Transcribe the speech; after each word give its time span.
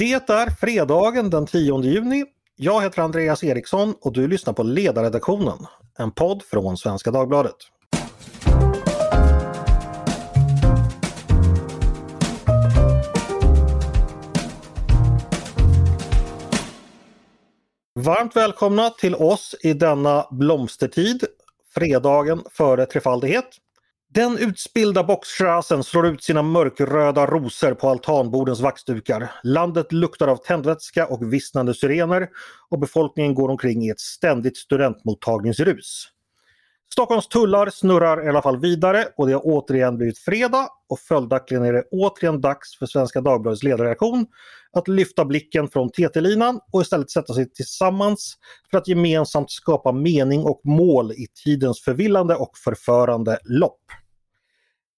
Det 0.00 0.12
är 0.12 0.50
fredagen 0.50 1.30
den 1.30 1.46
10 1.46 1.82
juni. 1.82 2.24
Jag 2.56 2.82
heter 2.82 3.02
Andreas 3.02 3.44
Eriksson 3.44 3.94
och 4.00 4.12
du 4.12 4.28
lyssnar 4.28 4.52
på 4.52 4.62
Ledarredaktionen, 4.62 5.66
en 5.98 6.10
podd 6.10 6.42
från 6.42 6.76
Svenska 6.76 7.10
Dagbladet. 7.10 7.56
Varmt 17.94 18.36
välkomna 18.36 18.90
till 18.90 19.14
oss 19.14 19.54
i 19.62 19.72
denna 19.72 20.26
blomstertid, 20.30 21.24
fredagen 21.74 22.42
före 22.50 22.86
trefaldighet. 22.86 23.48
Den 24.14 24.38
utspillda 24.38 25.04
boxstrassen 25.04 25.84
slår 25.84 26.06
ut 26.06 26.22
sina 26.22 26.42
mörkröda 26.42 27.26
rosor 27.26 27.74
på 27.74 27.88
altanbordens 27.88 28.60
vaxdukar. 28.60 29.30
Landet 29.42 29.92
luktar 29.92 30.28
av 30.28 30.36
tändvätska 30.36 31.06
och 31.06 31.32
vissnande 31.32 31.74
syrener 31.74 32.28
och 32.68 32.78
befolkningen 32.78 33.34
går 33.34 33.48
omkring 33.48 33.84
i 33.84 33.90
ett 33.90 34.00
ständigt 34.00 34.56
studentmottagningsrus. 34.56 36.08
Stockholms 36.92 37.28
tullar 37.28 37.70
snurrar 37.70 38.26
i 38.26 38.28
alla 38.28 38.42
fall 38.42 38.60
vidare 38.60 39.04
och 39.16 39.26
det 39.26 39.32
har 39.32 39.42
återigen 39.44 39.96
blivit 39.96 40.18
fredag 40.18 40.68
och 40.88 40.98
följaktligen 40.98 41.64
är 41.64 41.72
det 41.72 41.84
återigen 41.90 42.40
dags 42.40 42.78
för 42.78 42.86
Svenska 42.86 43.20
Dagbladets 43.20 43.62
ledarreaktion 43.62 44.26
att 44.72 44.88
lyfta 44.88 45.24
blicken 45.24 45.68
från 45.68 45.90
TT-linan 45.90 46.60
och 46.72 46.82
istället 46.82 47.10
sätta 47.10 47.34
sig 47.34 47.50
tillsammans 47.50 48.36
för 48.70 48.78
att 48.78 48.88
gemensamt 48.88 49.50
skapa 49.50 49.92
mening 49.92 50.44
och 50.44 50.60
mål 50.64 51.12
i 51.12 51.26
tidens 51.44 51.80
förvillande 51.80 52.34
och 52.34 52.58
förförande 52.58 53.38
lopp. 53.44 53.80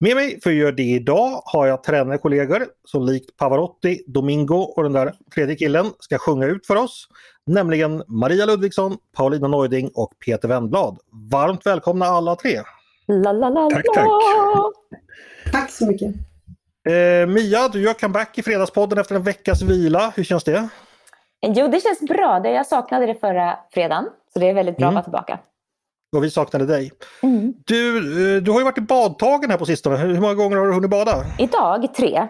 Med 0.03 0.17
mig 0.17 0.41
för 0.41 0.51
att 0.51 0.57
göra 0.57 0.73
det 0.73 0.83
idag 0.83 1.43
har 1.45 1.67
jag 1.67 1.83
tränarkollegor 1.83 2.67
som 2.85 3.07
likt 3.07 3.37
Pavarotti, 3.37 4.05
Domingo 4.07 4.57
och 4.57 4.83
den 4.83 4.93
där 4.93 5.13
tredje 5.35 5.57
killen 5.57 5.87
ska 5.99 6.19
sjunga 6.19 6.47
ut 6.47 6.67
för 6.67 6.77
oss. 6.77 7.09
Nämligen 7.47 8.03
Maria 8.07 8.47
Ludvigsson, 8.47 8.97
Paulina 9.17 9.49
Neuding 9.49 9.91
och 9.95 10.13
Peter 10.27 10.49
Wennblad. 10.49 10.99
Varmt 11.31 11.67
välkomna 11.67 12.07
alla 12.07 12.37
tre! 12.37 12.61
La, 13.07 13.33
la, 13.33 13.49
la, 13.49 13.71
tack, 13.71 13.85
tack! 13.95 14.09
Tack 15.53 15.71
så 15.71 15.87
mycket! 15.87 16.15
Eh, 16.89 17.29
Mia, 17.29 17.69
du 17.69 17.83
gör 17.83 17.95
comeback 17.95 18.39
i 18.39 18.43
Fredagspodden 18.43 18.99
efter 18.99 19.15
en 19.15 19.23
veckas 19.23 19.63
vila. 19.63 20.13
Hur 20.17 20.25
känns 20.25 20.45
det? 20.45 20.69
Jo, 21.47 21.69
det 21.69 21.81
känns 21.81 22.01
bra. 22.01 22.49
Jag 22.49 22.67
saknade 22.67 23.07
det 23.07 23.15
förra 23.15 23.59
fredagen. 23.73 24.09
Så 24.33 24.39
det 24.39 24.49
är 24.49 24.55
väldigt 24.55 24.77
bra 24.77 24.89
mm. 24.89 24.97
att 24.97 25.09
vara 25.09 25.23
tillbaka. 25.23 25.52
Och 26.13 26.25
vi 26.25 26.31
saknade 26.31 26.67
dig. 26.67 26.93
Mm. 27.23 27.55
Du, 27.67 27.97
eh, 28.37 28.43
du 28.43 28.51
har 28.51 28.59
ju 28.59 28.65
varit 28.65 28.79
i 28.79 28.81
badtagen 28.81 29.51
här 29.51 29.59
på 29.59 29.67
sistone. 29.67 29.97
Hur 29.97 30.21
många 30.21 30.35
gånger 30.35 30.57
har 30.57 30.67
du 30.67 30.73
hunnit 30.73 30.91
bada? 30.91 31.25
Idag 31.39 31.95
tre. 31.95 32.29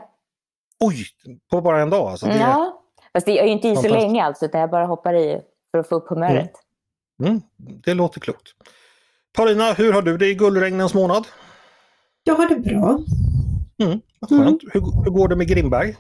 Oj, 0.80 1.06
på 1.50 1.60
bara 1.60 1.82
en 1.82 1.90
dag 1.90 2.10
alltså? 2.10 2.26
Det 2.26 2.38
ja, 2.38 2.82
fast 3.12 3.28
jag 3.28 3.38
är 3.38 3.44
ju 3.44 3.50
inte 3.50 3.68
i 3.68 3.76
så 3.76 3.88
länge 3.88 4.24
alltså, 4.24 4.44
utan 4.44 4.60
jag 4.60 4.70
bara 4.70 4.86
hoppar 4.86 5.14
i 5.14 5.40
för 5.70 5.78
att 5.78 5.88
få 5.88 5.94
upp 5.94 6.08
humöret. 6.08 6.52
Mm. 7.22 7.30
Mm. 7.32 7.42
Det 7.84 7.94
låter 7.94 8.20
klokt. 8.20 8.48
Paulina, 9.36 9.72
hur 9.72 9.92
har 9.92 10.02
du 10.02 10.16
det 10.18 10.26
i 10.26 10.34
gullregnens 10.34 10.94
månad? 10.94 11.26
Jag 12.24 12.34
har 12.34 12.48
det 12.48 12.56
bra. 12.56 12.98
Mm, 13.82 14.00
skönt. 14.28 14.62
Mm. 14.62 14.70
Hur, 14.72 15.04
hur 15.04 15.10
går 15.10 15.28
det 15.28 15.36
med 15.36 15.48
Grimberg? 15.48 15.96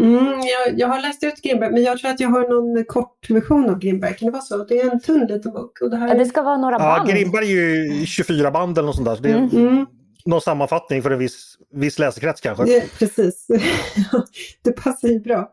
Mm, 0.00 0.24
jag, 0.24 0.78
jag, 0.78 0.88
har 0.88 1.00
läst 1.00 1.24
ut 1.24 1.42
Grimberg, 1.42 1.72
men 1.72 1.82
jag 1.82 1.98
tror 1.98 2.10
att 2.10 2.20
jag 2.20 2.28
har 2.28 2.48
någon 2.48 2.84
kort 2.84 3.30
version 3.30 3.70
av 3.70 3.78
Grimberg. 3.78 4.14
Kan 4.14 4.26
det 4.26 4.32
vara 4.32 4.42
så? 4.42 4.64
Det 4.64 4.80
är 4.80 4.90
en 4.90 5.00
tunn 5.00 5.26
liten 5.26 5.52
bok. 5.52 5.80
Och 5.80 5.90
det, 5.90 5.96
här... 5.96 6.08
ja, 6.08 6.14
det 6.14 6.24
ska 6.24 6.42
vara 6.42 6.56
några 6.56 6.78
band. 6.78 7.08
Ja, 7.08 7.14
Grimberg 7.14 7.52
är 7.52 7.74
ju 7.74 8.06
24 8.06 8.50
band 8.50 8.78
eller 8.78 8.86
något 8.86 8.96
sånt 8.96 9.08
där. 9.08 9.16
Så 9.16 9.22
det 9.22 9.30
är 9.30 9.38
mm. 9.38 9.68
mm. 9.68 9.86
någon 10.24 10.40
sammanfattning 10.40 11.02
för 11.02 11.10
en 11.10 11.18
viss, 11.18 11.56
viss 11.74 11.98
läsekrets 11.98 12.40
kanske. 12.40 12.64
Det, 12.64 12.98
precis, 12.98 13.46
det 14.62 14.72
passar 14.72 15.08
ju 15.08 15.20
bra. 15.20 15.52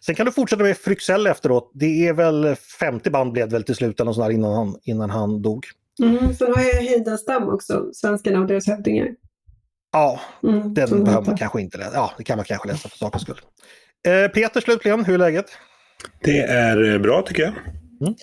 Sen 0.00 0.14
kan 0.14 0.26
du 0.26 0.32
fortsätta 0.32 0.62
med 0.62 0.76
Fryxell 0.76 1.26
efteråt. 1.26 1.70
Det 1.74 2.08
är 2.08 2.12
väl 2.12 2.56
50 2.80 3.10
band 3.10 3.32
blev 3.32 3.48
det 3.48 3.52
väl 3.52 3.62
till 3.62 3.74
slut 3.74 4.00
eller 4.00 4.30
innan 4.30 4.52
han, 4.52 4.76
innan 4.82 5.10
han 5.10 5.42
dog. 5.42 5.66
Mm, 6.02 6.34
sen 6.34 6.54
har 6.54 6.62
jag 6.62 6.82
Heidenstam 6.82 7.48
också, 7.48 7.90
Svenskarna 7.92 8.40
och 8.40 8.46
deras 8.46 8.66
hövdingar. 8.66 9.08
Ja, 9.96 10.20
mm, 10.42 10.74
den 10.74 11.04
behöver 11.04 11.26
man 11.26 11.36
kanske 11.36 11.60
inte 11.60 11.78
läsa. 11.78 11.90
Ja, 11.94 12.12
det 12.18 12.24
kan 12.24 12.36
man 12.36 12.44
kanske 12.44 12.68
läsa 12.68 12.88
för 12.88 12.98
sakens 12.98 13.22
skull. 13.22 13.40
Eh, 14.06 14.30
Peter 14.30 14.60
slutligen, 14.60 15.04
hur 15.04 15.14
är 15.14 15.18
läget? 15.18 15.46
Det 16.22 16.40
är 16.40 16.92
eh, 16.92 16.98
bra 16.98 17.22
tycker 17.22 17.42
jag. 17.42 17.52
Mm. 18.00 18.14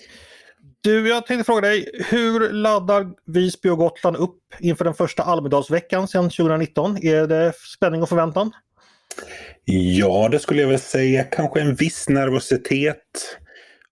Du, 0.80 1.08
jag 1.08 1.26
tänkte 1.26 1.44
fråga 1.44 1.60
dig, 1.60 1.90
hur 2.10 2.50
laddar 2.50 3.06
Visby 3.26 3.68
och 3.68 3.78
Gotland 3.78 4.16
upp 4.16 4.38
inför 4.60 4.84
den 4.84 4.94
första 4.94 5.22
Almedalsveckan 5.22 6.08
sedan 6.08 6.24
2019? 6.24 6.96
Är 7.04 7.26
det 7.26 7.52
spänning 7.76 8.02
och 8.02 8.08
förväntan? 8.08 8.50
Ja, 9.64 10.28
det 10.28 10.38
skulle 10.38 10.60
jag 10.60 10.68
väl 10.68 10.78
säga. 10.78 11.24
Kanske 11.24 11.60
en 11.60 11.74
viss 11.74 12.08
nervositet. 12.08 13.38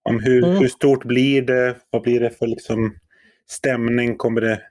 Om 0.03 0.21
hur, 0.21 0.45
mm. 0.45 0.57
hur 0.57 0.69
stort 0.69 1.05
blir 1.05 1.43
det? 1.43 1.77
Vad 1.91 2.03
blir 2.03 2.21
det 2.21 2.31
för 2.31 2.47
liksom 2.47 2.97
stämning? 3.49 4.17
Kommer 4.17 4.41
det... 4.41 4.63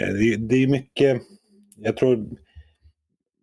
Eh, 0.00 0.08
det, 0.08 0.36
det 0.36 0.62
är 0.62 0.66
mycket 0.66 1.22
jag 1.76 1.96
tror 1.96 2.26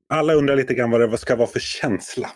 alla 0.10 0.34
undrar 0.34 0.56
lite 0.56 0.74
grann 0.74 0.92
vad 0.92 1.12
det 1.12 1.18
ska 1.18 1.36
vara 1.36 1.48
för 1.48 1.60
känsla. 1.60 2.30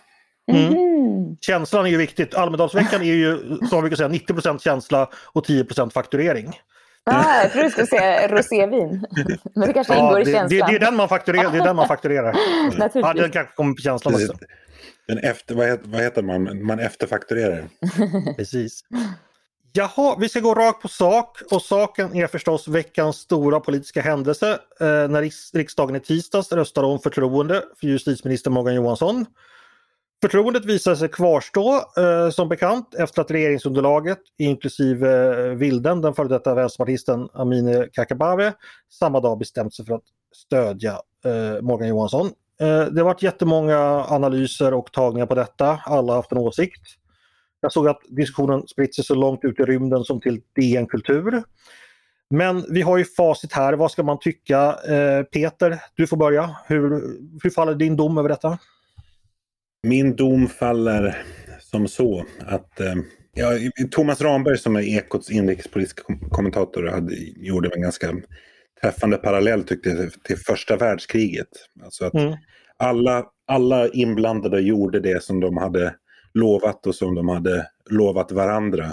Mm. 0.52 0.66
Mm. 0.66 1.36
Känslan 1.40 1.86
är 1.86 1.90
ju 1.90 1.96
viktigt. 1.96 2.34
Almedalsveckan 2.34 3.02
är 3.02 3.14
ju 3.14 3.38
som 3.38 3.68
man 3.72 3.80
brukar 3.80 3.96
säga 3.96 4.08
90% 4.08 4.58
känsla 4.58 5.10
och 5.32 5.46
10% 5.46 5.90
fakturering. 5.90 6.52
Ah, 7.04 7.42
jag 7.42 7.52
trodde 7.52 7.66
du 7.66 7.70
skulle 7.70 7.86
säga 7.86 8.28
rosévin. 8.28 9.06
Men 9.54 9.68
det 9.68 9.72
kanske 9.72 9.98
ingår 9.98 10.18
ja, 10.18 10.24
det, 10.24 10.30
i 10.30 10.34
känslan. 10.34 10.48
Det, 10.48 10.72
det, 10.72 10.76
är 10.76 10.80
den 10.80 10.96
man 10.96 11.08
fakturerar. 11.08 11.52
Det 11.52 11.58
är 11.58 11.64
den 11.64 11.76
man 11.76 11.88
fakturerar. 11.88 12.34
ja, 12.94 13.14
den 13.14 13.30
kanske 13.30 13.54
kommer 13.54 13.74
på 13.74 13.80
känslan 13.82 14.14
också. 14.14 14.32
Den 15.08 15.18
efter, 15.18 15.54
vad, 15.54 15.66
heter, 15.66 15.88
vad 15.88 16.00
heter 16.00 16.22
man? 16.22 16.66
Man 16.66 16.78
efterfakturerar. 16.78 17.68
Precis. 18.36 18.80
Jaha, 19.78 20.16
vi 20.18 20.28
ska 20.28 20.40
gå 20.40 20.54
rakt 20.54 20.82
på 20.82 20.88
sak 20.88 21.38
och 21.50 21.62
saken 21.62 22.16
är 22.16 22.26
förstås 22.26 22.68
veckans 22.68 23.16
stora 23.16 23.60
politiska 23.60 24.02
händelse 24.02 24.58
eh, 24.80 24.86
när 24.86 25.54
riksdagen 25.56 25.96
i 25.96 26.00
tisdags 26.00 26.52
röstade 26.52 26.86
om 26.86 26.98
förtroende 26.98 27.62
för 27.80 27.86
justitieminister 27.86 28.50
Morgan 28.50 28.74
Johansson. 28.74 29.26
Förtroendet 30.22 30.64
visade 30.64 30.96
sig 30.96 31.08
kvarstå 31.08 31.74
eh, 31.96 32.30
som 32.30 32.48
bekant 32.48 32.94
efter 32.94 33.22
att 33.22 33.30
regeringsunderlaget 33.30 34.18
inklusive 34.38 35.34
eh, 35.46 35.54
Vilden, 35.54 36.00
den 36.00 36.14
före 36.14 36.28
detta 36.28 36.54
vänsterpartisten 36.54 37.28
Amineh 37.32 37.84
Kakabaveh, 37.92 38.52
samma 38.98 39.20
dag 39.20 39.38
bestämt 39.38 39.74
sig 39.74 39.86
för 39.86 39.94
att 39.94 40.04
stödja 40.34 40.92
eh, 41.24 41.62
Morgan 41.62 41.88
Johansson. 41.88 42.26
Eh, 42.60 42.84
det 42.84 43.00
har 43.00 43.04
varit 43.04 43.22
jättemånga 43.22 44.04
analyser 44.08 44.74
och 44.74 44.92
tagningar 44.92 45.26
på 45.26 45.34
detta, 45.34 45.80
alla 45.84 46.12
har 46.12 46.16
haft 46.16 46.32
en 46.32 46.38
åsikt. 46.38 46.98
Jag 47.60 47.72
såg 47.72 47.88
att 47.88 48.00
diskussionen 48.08 48.68
spritt 48.68 48.94
sig 48.94 49.04
så 49.04 49.14
långt 49.14 49.44
ut 49.44 49.60
i 49.60 49.62
rymden 49.62 50.04
som 50.04 50.20
till 50.20 50.40
DN 50.56 50.86
Kultur. 50.86 51.42
Men 52.30 52.64
vi 52.72 52.82
har 52.82 52.98
ju 52.98 53.04
facit 53.04 53.52
här, 53.52 53.72
vad 53.72 53.90
ska 53.90 54.02
man 54.02 54.18
tycka? 54.20 54.78
Eh, 54.88 55.22
Peter, 55.22 55.82
du 55.94 56.06
får 56.06 56.16
börja. 56.16 56.56
Hur, 56.66 56.90
hur 57.42 57.50
faller 57.50 57.74
din 57.74 57.96
dom 57.96 58.18
över 58.18 58.28
detta? 58.28 58.58
Min 59.82 60.16
dom 60.16 60.46
faller 60.46 61.22
som 61.60 61.88
så 61.88 62.24
att 62.46 62.80
eh, 62.80 62.94
ja, 63.34 63.50
Thomas 63.90 64.20
Ramberg 64.20 64.58
som 64.58 64.76
är 64.76 64.80
Ekots 64.80 65.30
inrikespolitiska 65.30 66.02
kommentator 66.30 66.86
hade, 66.86 67.14
gjorde 67.36 67.70
en 67.74 67.82
ganska 67.82 68.14
träffande 68.82 69.16
parallell 69.16 69.64
tyckte 69.64 69.88
jag 69.88 70.22
till 70.22 70.36
första 70.36 70.76
världskriget. 70.76 71.48
Alltså 71.84 72.04
att 72.04 72.14
mm. 72.14 72.36
alla, 72.76 73.24
alla 73.46 73.88
inblandade 73.88 74.60
gjorde 74.60 75.00
det 75.00 75.22
som 75.22 75.40
de 75.40 75.56
hade 75.56 75.94
lovat 76.38 76.86
och 76.86 76.94
som 76.94 77.14
de 77.14 77.28
hade 77.28 77.66
lovat 77.90 78.32
varandra. 78.32 78.86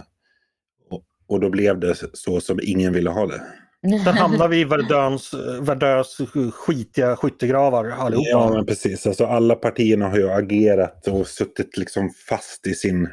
Och, 0.89 1.03
och 1.28 1.39
då 1.39 1.50
blev 1.50 1.79
det 1.79 1.95
så 2.13 2.41
som 2.41 2.59
ingen 2.63 2.94
ville 2.94 3.09
ha 3.09 3.25
det. 3.28 3.41
Sen 3.89 4.00
hamnar 4.17 4.47
vi 4.47 4.59
i 4.59 4.63
Verdöns, 4.63 5.33
Verdöns 5.61 6.22
skitiga 6.53 7.16
skyttegravar 7.16 7.89
allihopa. 7.89 8.29
Ja, 8.29 8.53
men 8.53 8.66
precis. 8.66 9.07
Alltså, 9.07 9.25
alla 9.25 9.56
partierna 9.56 10.09
har 10.09 10.17
ju 10.17 10.29
agerat 10.29 11.07
och 11.07 11.28
suttit 11.28 11.78
liksom 11.78 12.09
fast 12.29 12.68
i 12.68 12.74
sin 12.74 13.09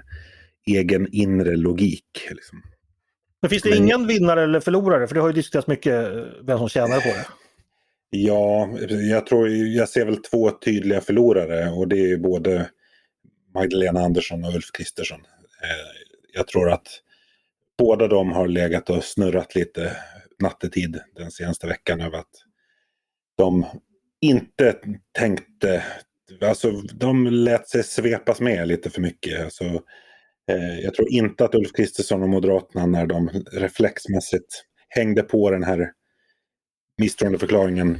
egen 0.66 1.08
inre 1.12 1.56
logik. 1.56 2.28
Liksom. 2.30 2.62
Men 3.42 3.50
finns 3.50 3.62
det 3.62 3.70
men... 3.70 3.78
ingen 3.78 4.06
vinnare 4.06 4.42
eller 4.42 4.60
förlorare? 4.60 5.06
För 5.06 5.14
det 5.14 5.20
har 5.20 5.28
ju 5.28 5.34
diskuterats 5.34 5.68
mycket 5.68 6.08
vem 6.42 6.58
som 6.58 6.68
tjänar 6.68 7.00
på 7.00 7.08
det. 7.08 7.26
Ja, 8.10 8.68
jag 8.88 9.26
tror 9.26 9.48
jag 9.48 9.88
ser 9.88 10.04
väl 10.04 10.16
två 10.16 10.50
tydliga 10.50 11.00
förlorare 11.00 11.70
och 11.70 11.88
det 11.88 12.12
är 12.12 12.16
både 12.16 12.70
Magdalena 13.54 14.00
Andersson 14.00 14.44
och 14.44 14.54
Ulf 14.54 14.72
Kristersson. 14.72 15.20
Eh, 15.62 16.12
jag 16.32 16.48
tror 16.48 16.70
att 16.70 16.88
båda 17.78 18.08
de 18.08 18.32
har 18.32 18.48
legat 18.48 18.90
och 18.90 19.04
snurrat 19.04 19.54
lite 19.54 19.96
nattetid 20.42 21.00
den 21.16 21.30
senaste 21.30 21.66
veckan 21.66 22.00
över 22.00 22.18
att 22.18 22.30
de 23.36 23.66
inte 24.20 24.76
tänkte, 25.18 25.84
alltså 26.40 26.70
de 26.94 27.26
lät 27.26 27.68
sig 27.68 27.82
svepas 27.82 28.40
med 28.40 28.68
lite 28.68 28.90
för 28.90 29.00
mycket. 29.00 29.44
Alltså, 29.44 29.64
eh, 30.50 30.78
jag 30.82 30.94
tror 30.94 31.12
inte 31.12 31.44
att 31.44 31.54
Ulf 31.54 31.72
Kristersson 31.72 32.22
och 32.22 32.28
Moderaterna 32.28 32.86
när 32.86 33.06
de 33.06 33.28
reflexmässigt 33.52 34.64
hängde 34.88 35.22
på 35.22 35.50
den 35.50 35.62
här 35.62 35.92
misstroendeförklaringen 36.98 37.98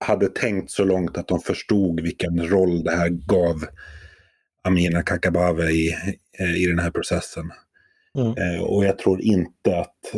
hade 0.00 0.28
tänkt 0.28 0.70
så 0.70 0.84
långt 0.84 1.18
att 1.18 1.28
de 1.28 1.40
förstod 1.40 2.00
vilken 2.00 2.48
roll 2.48 2.84
det 2.84 2.96
här 2.96 3.08
gav 3.08 3.64
Amina 4.68 5.02
Kakabaveh 5.02 5.70
i, 5.70 5.96
eh, 6.38 6.56
i 6.56 6.66
den 6.66 6.78
här 6.78 6.90
processen. 6.90 7.52
Mm. 8.18 8.34
Eh, 8.36 8.62
och 8.62 8.84
jag 8.84 8.98
tror 8.98 9.20
inte 9.20 9.78
att 9.78 10.14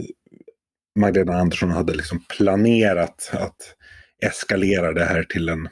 Magdalena 0.99 1.39
Andersson 1.39 1.71
hade 1.71 1.95
liksom 1.95 2.25
planerat 2.29 3.31
att 3.33 3.75
eskalera 4.23 4.93
det 4.93 5.05
här 5.05 5.23
till 5.23 5.49
en, 5.49 5.69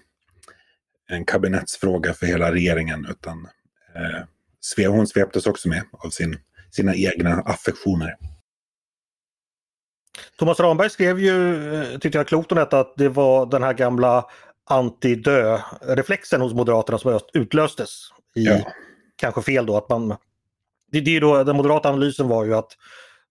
en 1.09 1.25
kabinettsfråga 1.25 2.15
för 2.15 2.27
hela 2.27 2.53
regeringen. 2.53 3.07
Utan 3.11 3.49
eh, 4.77 4.93
hon 4.93 5.07
sveptes 5.07 5.47
också 5.47 5.69
med 5.69 5.83
av 5.93 6.11
sin, 6.11 6.39
sina 6.71 6.95
egna 6.95 7.35
affektioner. 7.35 8.17
Thomas 10.39 10.61
Ramberg 10.61 10.91
skrev 10.91 11.21
ju, 11.21 11.75
eh, 11.75 11.99
tyckte 11.99 12.19
jag 12.19 12.29
klokt 12.29 12.53
om 12.53 12.59
detta, 12.59 12.81
att 12.81 12.95
det 12.97 13.09
var 13.09 13.47
den 13.47 13.63
här 13.63 13.75
gamla 13.75 14.25
anti-dö-reflexen 14.71 16.41
hos 16.41 16.55
Moderaterna 16.55 16.99
som 16.99 17.21
utlöstes. 17.33 18.09
I, 18.39 18.45
ja. 18.45 18.73
Kanske 19.17 19.43
fel 19.43 19.67
då 19.67 19.77
att 19.77 19.89
man... 19.89 20.09
Det, 20.93 21.01
det 21.01 21.17
är 21.17 21.21
då, 21.21 21.45
den 21.45 21.57
moderata 21.57 21.89
analysen 21.89 22.29
var 22.29 22.45
ju 22.45 22.55
att 22.55 22.77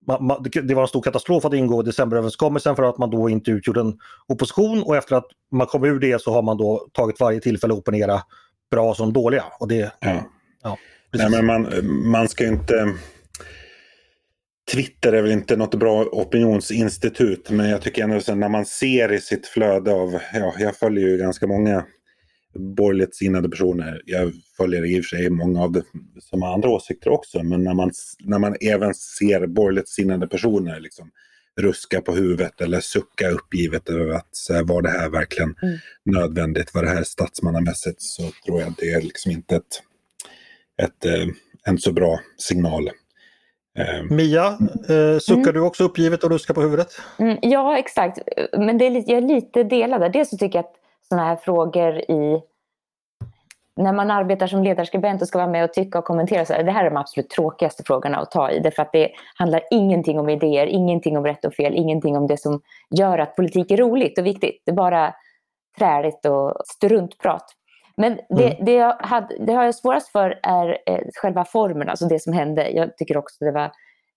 man, 0.07 0.45
det 0.63 0.74
var 0.74 0.81
en 0.81 0.88
stor 0.88 1.01
katastrof 1.01 1.45
att 1.45 1.54
ingå 1.54 1.81
i 1.81 1.86
decemberöverenskommelsen 1.86 2.75
för 2.75 2.83
att 2.83 2.98
man 2.98 3.09
då 3.09 3.30
inte 3.30 3.51
utgjorde 3.51 3.80
en 3.80 4.00
opposition 4.27 4.83
och 4.83 4.95
efter 4.95 5.15
att 5.15 5.27
man 5.51 5.68
kom 5.68 5.83
ur 5.86 6.00
det 6.00 6.21
så 6.21 6.31
har 6.31 6.42
man 6.42 6.57
då 6.57 6.88
tagit 6.94 7.19
varje 7.19 7.39
tillfälle 7.39 7.74
att 7.74 7.80
opponera 7.80 8.21
bra 8.71 8.95
som 8.95 9.13
dåliga. 9.13 9.44
Och 9.59 9.68
det, 9.68 9.92
ja. 10.00 10.24
Ja, 10.63 10.77
Nej, 11.13 11.30
men 11.30 11.45
man, 11.45 11.68
man 12.12 12.27
ska 12.27 12.48
inte 12.48 12.94
Twitter 14.71 15.13
är 15.13 15.21
väl 15.21 15.31
inte 15.31 15.56
något 15.56 15.75
bra 15.75 16.06
opinionsinstitut 16.12 17.50
men 17.50 17.69
jag 17.69 17.81
tycker 17.81 18.03
ändå 18.03 18.36
när 18.36 18.50
man 18.50 18.65
ser 18.65 19.12
i 19.12 19.19
sitt 19.21 19.48
flöde 19.48 19.94
av, 19.94 20.19
ja 20.33 20.53
jag 20.60 20.75
följer 20.75 21.07
ju 21.07 21.18
ganska 21.18 21.48
många 21.48 21.86
borgerligt 22.57 23.15
sinnade 23.15 23.50
personer. 23.50 24.01
Jag 24.06 24.33
följer 24.57 24.86
i 24.86 25.00
och 25.00 25.06
för 25.06 25.18
sig 25.18 25.30
många 25.30 25.63
av 25.63 25.71
det 25.71 25.83
som 26.19 26.42
har 26.42 26.54
andra 26.54 26.69
åsikter 26.69 27.09
också 27.09 27.44
men 27.44 27.63
när 27.63 27.74
man, 27.74 27.92
när 28.19 28.39
man 28.39 28.56
även 28.62 28.94
ser 28.94 29.48
borgerligt 29.48 29.89
sinnade 29.89 30.27
personer 30.27 30.80
liksom, 30.80 31.12
ruska 31.57 32.01
på 32.01 32.12
huvudet 32.12 32.62
eller 32.62 32.80
sucka 32.80 33.30
uppgivet 33.30 33.89
över 33.89 34.13
att 34.13 34.27
så 34.31 34.54
här, 34.54 34.63
var 34.63 34.81
det 34.81 34.89
här 34.89 35.09
verkligen 35.09 35.56
mm. 35.62 35.77
nödvändigt, 36.06 36.74
var 36.74 36.83
det 36.83 36.89
här 36.89 37.04
statsmannamässigt 37.04 38.01
så 38.01 38.24
tror 38.45 38.60
jag 38.60 38.69
att 38.69 38.77
det 38.77 38.92
är 38.92 39.01
liksom 39.01 39.31
inte 39.31 39.56
ett, 39.56 39.81
ett, 40.81 41.06
eh, 41.06 41.27
en 41.65 41.77
så 41.77 41.92
bra 41.92 42.19
signal. 42.38 42.89
Ehm. 43.77 44.15
Mia, 44.15 44.48
eh, 44.89 45.19
suckar 45.19 45.42
mm. 45.42 45.53
du 45.53 45.60
också 45.60 45.83
uppgivet 45.83 46.24
och 46.24 46.31
ruskar 46.31 46.53
på 46.53 46.62
huvudet? 46.62 46.88
Mm, 47.19 47.38
ja, 47.42 47.77
exakt. 47.77 48.18
Men 48.57 48.77
det 48.77 48.86
är 48.86 48.89
lite, 48.89 49.12
jag 49.12 49.24
är 49.24 49.27
lite 49.27 49.63
delad 49.63 50.01
där. 50.01 50.10
Dels 50.10 50.30
så 50.30 50.38
tycker 50.38 50.57
jag 50.57 50.65
att 50.65 50.75
sådana 51.09 51.27
här 51.27 51.36
frågor 51.36 51.98
i... 51.98 52.42
När 53.75 53.94
man 53.94 54.12
arbetar 54.12 54.48
som 54.48 54.63
ledarskribent 54.63 55.21
och 55.21 55.27
ska 55.27 55.38
vara 55.38 55.50
med 55.50 55.63
och 55.63 55.74
tycka 55.74 56.00
och 56.00 56.06
kommentera 56.06 56.45
så 56.45 56.54
här, 56.54 56.63
det 56.63 56.71
här 56.71 56.86
är 56.86 56.89
de 56.89 56.98
absolut 56.98 57.30
tråkigaste 57.30 57.83
frågorna 57.83 58.18
att 58.18 58.31
ta 58.31 58.51
i. 58.51 58.59
Därför 58.59 58.81
att 58.81 58.92
det 58.92 59.12
handlar 59.36 59.62
ingenting 59.71 60.19
om 60.19 60.30
idéer, 60.30 60.68
ingenting 60.68 61.18
om 61.18 61.25
rätt 61.25 61.45
och 61.45 61.54
fel, 61.54 61.74
ingenting 61.75 62.18
om 62.18 62.27
det 62.27 62.38
som 62.38 62.62
gör 62.89 63.19
att 63.19 63.36
politik 63.36 63.71
är 63.71 63.77
roligt 63.77 64.18
och 64.18 64.25
viktigt. 64.25 64.62
Det 64.65 64.71
är 64.71 64.75
bara 64.75 65.13
träligt 65.77 66.25
och 66.25 66.54
struntprat. 66.65 67.45
Men 67.98 68.19
det, 68.30 68.53
mm. 68.53 68.65
det, 68.65 68.74
jag 68.74 68.95
hade, 69.00 69.45
det 69.45 69.53
har 69.53 69.63
jag 69.63 69.75
svårast 69.75 70.12
för 70.12 70.39
är 70.44 70.77
eh, 70.86 71.01
själva 71.15 71.45
formen, 71.45 71.89
alltså 71.89 72.06
det 72.06 72.19
som 72.19 72.33
hände. 72.33 72.69
Jag 72.69 72.98
tycker 72.98 73.18
också 73.18 73.45
det 73.45 73.51
var 73.51 73.71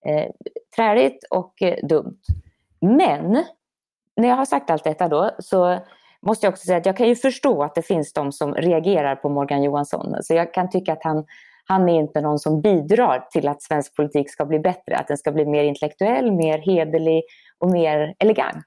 eh, 0.06 0.30
träligt 0.76 1.24
och 1.30 1.62
eh, 1.62 1.86
dumt. 1.86 2.20
Men 2.80 3.44
när 4.16 4.28
jag 4.28 4.36
har 4.36 4.44
sagt 4.44 4.70
allt 4.70 4.84
detta 4.84 5.08
då 5.08 5.30
så 5.38 5.78
måste 6.26 6.46
jag 6.46 6.52
också 6.52 6.64
säga 6.66 6.78
att 6.78 6.86
jag 6.86 6.96
kan 6.96 7.08
ju 7.08 7.16
förstå 7.16 7.62
att 7.62 7.74
det 7.74 7.82
finns 7.82 8.12
de 8.12 8.32
som 8.32 8.54
reagerar 8.54 9.16
på 9.16 9.28
Morgan 9.28 9.62
Johansson. 9.62 10.22
Så 10.22 10.34
jag 10.34 10.54
kan 10.54 10.70
tycka 10.70 10.92
att 10.92 11.04
han, 11.04 11.24
han 11.64 11.88
är 11.88 12.00
inte 12.00 12.20
någon 12.20 12.38
som 12.38 12.60
bidrar 12.60 13.28
till 13.30 13.48
att 13.48 13.62
svensk 13.62 13.96
politik 13.96 14.30
ska 14.30 14.44
bli 14.44 14.58
bättre, 14.58 14.96
att 14.96 15.08
den 15.08 15.18
ska 15.18 15.32
bli 15.32 15.46
mer 15.46 15.64
intellektuell, 15.64 16.32
mer 16.32 16.58
hederlig 16.58 17.22
och 17.58 17.70
mer 17.70 18.14
elegant. 18.18 18.66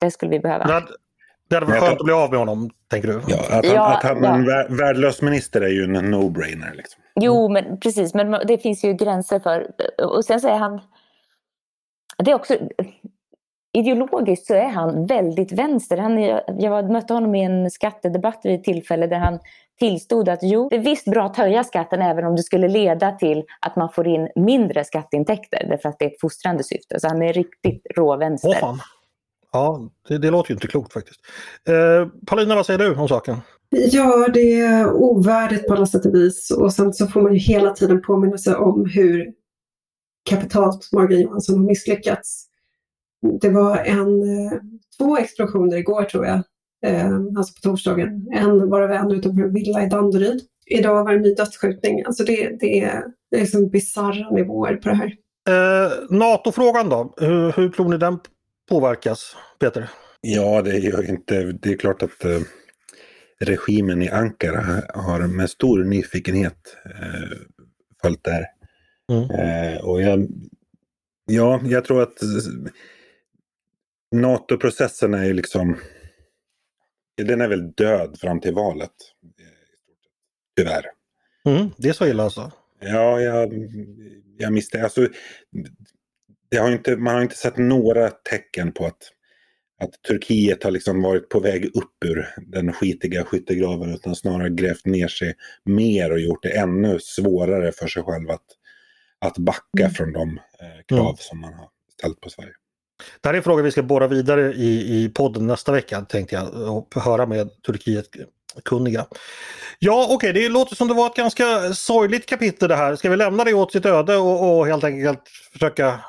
Det 0.00 0.10
skulle 0.10 0.30
vi 0.30 0.40
behöva. 0.40 0.82
Det 1.48 1.56
hade 1.56 1.66
varit 1.66 1.80
skönt 1.80 2.00
att 2.00 2.04
bli 2.04 2.14
av 2.14 2.30
med 2.30 2.38
honom, 2.38 2.70
tänker 2.90 3.08
du? 3.08 3.20
Ja, 3.28 3.36
att 3.50 3.66
han, 3.66 3.74
ja, 3.74 3.96
att 3.96 4.02
han 4.02 4.22
ja. 4.22 4.34
en 4.34 4.76
värdelös 4.76 5.22
minister 5.22 5.60
är 5.60 5.68
ju 5.68 5.84
en 5.84 6.14
no-brainer. 6.14 6.74
Liksom. 6.74 7.02
Jo, 7.14 7.48
men 7.48 7.80
precis. 7.80 8.14
Men 8.14 8.30
det 8.30 8.58
finns 8.58 8.84
ju 8.84 8.92
gränser 8.92 9.40
för... 9.40 9.70
Och 10.02 10.24
sen 10.24 10.40
säger 10.40 10.56
han... 10.56 10.80
Det 12.18 12.30
är 12.30 12.34
också... 12.34 12.54
Ideologiskt 13.72 14.46
så 14.46 14.54
är 14.54 14.68
han 14.68 15.06
väldigt 15.06 15.52
vänster. 15.52 15.96
Han, 15.96 16.22
jag 16.60 16.90
mötte 16.90 17.14
honom 17.14 17.34
i 17.34 17.44
en 17.44 17.70
skattedebatt 17.70 18.40
vid 18.44 18.54
ett 18.54 18.64
tillfälle 18.64 19.06
där 19.06 19.18
han 19.18 19.38
tillstod 19.78 20.28
att 20.28 20.38
jo, 20.42 20.68
det 20.68 20.76
är 20.76 20.80
visst 20.80 21.04
bra 21.04 21.26
att 21.26 21.36
höja 21.36 21.64
skatten 21.64 22.02
även 22.02 22.24
om 22.24 22.36
det 22.36 22.42
skulle 22.42 22.68
leda 22.68 23.12
till 23.12 23.44
att 23.60 23.76
man 23.76 23.92
får 23.92 24.06
in 24.06 24.28
mindre 24.36 24.84
skatteintäkter 24.84 25.66
därför 25.68 25.88
att 25.88 25.98
det 25.98 26.04
är 26.04 26.10
ett 26.10 26.20
fostrande 26.20 26.64
syfte. 26.64 27.00
Så 27.00 27.08
han 27.08 27.22
är 27.22 27.32
riktigt 27.32 27.86
råvänster. 27.96 28.58
Åh, 28.62 28.76
Ja, 29.52 29.90
det, 30.08 30.18
det, 30.18 30.30
låter 30.30 30.50
ju 30.50 30.54
inte 30.54 30.66
klokt 30.66 30.92
faktiskt. 30.92 31.20
Eh, 31.68 32.08
Paulina, 32.26 32.54
vad 32.54 32.66
säger 32.66 32.78
du 32.78 32.94
om 32.94 33.08
saken? 33.08 33.36
Ja, 33.70 34.28
det 34.34 34.60
är 34.60 34.92
ovärdigt 34.92 35.66
på 35.66 35.74
alla 35.74 35.86
sätt 35.86 36.06
och 36.06 36.14
vis. 36.14 36.50
Och 36.50 36.72
sen 36.72 36.92
så 36.92 37.06
får 37.06 37.22
man 37.22 37.32
ju 37.32 37.38
hela 37.38 37.70
tiden 37.70 38.02
påminna 38.02 38.38
sig 38.38 38.54
om 38.54 38.90
hur 38.94 39.32
kapitalt 40.30 40.88
Morgan 40.92 41.20
Johansson 41.20 41.58
har 41.58 41.66
misslyckats. 41.66 42.48
Det 43.40 43.48
var 43.48 43.76
en, 43.76 44.22
eh, 44.22 44.58
två 44.98 45.18
explosioner 45.18 45.76
igår 45.76 46.04
tror 46.04 46.26
jag, 46.26 46.42
eh, 46.86 47.16
alltså 47.36 47.54
på 47.54 47.60
torsdagen. 47.62 48.28
En 48.32 48.70
varav 48.70 48.90
en 48.90 49.10
utanför 49.10 49.42
en 49.42 49.54
villa 49.54 49.82
i 49.82 49.88
Danderyd. 49.88 50.40
Idag 50.66 51.04
var 51.04 51.10
det 51.10 51.16
en 51.16 51.22
ny 51.22 51.34
dödsskjutning. 51.34 52.04
Alltså 52.04 52.24
det, 52.24 52.56
det 52.60 52.80
är, 52.80 53.04
det 53.30 53.36
är 53.36 53.40
liksom 53.40 53.68
bisarra 53.68 54.30
nivåer 54.30 54.76
på 54.76 54.88
det 54.88 54.94
här. 54.94 55.16
Eh, 55.48 55.92
NATO-frågan 56.10 56.88
då, 56.88 57.14
hur, 57.16 57.52
hur 57.52 57.68
tror 57.68 57.88
ni 57.88 57.96
den 57.96 58.18
påverkas, 58.68 59.36
Peter? 59.60 59.90
Ja, 60.20 60.62
det 60.62 60.78
gör 60.78 61.10
inte. 61.10 61.52
Det 61.52 61.72
är 61.72 61.76
klart 61.76 62.02
att 62.02 62.24
eh, 62.24 62.40
regimen 63.40 64.02
i 64.02 64.08
Ankara 64.08 64.82
har 64.94 65.26
med 65.26 65.50
stor 65.50 65.84
nyfikenhet 65.84 66.76
eh, 66.84 67.38
följt 68.02 68.24
det 68.24 68.30
här. 68.30 68.46
Mm. 69.12 69.30
Eh, 69.30 69.84
och 69.84 70.02
jag, 70.02 70.28
ja, 71.26 71.60
jag 71.64 71.84
tror 71.84 72.02
att 72.02 72.18
NATO-processen 74.12 75.14
är 75.14 75.24
ju 75.24 75.32
liksom, 75.32 75.78
den 77.16 77.40
är 77.40 77.48
väl 77.48 77.72
död 77.72 78.18
fram 78.20 78.40
till 78.40 78.54
valet. 78.54 78.92
Tyvärr. 80.56 80.84
Mm, 81.44 81.70
det 81.78 81.88
är 81.88 81.92
så 81.92 82.06
illa 82.06 82.22
alltså? 82.22 82.52
Ja, 82.80 83.20
jag, 83.20 83.52
jag 84.38 84.52
misstänker. 84.52 84.84
Alltså, 84.84 85.08
det 86.50 86.56
har 86.56 86.72
inte, 86.72 86.96
man 86.96 87.14
har 87.14 87.22
inte 87.22 87.36
sett 87.36 87.56
några 87.56 88.10
tecken 88.10 88.72
på 88.72 88.86
att, 88.86 89.02
att 89.80 90.02
Turkiet 90.08 90.62
har 90.62 90.70
liksom 90.70 91.02
varit 91.02 91.28
på 91.28 91.40
väg 91.40 91.64
upp 91.64 92.04
ur 92.04 92.28
den 92.46 92.72
skitiga 92.72 93.24
skyttegraven 93.24 93.94
utan 93.94 94.16
snarare 94.16 94.50
grävt 94.50 94.86
ner 94.86 95.08
sig 95.08 95.34
mer 95.64 96.12
och 96.12 96.20
gjort 96.20 96.42
det 96.42 96.58
ännu 96.58 96.98
svårare 97.00 97.72
för 97.72 97.86
sig 97.86 98.02
själv 98.02 98.30
att, 98.30 98.46
att 99.18 99.38
backa 99.38 99.82
mm. 99.82 99.90
från 99.90 100.12
de 100.12 100.38
eh, 100.60 100.82
krav 100.88 101.06
mm. 101.06 101.16
som 101.18 101.40
man 101.40 101.54
har 101.54 101.68
ställt 101.98 102.20
på 102.20 102.30
Sverige. 102.30 102.54
Det 103.20 103.28
här 103.28 103.34
är 103.34 103.38
en 103.38 103.44
fråga 103.44 103.62
vi 103.62 103.70
ska 103.70 103.82
borra 103.82 104.06
vidare 104.06 104.52
i, 104.52 105.02
i 105.04 105.08
podden 105.08 105.46
nästa 105.46 105.72
vecka 105.72 106.00
tänkte 106.00 106.34
jag 106.34 106.76
och 106.76 106.94
höra 107.02 107.26
med 107.26 107.62
Turkiet 107.62 108.06
kunniga. 108.64 109.06
Ja 109.78 110.04
okej, 110.04 110.30
okay, 110.30 110.32
det 110.32 110.48
låter 110.48 110.76
som 110.76 110.88
det 110.88 110.94
var 110.94 111.06
ett 111.06 111.16
ganska 111.16 111.72
sorgligt 111.74 112.26
kapitel 112.26 112.68
det 112.68 112.76
här. 112.76 112.96
Ska 112.96 113.10
vi 113.10 113.16
lämna 113.16 113.44
det 113.44 113.54
åt 113.54 113.72
sitt 113.72 113.86
öde 113.86 114.16
och, 114.16 114.58
och 114.58 114.66
helt 114.66 114.84
enkelt 114.84 115.20
försöka 115.52 116.00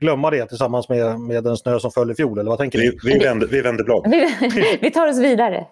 glömma 0.00 0.30
det 0.30 0.46
tillsammans 0.46 0.88
med, 0.88 1.20
med 1.20 1.44
den 1.44 1.56
snö 1.56 1.80
som 1.80 1.90
föll 1.90 2.10
i 2.10 2.14
fjol? 2.14 2.38
Eller 2.38 2.50
vad 2.50 2.58
tänker 2.58 2.78
vi, 2.78 2.98
vi, 3.04 3.18
vänder, 3.18 3.46
vi 3.46 3.60
vänder 3.60 3.84
blad. 3.84 4.06
vi 4.80 4.90
tar 4.90 5.08
oss 5.08 5.18
vidare. 5.18 5.66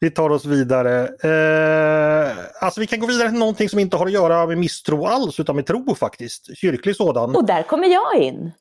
Vi 0.00 0.10
tar 0.10 0.30
oss 0.30 0.44
vidare. 0.44 1.08
Eh, 1.22 2.32
alltså 2.60 2.80
vi 2.80 2.86
kan 2.86 3.00
gå 3.00 3.06
vidare 3.06 3.28
till 3.28 3.38
någonting 3.38 3.68
som 3.68 3.78
inte 3.78 3.96
har 3.96 4.06
att 4.06 4.12
göra 4.12 4.46
med 4.46 4.58
misstro 4.58 5.06
alls 5.06 5.40
utan 5.40 5.56
med 5.56 5.66
tro 5.66 5.94
faktiskt. 5.94 6.58
Kyrklig 6.58 6.96
sådan. 6.96 7.36
Och 7.36 7.46
där 7.46 7.62
kommer 7.62 7.88
jag 7.88 8.22
in. 8.22 8.52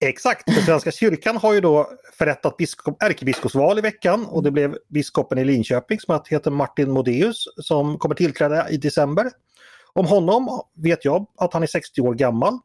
Exakt, 0.00 0.54
för 0.54 0.60
Svenska 0.60 0.90
kyrkan 0.90 1.36
har 1.36 1.54
ju 1.54 1.60
då 1.60 1.90
förrättat 2.12 2.56
biskop, 2.56 3.02
ärkebiskopsval 3.02 3.78
i 3.78 3.82
veckan 3.82 4.26
och 4.26 4.42
det 4.42 4.50
blev 4.50 4.76
biskopen 4.88 5.38
i 5.38 5.44
Linköping 5.44 6.00
som 6.00 6.20
heter 6.28 6.50
Martin 6.50 6.90
Modéus 6.90 7.44
som 7.56 7.98
kommer 7.98 8.14
tillträda 8.14 8.70
i 8.70 8.76
december. 8.76 9.30
Om 9.92 10.06
honom 10.06 10.62
vet 10.74 11.04
jag 11.04 11.26
att 11.38 11.52
han 11.52 11.62
är 11.62 11.66
60 11.66 12.00
år 12.00 12.14
gammal, 12.14 12.58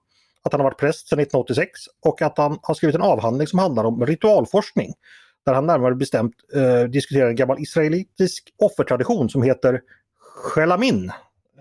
att 0.44 0.52
han 0.52 0.62
har 0.62 0.64
varit 0.64 0.80
präst 0.80 1.08
sedan 1.08 1.20
1986 1.20 1.80
och 2.06 2.22
att 2.22 2.38
han 2.38 2.60
har 2.62 2.74
skrivit 2.74 2.96
en 2.96 3.02
avhandling 3.02 3.48
som 3.48 3.60
handlar 3.60 3.84
om 3.84 4.06
ritualforskning. 4.06 4.94
Där 5.46 5.54
han 5.54 5.66
närmare 5.66 5.96
bestämt 5.96 6.36
eh, 6.56 6.84
diskuterar 6.84 7.30
en 7.30 7.36
gammal 7.36 7.62
israelitisk 7.62 8.54
offertradition 8.58 9.30
som 9.30 9.44
heter 9.44 9.82
Shelamin 10.44 11.12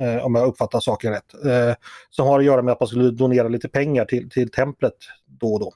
eh, 0.01 0.27
om 0.27 0.35
jag 0.35 0.47
uppfattar 0.47 0.81
saken 0.81 1.13
rätt. 1.13 1.35
Eh, 1.45 1.75
som 2.11 2.27
har 2.27 2.39
att 2.39 2.45
göra 2.45 2.63
med 2.63 2.73
att 2.73 2.81
man 2.81 2.87
skulle 2.87 3.11
donera 3.11 3.49
lite 3.49 3.69
pengar 3.69 4.05
till, 4.05 4.31
till 4.31 4.51
templet 4.51 4.95
då 5.27 5.55
och 5.55 5.61
då. 5.61 5.73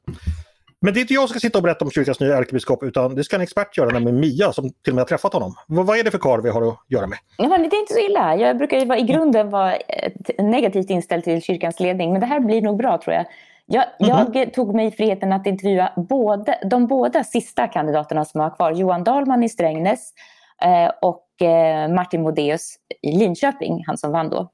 Men 0.81 0.95
det 0.95 0.99
är 0.99 1.02
inte 1.02 1.14
jag 1.14 1.28
som 1.28 1.28
ska 1.28 1.40
sitta 1.40 1.59
och 1.59 1.62
berätta 1.62 1.85
om 1.85 1.90
kyrkans 1.90 2.21
nya 2.21 2.37
ärkebiskop 2.38 2.83
utan 2.83 3.14
det 3.14 3.25
ska 3.25 3.37
en 3.37 3.43
expert 3.43 3.76
göra, 3.76 3.90
nämligen 3.90 4.21
Mia 4.21 4.52
som 4.52 4.64
till 4.71 4.93
och 4.93 4.95
med 4.95 5.02
har 5.02 5.07
träffat 5.09 5.33
honom. 5.33 5.54
Vad, 5.66 5.87
vad 5.87 5.99
är 5.99 6.04
det 6.04 6.11
för 6.11 6.19
karl 6.19 6.43
vi 6.43 6.50
har 6.50 6.69
att 6.69 6.78
göra 6.88 7.07
med? 7.07 7.19
Ja, 7.37 7.49
men 7.49 7.62
det 7.62 7.76
är 7.76 7.81
inte 7.81 7.93
så 7.95 8.00
illa. 8.00 8.37
Jag 8.37 8.59
brukar 8.59 8.78
ju 8.78 8.85
vara, 8.85 8.99
i 8.99 9.02
grunden 9.02 9.50
vara 9.50 9.76
eh, 9.76 10.12
negativt 10.38 10.90
inställd 10.90 11.25
till 11.25 11.43
kyrkans 11.43 11.81
ledning, 11.81 12.12
men 12.12 12.21
det 12.21 12.26
här 12.26 12.40
blir 12.40 12.62
nog 12.62 12.76
bra 12.78 12.99
tror 12.99 13.14
jag. 13.14 13.26
Jag, 13.66 13.85
Mhm. 14.00 14.33
jag 14.35 14.54
tog 14.54 14.75
mig 14.75 14.90
friheten 14.90 15.33
att 15.33 15.47
intervjua 15.47 15.93
både, 15.97 16.59
de 16.71 16.87
båda 16.87 17.25
sista 17.25 17.69
kandidaterna 17.69 18.25
som 18.25 18.40
var 18.40 18.57
kvar. 18.57 18.73
Johan 18.73 19.04
Dahlman 19.04 19.43
i 19.43 19.49
Strängnäs 19.49 20.12
eh, 20.62 20.90
och 21.02 21.24
Martin 21.95 22.23
Modéus 22.23 22.75
i 23.03 23.12
Linköping, 23.19 23.85
han 23.87 23.99
som 23.99 24.12
vann 24.12 24.31
då. 24.31 24.50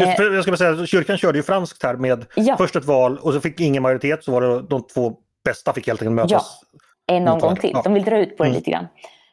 Just 0.00 0.20
Eh, 0.20 0.26
jag 0.26 0.42
ska 0.42 0.50
bara 0.52 0.56
säga, 0.56 0.86
kyrkan 0.86 1.16
körde 1.18 1.38
ju 1.38 1.42
franskt 1.42 1.82
här 1.82 1.94
med 1.96 2.26
Ja. 2.36 2.56
först 2.56 2.76
ett 2.76 2.84
val 2.84 3.18
och 3.18 3.32
så 3.32 3.40
fick 3.40 3.60
ingen 3.60 3.82
majoritet 3.82 4.24
så 4.24 4.32
var 4.32 4.40
det 4.40 4.62
de 4.62 4.82
två 4.86 5.12
bästa 5.44 5.72
fick 5.72 5.86
helt 5.86 6.02
enkelt 6.02 6.14
mötas. 6.14 6.60
en 7.06 7.24
mot 7.24 7.32
omgång 7.32 7.56
till. 7.56 7.70
Ja. 7.74 7.82
De 7.84 7.94
vill 7.94 8.04
dra 8.04 8.18
ut 8.18 8.36
på 8.36 8.42
det 8.44 8.48
Mm. 8.48 8.56
lite 8.58 8.70
grann. 8.70 8.86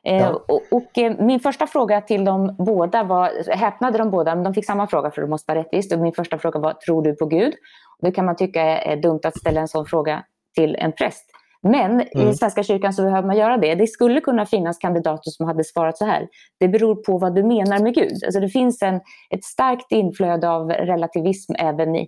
Eh, 0.03 0.17
Ja. 0.17 0.29
och, 0.47 0.61
och, 0.71 0.97
eh, 0.97 1.15
min 1.19 1.39
första 1.39 1.67
fråga 1.67 2.01
till 2.01 2.25
dem 2.25 2.55
båda 2.59 3.03
var, 3.03 3.51
häpnade 3.55 3.97
de 3.97 4.11
båda, 4.11 4.35
men 4.35 4.43
de 4.43 4.53
fick 4.53 4.65
samma 4.65 4.87
fråga 4.87 5.11
för 5.11 5.21
det 5.21 5.27
måste 5.27 5.51
vara 5.53 5.59
rättvist. 5.63 5.93
Och 5.93 5.99
min 5.99 6.13
första 6.13 6.37
fråga 6.37 6.59
var, 6.59 6.73
tror 6.73 7.01
du 7.01 7.15
på 7.15 7.25
Gud? 7.25 7.53
Och 7.99 8.05
det 8.07 8.11
kan 8.11 8.25
man 8.25 8.35
tycka 8.35 8.61
är 8.61 8.95
dumt 8.95 9.19
att 9.23 9.37
ställa 9.39 9.61
en 9.61 9.67
sån 9.67 9.85
fråga 9.85 10.23
till 10.55 10.75
en 10.75 10.91
präst. 10.91 11.25
Men 11.61 11.91
Mm. 11.91 12.29
i 12.29 12.33
Svenska 12.33 12.63
kyrkan 12.63 12.93
så 12.93 13.01
behöver 13.03 13.27
man 13.27 13.37
göra 13.37 13.57
det. 13.57 13.75
Det 13.75 13.87
skulle 13.87 14.21
kunna 14.21 14.45
finnas 14.45 14.77
kandidater 14.77 15.31
som 15.31 15.47
hade 15.47 15.63
svarat 15.63 15.97
så 15.97 16.05
här. 16.05 16.27
Det 16.59 16.67
beror 16.67 16.95
på 16.95 17.17
vad 17.17 17.35
du 17.35 17.43
menar 17.43 17.79
med 17.79 17.93
Gud. 17.95 18.23
Alltså 18.25 18.39
det 18.39 18.49
finns 18.49 18.81
en, 18.81 18.95
ett 19.29 19.43
starkt 19.43 19.91
inflöde 19.91 20.49
av 20.49 20.69
relativism 20.71 21.53
även 21.59 21.95
i, 21.95 22.07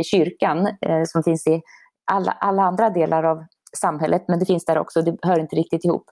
i 0.00 0.04
kyrkan 0.04 0.66
eh, 0.66 1.02
som 1.04 1.22
finns 1.22 1.46
i 1.46 1.60
alla, 2.10 2.30
alla 2.40 2.62
andra 2.62 2.90
delar 2.90 3.22
av 3.24 3.44
samhället, 3.76 4.24
men 4.28 4.38
det 4.38 4.46
finns 4.46 4.64
där 4.64 4.78
också. 4.78 5.02
Det 5.02 5.16
hör 5.22 5.40
inte 5.40 5.56
riktigt 5.56 5.84
ihop. 5.84 6.04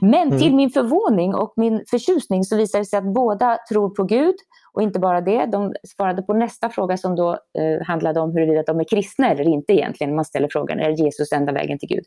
Men 0.00 0.28
Mm. 0.28 0.38
till 0.38 0.54
min 0.54 0.70
förvåning 0.70 1.34
och 1.34 1.52
min 1.56 1.84
förtjusning 1.90 2.44
så 2.44 2.56
visar 2.56 2.78
det 2.78 2.84
sig 2.84 2.98
att 2.98 3.14
båda 3.14 3.58
tror 3.70 3.90
på 3.90 4.04
Gud. 4.04 4.34
Och 4.74 4.82
inte 4.82 4.98
bara 4.98 5.20
det, 5.20 5.46
de 5.46 5.74
svarade 5.96 6.22
på 6.22 6.34
nästa 6.34 6.68
fråga 6.68 6.96
som 6.96 7.16
då 7.16 7.30
eh, 7.30 7.86
handlade 7.86 8.20
om 8.20 8.32
huruvida 8.32 8.62
de 8.62 8.80
är 8.80 8.84
kristna 8.84 9.30
eller 9.30 9.48
inte 9.48 9.72
egentligen. 9.72 10.14
Man 10.14 10.24
ställer 10.24 10.48
frågan, 10.52 10.80
är 10.80 10.90
Jesus 10.90 11.32
enda 11.32 11.52
vägen 11.52 11.78
till 11.78 11.88
Gud? 11.88 12.04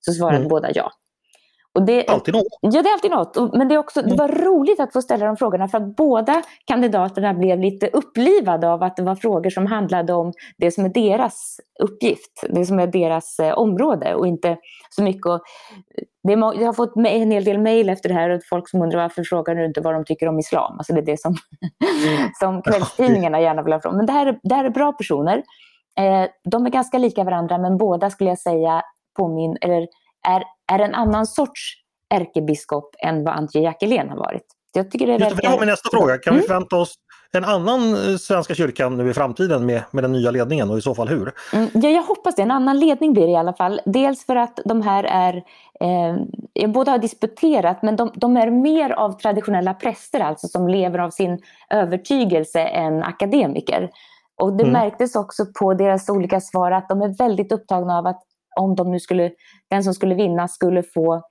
Så 0.00 0.12
svarade 0.12 0.36
Mm. 0.36 0.48
båda 0.48 0.68
ja. 0.74 0.90
Och 1.74 1.82
det, 1.86 2.06
Alltid 2.06 2.34
något. 2.34 2.46
Ja, 2.60 2.82
det 2.82 2.88
är 2.88 2.92
alltid 2.92 3.10
något. 3.10 3.54
Men 3.54 3.68
det, 3.68 3.74
är 3.74 3.78
också, 3.78 4.02
det 4.02 4.16
var 4.16 4.28
roligt 4.28 4.80
att 4.80 4.92
få 4.92 5.02
ställa 5.02 5.26
de 5.26 5.36
frågorna 5.36 5.68
för 5.68 5.78
att 5.78 5.96
båda 5.96 6.42
kandidaterna 6.64 7.34
blev 7.34 7.60
lite 7.60 7.88
upplivade 7.88 8.68
av 8.68 8.82
att 8.82 8.96
det 8.96 9.02
var 9.02 9.14
frågor 9.14 9.50
som 9.50 9.66
handlade 9.66 10.12
om 10.12 10.32
det 10.58 10.70
som 10.70 10.84
är 10.84 10.88
deras 10.88 11.60
uppgift, 11.82 12.44
det 12.48 12.66
som 12.66 12.78
är 12.78 12.86
deras 12.86 13.38
eh, 13.38 13.58
område 13.58 14.14
och 14.14 14.26
inte 14.26 14.56
så 14.90 15.02
mycket. 15.02 15.26
Och, 15.26 15.40
det 16.28 16.32
är, 16.34 16.60
jag 16.60 16.66
har 16.66 16.72
fått 16.72 16.96
en 16.96 17.30
hel 17.30 17.44
del 17.44 17.58
mejl 17.58 17.88
efter 17.88 18.08
det 18.08 18.14
här 18.14 18.30
och 18.30 18.40
folk 18.50 18.68
som 18.68 18.82
undrar 18.82 19.02
varför 19.02 19.22
frågar 19.24 19.54
du 19.54 19.64
inte 19.64 19.80
vad 19.80 19.94
de 19.94 20.04
tycker 20.04 20.28
om 20.28 20.38
islam? 20.38 20.74
Alltså 20.78 20.92
det 20.92 21.00
är 21.00 21.06
det 21.06 21.20
som, 21.20 21.36
som 22.40 22.62
kvällstidningarna 22.62 23.40
gärna 23.40 23.62
vill 23.62 23.72
ha 23.72 23.80
från. 23.80 23.96
Men 23.96 24.06
det 24.06 24.12
här, 24.12 24.26
är- 24.26 24.38
det 24.42 24.54
här 24.54 24.64
är 24.64 24.70
bra 24.70 24.92
personer. 24.92 25.42
Eh, 26.00 26.28
de 26.50 26.66
är 26.66 26.70
ganska 26.70 26.98
lika 26.98 27.24
varandra 27.24 27.58
men 27.58 27.78
båda 27.78 28.10
skulle 28.10 28.30
jag 28.30 28.38
säga 28.38 28.82
påmin, 29.18 29.56
eller 29.60 29.86
är, 30.28 30.42
är 30.72 30.78
en 30.78 30.94
annan 30.94 31.26
sorts 31.26 31.74
ärkebiskop 32.14 32.94
än 32.98 33.24
vad 33.24 33.34
Antje 33.34 33.60
Jackelén 33.62 34.08
har 34.08 34.16
varit. 34.16 34.42
Jag 34.72 34.90
tycker 34.90 35.06
det, 35.06 35.12
Just 35.12 35.36
det, 35.36 35.42
det 35.42 35.48
var 35.48 35.58
min 35.60 35.68
nästa 35.68 35.88
fråga. 35.92 36.18
Kan 36.18 36.32
Mm. 36.32 36.42
vi 36.42 36.46
förvänta 36.48 36.76
oss 36.76 36.94
en 37.32 37.44
annan 37.44 37.94
eh, 37.94 38.16
Svenska 38.16 38.54
kyrkan 38.54 38.96
nu 38.96 39.10
i 39.10 39.14
framtiden 39.14 39.66
med, 39.66 39.82
med 39.90 40.04
den 40.04 40.12
nya 40.12 40.30
ledningen 40.30 40.70
och 40.70 40.78
i 40.78 40.80
så 40.80 40.94
fall 40.94 41.08
hur? 41.08 41.32
Mm, 41.52 41.68
ja, 41.74 41.88
jag 41.88 42.02
hoppas 42.02 42.34
det. 42.34 42.42
En 42.42 42.50
annan 42.50 42.78
ledning 42.78 43.12
blir 43.12 43.26
det 43.26 43.32
i 43.32 43.36
alla 43.36 43.52
fall. 43.52 43.80
Dels 43.84 44.26
för 44.26 44.36
att 44.36 44.60
de 44.64 44.82
här 44.82 45.04
är, 45.04 45.42
eh, 45.80 46.68
båda 46.70 46.90
har 46.92 46.98
disputerat, 46.98 47.82
men 47.82 47.96
de, 47.96 48.10
de 48.14 48.36
är 48.36 48.50
mer 48.50 48.90
av 48.90 49.12
traditionella 49.12 49.74
präster, 49.74 50.20
alltså 50.20 50.48
som 50.48 50.68
lever 50.68 50.98
av 50.98 51.10
sin 51.10 51.38
övertygelse 51.70 52.60
än 52.60 53.02
akademiker. 53.02 53.90
Och 54.36 54.52
det 54.52 54.64
Mm. 54.64 54.72
märktes 54.72 55.16
också 55.16 55.46
på 55.60 55.74
deras 55.74 56.08
olika 56.08 56.40
svar 56.40 56.70
att 56.70 56.88
de 56.88 57.02
är 57.02 57.18
väldigt 57.18 57.52
upptagna 57.52 57.98
av 57.98 58.06
att 58.06 58.22
om 58.60 58.74
de 58.76 58.90
nu 58.90 59.00
skulle, 59.00 59.30
den 59.70 59.84
som 59.84 59.94
skulle 59.94 60.14
vinna 60.14 60.48
skulle 60.48 60.82
få 60.82 61.22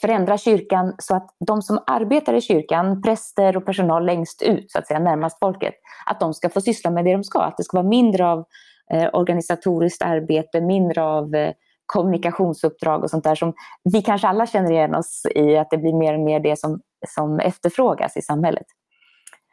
förändra 0.00 0.38
kyrkan 0.38 0.94
så 0.98 1.16
att 1.16 1.30
de 1.46 1.62
som 1.62 1.78
arbetar 1.86 2.34
i 2.34 2.40
kyrkan, 2.40 3.02
präster 3.02 3.56
och 3.56 3.66
personal 3.66 4.06
längst 4.06 4.42
ut, 4.42 4.70
så 4.70 4.78
att 4.78 4.86
säga, 4.86 5.00
närmast 5.00 5.38
folket, 5.38 5.74
att 6.06 6.20
de 6.20 6.34
ska 6.34 6.48
få 6.48 6.60
syssla 6.60 6.90
med 6.90 7.04
det 7.04 7.12
de 7.12 7.24
ska. 7.24 7.40
Att 7.40 7.56
det 7.56 7.64
ska 7.64 7.76
vara 7.76 7.88
mindre 7.88 8.26
av 8.26 8.44
eh, 8.92 9.08
organisatoriskt 9.12 10.02
arbete, 10.02 10.60
mindre 10.60 11.02
av 11.02 11.34
eh, 11.34 11.52
kommunikationsuppdrag 11.86 13.02
och 13.02 13.10
sånt 13.10 13.24
där 13.24 13.34
som 13.34 13.52
vi 13.92 14.02
kanske 14.02 14.28
alla 14.28 14.46
känner 14.46 14.70
igen 14.70 14.94
oss 14.94 15.22
i, 15.34 15.56
att 15.56 15.70
det 15.70 15.78
blir 15.78 15.94
mer 15.94 16.14
och 16.14 16.20
mer 16.20 16.40
det 16.40 16.58
som, 16.58 16.80
som 17.08 17.40
efterfrågas 17.40 18.16
i 18.16 18.22
samhället. 18.22 18.66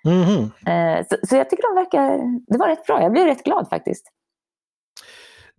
Mhm. 0.03 0.51
Eh, 0.73 1.05
så, 1.09 1.17
så 1.27 1.35
jag 1.35 1.49
tycker 1.49 1.75
de 1.75 1.75
verkar, 1.75 2.17
det 2.47 2.57
var 2.57 2.67
rätt 2.67 2.85
bra, 2.85 3.01
jag 3.01 3.11
blev 3.11 3.25
rätt 3.25 3.43
glad 3.43 3.69
faktiskt. 3.69 4.07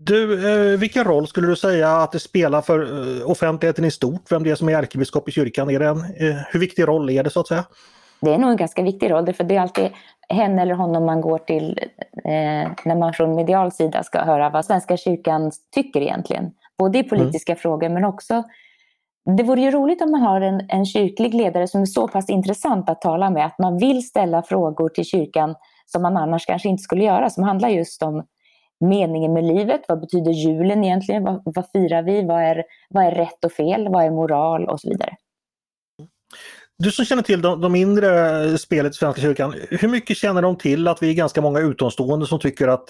Du, 0.06 0.48
eh, 0.72 0.78
vilken 0.78 1.04
roll 1.04 1.26
skulle 1.26 1.46
du 1.46 1.56
säga 1.56 1.90
att 1.90 2.12
det 2.12 2.18
spelar 2.18 2.60
för 2.60 2.80
eh, 2.80 3.30
offentligheten 3.30 3.84
i 3.84 3.90
stort? 3.90 4.32
Vem 4.32 4.42
det 4.42 4.50
är 4.50 4.54
som 4.54 4.68
är 4.68 4.78
ärkebiskop 4.78 5.28
i 5.28 5.32
kyrkan? 5.32 5.70
Är 5.70 5.78
det 5.78 5.86
en, 5.86 5.96
eh, 5.96 6.36
hur 6.52 6.60
viktig 6.60 6.88
roll 6.88 7.10
är 7.10 7.22
det 7.22 7.30
så 7.30 7.40
att 7.40 7.48
säga? 7.48 7.64
Det 8.20 8.34
är 8.34 8.38
nog 8.38 8.50
en 8.50 8.56
ganska 8.56 8.82
viktig 8.82 9.10
roll, 9.10 9.32
för 9.32 9.44
det 9.44 9.56
är 9.56 9.60
alltid 9.60 9.88
henne 10.28 10.62
eller 10.62 10.74
honom 10.74 11.06
man 11.06 11.20
går 11.20 11.38
till 11.38 11.78
eh, 12.24 12.70
när 12.84 12.96
man 12.96 13.12
från 13.12 13.34
medial 13.34 13.72
sida 13.72 14.02
ska 14.02 14.18
höra 14.18 14.50
vad 14.50 14.64
Svenska 14.64 14.96
kyrkan 14.96 15.52
tycker 15.74 16.00
egentligen. 16.00 16.50
Både 16.78 16.98
i 16.98 17.02
politiska 17.02 17.56
frågor 17.56 17.88
men 17.88 18.04
också 18.04 18.42
det 19.36 19.42
vore 19.42 19.60
ju 19.60 19.70
roligt 19.70 20.02
om 20.02 20.10
man 20.10 20.20
har 20.20 20.40
en, 20.40 20.60
en 20.68 20.86
kyrklig 20.86 21.34
ledare 21.34 21.68
som 21.68 21.80
är 21.80 21.86
så 21.86 22.08
pass 22.08 22.30
intressant 22.30 22.88
att 22.88 23.00
tala 23.00 23.30
med 23.30 23.46
att 23.46 23.58
man 23.58 23.78
vill 23.78 24.08
ställa 24.08 24.42
frågor 24.42 24.88
till 24.88 25.04
kyrkan 25.04 25.54
som 25.86 26.02
man 26.02 26.16
annars 26.16 26.46
kanske 26.46 26.68
inte 26.68 26.82
skulle 26.82 27.04
göra, 27.04 27.30
som 27.30 27.44
handlar 27.44 27.68
just 27.68 28.02
om 28.02 28.24
meningen 28.82 29.32
med 29.32 29.44
livet, 29.44 29.80
vad 29.88 30.00
betyder 30.00 30.32
julen 30.32 30.84
egentligen, 30.84 31.24
vad, 31.24 31.42
vad 31.44 31.70
firar 31.72 32.02
vi, 32.02 32.22
vad 32.22 32.42
är, 32.42 32.64
vad 32.90 33.04
är 33.04 33.10
rätt 33.10 33.44
och 33.44 33.52
fel, 33.52 33.88
vad 33.88 34.04
är 34.04 34.10
moral 34.10 34.68
och 34.68 34.80
så 34.80 34.88
vidare. 34.88 35.16
Du 36.78 36.90
som 36.90 37.04
känner 37.04 37.22
till 37.22 37.42
de, 37.42 37.60
de 37.60 37.76
inre 37.76 38.58
spelet 38.58 38.92
i 38.92 38.94
Svenska 38.94 39.22
kyrkan, 39.22 39.54
hur 39.70 39.88
mycket 39.88 40.16
känner 40.16 40.42
de 40.42 40.56
till 40.56 40.88
att 40.88 41.02
vi 41.02 41.10
är 41.10 41.14
ganska 41.14 41.40
många 41.40 41.60
utomstående 41.60 42.26
som 42.26 42.38
tycker 42.38 42.68
att 42.68 42.88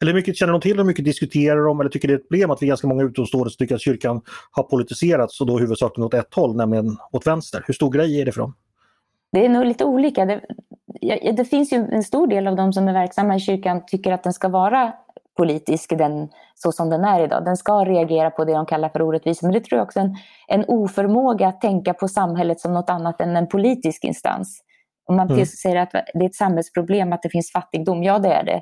eller 0.00 0.12
hur 0.12 0.18
mycket 0.18 0.36
känner 0.36 0.52
de 0.52 0.60
till 0.60 0.76
hur 0.76 0.84
mycket 0.84 1.04
diskuterar 1.04 1.64
de 1.66 1.80
eller 1.80 1.90
tycker 1.90 2.08
det 2.08 2.14
är 2.14 2.18
ett 2.18 2.28
problem 2.28 2.50
att 2.50 2.62
vi 2.62 2.66
är 2.66 2.68
ganska 2.68 2.86
många 2.86 3.04
utomstående 3.04 3.50
som 3.50 3.58
tycker 3.58 3.74
att 3.74 3.80
kyrkan 3.80 4.22
har 4.50 4.62
politiserats 4.62 5.40
och 5.40 5.46
då 5.46 5.58
huvudsakligen 5.58 6.06
åt 6.06 6.14
ett 6.14 6.34
håll, 6.34 6.56
nämligen 6.56 6.96
åt 7.12 7.26
vänster. 7.26 7.64
Hur 7.66 7.74
stor 7.74 7.90
grej 7.90 8.20
är 8.20 8.24
det 8.24 8.32
för 8.32 8.40
dem? 8.40 8.54
Det 9.32 9.44
är 9.44 9.48
nog 9.48 9.66
lite 9.66 9.84
olika. 9.84 10.24
Det, 10.24 10.40
det 11.36 11.44
finns 11.44 11.72
ju 11.72 11.76
en 11.76 12.02
stor 12.02 12.26
del 12.26 12.46
av 12.46 12.56
de 12.56 12.72
som 12.72 12.88
är 12.88 12.92
verksamma 12.92 13.36
i 13.36 13.40
kyrkan 13.40 13.86
tycker 13.86 14.12
att 14.12 14.22
den 14.22 14.32
ska 14.32 14.48
vara 14.48 14.92
politisk 15.38 15.98
den, 15.98 16.28
så 16.54 16.72
som 16.72 16.90
den 16.90 17.04
är 17.04 17.20
idag. 17.24 17.44
Den 17.44 17.56
ska 17.56 17.84
reagera 17.84 18.30
på 18.30 18.44
det 18.44 18.52
de 18.52 18.66
kallar 18.66 18.88
för 18.88 19.02
orättvisor. 19.02 19.46
Men 19.46 19.54
det 19.54 19.60
tror 19.60 19.78
jag 19.78 19.84
också 19.86 20.00
är 20.00 20.04
en, 20.04 20.16
en 20.48 20.64
oförmåga 20.68 21.48
att 21.48 21.60
tänka 21.60 21.94
på 21.94 22.08
samhället 22.08 22.60
som 22.60 22.72
något 22.72 22.90
annat 22.90 23.20
än 23.20 23.36
en 23.36 23.48
politisk 23.48 24.04
instans. 24.04 24.60
Om 25.08 25.16
man 25.16 25.30
Mm. 25.30 25.46
säger 25.46 25.76
att 25.76 25.90
det 25.92 26.24
är 26.24 26.26
ett 26.26 26.34
samhällsproblem 26.34 27.12
att 27.12 27.22
det 27.22 27.30
finns 27.30 27.52
fattigdom, 27.52 28.02
ja 28.02 28.18
det 28.18 28.32
är 28.32 28.44
det. 28.44 28.60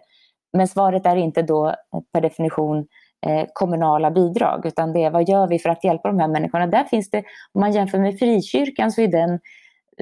Men 0.52 0.68
svaret 0.68 1.06
är 1.06 1.16
inte 1.16 1.42
då 1.42 1.74
per 2.12 2.20
definition 2.20 2.78
eh, 3.26 3.46
kommunala 3.52 4.10
bidrag, 4.10 4.66
utan 4.66 4.92
det 4.92 5.02
är 5.04 5.10
vad 5.10 5.28
gör 5.28 5.48
vi 5.48 5.58
för 5.58 5.70
att 5.70 5.84
hjälpa 5.84 6.08
de 6.08 6.18
här 6.20 6.28
människorna? 6.28 6.66
Där 6.66 6.84
finns 6.84 7.10
det, 7.10 7.18
om 7.52 7.60
man 7.60 7.72
jämför 7.72 7.98
med 7.98 8.18
frikyrkan 8.18 8.92
så 8.92 9.00
är 9.00 9.08
den 9.08 9.30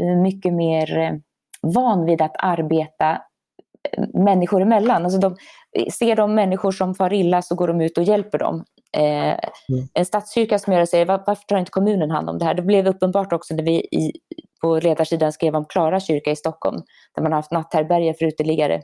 eh, 0.01 0.17
mycket 0.23 0.53
mer 0.53 0.99
eh, 0.99 1.13
van 1.63 2.05
vid 2.05 2.23
att 2.23 2.37
arbeta 2.39 3.23
eh, 3.93 4.05
människor 4.15 4.63
emellan. 4.63 5.05
Alltså 5.05 5.19
de, 5.21 5.37
ser 5.93 6.17
de 6.17 6.35
människor 6.35 6.73
som 6.73 6.95
far 6.95 7.13
illa 7.13 7.43
så 7.43 7.55
går 7.55 7.69
de 7.69 7.81
ut 7.81 7.99
och 7.99 8.05
hjälper 8.05 8.39
dem. 8.39 8.65
Eh, 8.97 9.39
En 9.95 10.05
statskyrka 10.07 10.59
som 10.59 10.73
gör 10.73 10.81
det 10.81 10.87
säger, 10.87 11.07
"Var- 11.07 11.23
varför 11.27 11.45
tar 11.45 11.57
inte 11.57 11.71
kommunen 11.71 12.11
hand 12.11 12.31
om 12.31 12.39
det 12.39 12.45
här? 12.45 12.55
Det 12.55 12.63
blev 12.63 12.87
uppenbart 12.87 13.33
också 13.33 13.55
när 13.55 13.63
vi 13.65 13.73
i, 13.77 14.13
på 14.61 14.77
ledarsidan 14.79 15.33
skrev 15.33 15.57
om 15.57 15.65
Klara 15.65 16.01
kyrka 16.01 16.31
i 16.31 16.37
Stockholm, 16.37 16.83
där 17.15 17.23
man 17.23 17.33
har 17.33 17.39
haft 17.39 17.53
natthärbärge 17.53 18.15
för 18.15 18.25
uteliggare. 18.25 18.83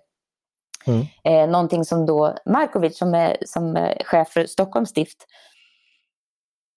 Mm. 0.87 1.07
Eh, 1.25 1.51
någonting 1.53 1.85
som 1.85 2.07
då 2.07 2.35
Markovic 2.47 2.99
som 2.99 3.15
är, 3.15 3.37
som 3.47 3.77
är 3.77 4.03
chef 4.05 4.29
för 4.29 4.47
Stockholms 4.47 4.89
stift, 4.91 5.27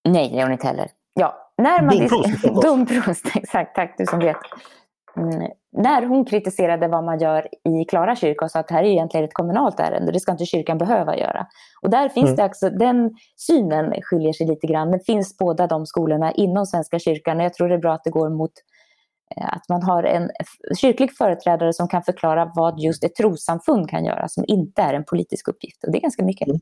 nej 0.10 0.30
det 0.30 0.40
är 0.40 0.44
hon 0.44 0.52
inte 0.52 0.68
heller. 0.68 0.90
Ja, 1.14 1.52
när 1.58 1.82
man 1.82 1.98
Domprost. 1.98 2.44
Domprost, 2.64 3.26
exakt, 3.36 3.76
tack 3.76 3.96
du 3.98 4.06
som 4.06 4.20
vet. 4.20 4.38
Mm. 5.18 5.52
När 5.72 6.06
hon 6.06 6.26
kritiserade 6.26 6.88
vad 6.88 7.04
man 7.04 7.20
gör 7.20 7.48
i 7.70 7.86
Klara 7.86 8.16
kyrka 8.16 8.46
och 8.46 8.52
sa 8.52 8.60
att 8.60 8.68
det 8.68 8.74
här 8.74 8.84
är 8.84 8.88
egentligen 8.88 9.24
ett 9.26 9.34
kommunalt 9.34 9.80
ärende, 9.80 10.12
det 10.12 10.20
ska 10.20 10.32
inte 10.32 10.46
kyrkan 10.46 10.78
behöva 10.78 11.18
göra. 11.18 11.48
Och 11.82 11.90
där 11.90 12.10
finns 12.10 12.26
Mm. 12.26 12.36
det 12.36 12.46
också, 12.46 12.70
den 12.70 13.16
synen 13.36 13.94
skiljer 14.02 14.34
sig 14.34 14.48
lite 14.48 14.68
grann. 14.68 14.92
Det 14.92 15.06
finns 15.06 15.38
båda 15.38 15.68
de 15.68 15.86
skolorna 15.86 16.32
inom 16.32 16.66
Svenska 16.66 17.00
kyrkan 17.00 17.38
och 17.38 17.46
jag 17.46 17.54
tror 17.54 17.70
det 17.70 17.76
är 17.76 17.80
bra 17.80 17.94
att 17.94 18.04
det 18.04 18.10
går 18.10 18.30
mot 18.30 18.52
eh, 19.38 19.54
att 19.54 19.70
man 19.70 19.84
har 19.84 20.04
en 20.04 20.30
kyrklig 20.78 21.18
företrädare 21.18 21.74
som 21.74 21.88
kan 21.88 22.04
förklara 22.04 22.52
vad 22.56 22.80
just 22.80 23.04
ett 23.04 23.16
trossamfund 23.16 23.90
kan 23.90 24.06
göra 24.06 24.28
som 24.28 24.44
inte 24.48 24.82
är 24.82 24.94
en 24.94 25.04
politisk 25.04 25.48
uppgift. 25.48 25.84
Och 25.84 25.92
det 25.92 25.98
är 25.98 26.02
ganska 26.02 26.24
mycket. 26.26 26.48
Mm. 26.48 26.60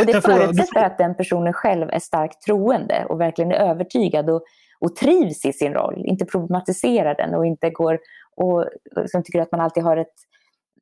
Och 0.00 0.06
det 0.06 0.20
förutsätter 0.20 0.84
att 0.84 0.98
den 0.98 1.14
personen 1.14 1.52
själv 1.52 1.90
är 1.90 1.98
starkt 1.98 2.42
troende 2.42 3.06
och 3.08 3.20
verkligen 3.20 3.52
är 3.52 3.70
övertygad 3.70 4.30
och, 4.30 4.42
och 4.80 4.96
trivs 4.96 5.44
i 5.44 5.52
sin 5.52 5.74
roll. 5.74 6.02
Inte 6.06 6.24
problematiserar 6.24 7.14
den 7.14 7.34
och 7.34 7.46
inte 7.46 7.70
går 7.70 7.98
och 8.36 8.64
som 9.06 9.22
tycker 9.22 9.40
att 9.40 9.52
man 9.52 9.60
alltid 9.60 9.82
har 9.82 9.96
ett, 9.96 10.14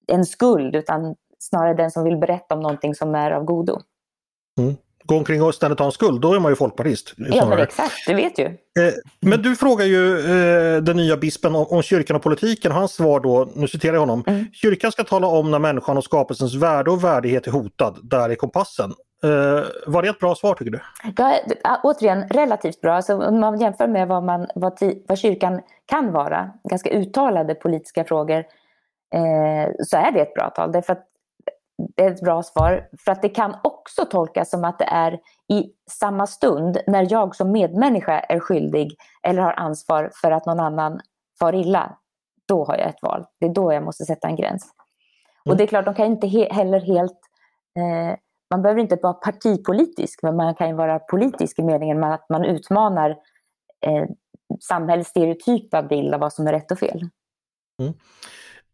en 0.06 0.24
skuld 0.24 0.76
utan 0.76 1.16
snarare 1.38 1.74
den 1.74 1.90
som 1.90 2.04
vill 2.04 2.16
berätta 2.16 2.54
om 2.54 2.60
någonting 2.60 2.94
som 2.94 3.14
är 3.14 3.30
av 3.30 3.44
godo. 3.44 3.80
Mm. 4.58 4.76
Gå 5.06 5.16
omkring 5.16 5.42
och 5.42 5.54
ständigt 5.54 5.78
ha 5.78 5.86
en 5.86 5.92
skuld, 5.92 6.20
då 6.20 6.34
är 6.34 6.40
man 6.40 6.52
ju 6.52 6.56
folkpartist. 6.56 7.14
Ja, 7.16 7.46
men 7.48 7.58
exakt, 7.58 8.06
du 8.06 8.14
vet 8.14 8.38
ju. 8.38 8.44
Eh, 8.44 8.92
Men 9.20 9.42
du 9.42 9.56
frågar 9.56 9.84
ju 9.84 10.18
eh, 10.18 10.82
den 10.82 10.96
nya 10.96 11.16
bispen 11.16 11.54
om, 11.54 11.66
om 11.66 11.82
kyrkan 11.82 12.16
och 12.16 12.22
politiken. 12.22 12.72
Hans 12.72 12.92
svar 12.92 13.20
då, 13.20 13.48
nu 13.54 13.68
citerar 13.68 13.92
jag 13.92 14.00
honom. 14.00 14.24
Mm. 14.26 14.44
Kyrkan 14.52 14.92
ska 14.92 15.04
tala 15.04 15.26
om 15.26 15.50
när 15.50 15.58
människan 15.58 15.96
och 15.96 16.04
skapelsens 16.04 16.54
värde 16.54 16.90
och 16.90 17.04
värdighet 17.04 17.46
är 17.46 17.50
hotad. 17.50 17.98
Där 18.02 18.30
är 18.30 18.34
kompassen. 18.34 18.92
Eh, 19.24 19.64
var 19.86 20.02
det 20.02 20.08
ett 20.08 20.18
bra 20.18 20.34
svar 20.34 20.54
tycker 20.54 20.70
du? 20.70 20.80
Ja, 21.62 21.80
återigen, 21.82 22.28
relativt 22.28 22.80
bra. 22.80 22.94
Alltså, 22.94 23.14
om 23.14 23.40
man 23.40 23.60
jämför 23.60 23.88
med 23.88 24.08
vad, 24.08 24.22
man, 24.24 24.46
vad, 24.54 24.78
vad 25.08 25.18
kyrkan 25.18 25.60
kan 25.86 26.12
vara, 26.12 26.50
ganska 26.70 26.90
uttalade 26.90 27.54
politiska 27.54 28.04
frågor, 28.04 28.38
eh, 29.14 29.72
så 29.84 29.96
är 29.96 30.12
det 30.12 30.20
ett 30.20 30.34
bra 30.34 30.50
tal. 30.50 30.72
Därför 30.72 30.92
att 30.92 31.04
det 31.96 32.04
är 32.04 32.10
ett 32.10 32.20
bra 32.20 32.42
svar. 32.42 32.88
För 33.04 33.12
att 33.12 33.22
det 33.22 33.28
kan 33.28 33.56
också 33.64 34.04
tolkas 34.04 34.50
som 34.50 34.64
att 34.64 34.78
det 34.78 34.84
är 34.84 35.12
i 35.52 35.64
samma 35.90 36.26
stund 36.26 36.78
när 36.86 37.06
jag 37.12 37.36
som 37.36 37.52
medmänniska 37.52 38.18
är 38.20 38.40
skyldig 38.40 38.96
eller 39.22 39.42
har 39.42 39.52
ansvar 39.52 40.10
för 40.14 40.30
att 40.30 40.46
någon 40.46 40.60
annan 40.60 41.00
far 41.40 41.54
illa. 41.54 41.96
Då 42.48 42.64
har 42.64 42.76
jag 42.78 42.88
ett 42.88 43.02
val. 43.02 43.24
Det 43.40 43.46
är 43.46 43.50
då 43.54 43.72
jag 43.72 43.82
måste 43.82 44.04
sätta 44.04 44.28
en 44.28 44.36
gräns. 44.36 44.72
Och 45.40 45.46
Mm. 45.46 45.58
det 45.58 45.64
är 45.64 45.66
klart, 45.66 45.84
de 45.84 45.94
kan 45.94 46.06
inte 46.06 46.26
he- 46.26 46.52
heller 46.52 46.80
helt 46.80 47.18
eh, 47.78 48.16
man 48.50 48.62
behöver 48.62 48.80
inte 48.80 48.98
vara 49.02 49.12
partipolitisk, 49.12 50.22
men 50.22 50.36
man 50.36 50.54
kan 50.54 50.68
ju 50.68 50.74
vara 50.74 50.98
politisk 50.98 51.58
i 51.58 51.62
meningen 51.62 52.00
med 52.00 52.14
att 52.14 52.28
man 52.28 52.44
utmanar 52.44 53.10
eh, 53.86 54.04
samhällets 54.60 55.10
stereotypa 55.10 55.82
bild 55.82 56.14
av 56.14 56.20
vad 56.20 56.32
som 56.32 56.46
är 56.46 56.52
rätt 56.52 56.70
och 56.70 56.78
fel. 56.78 57.08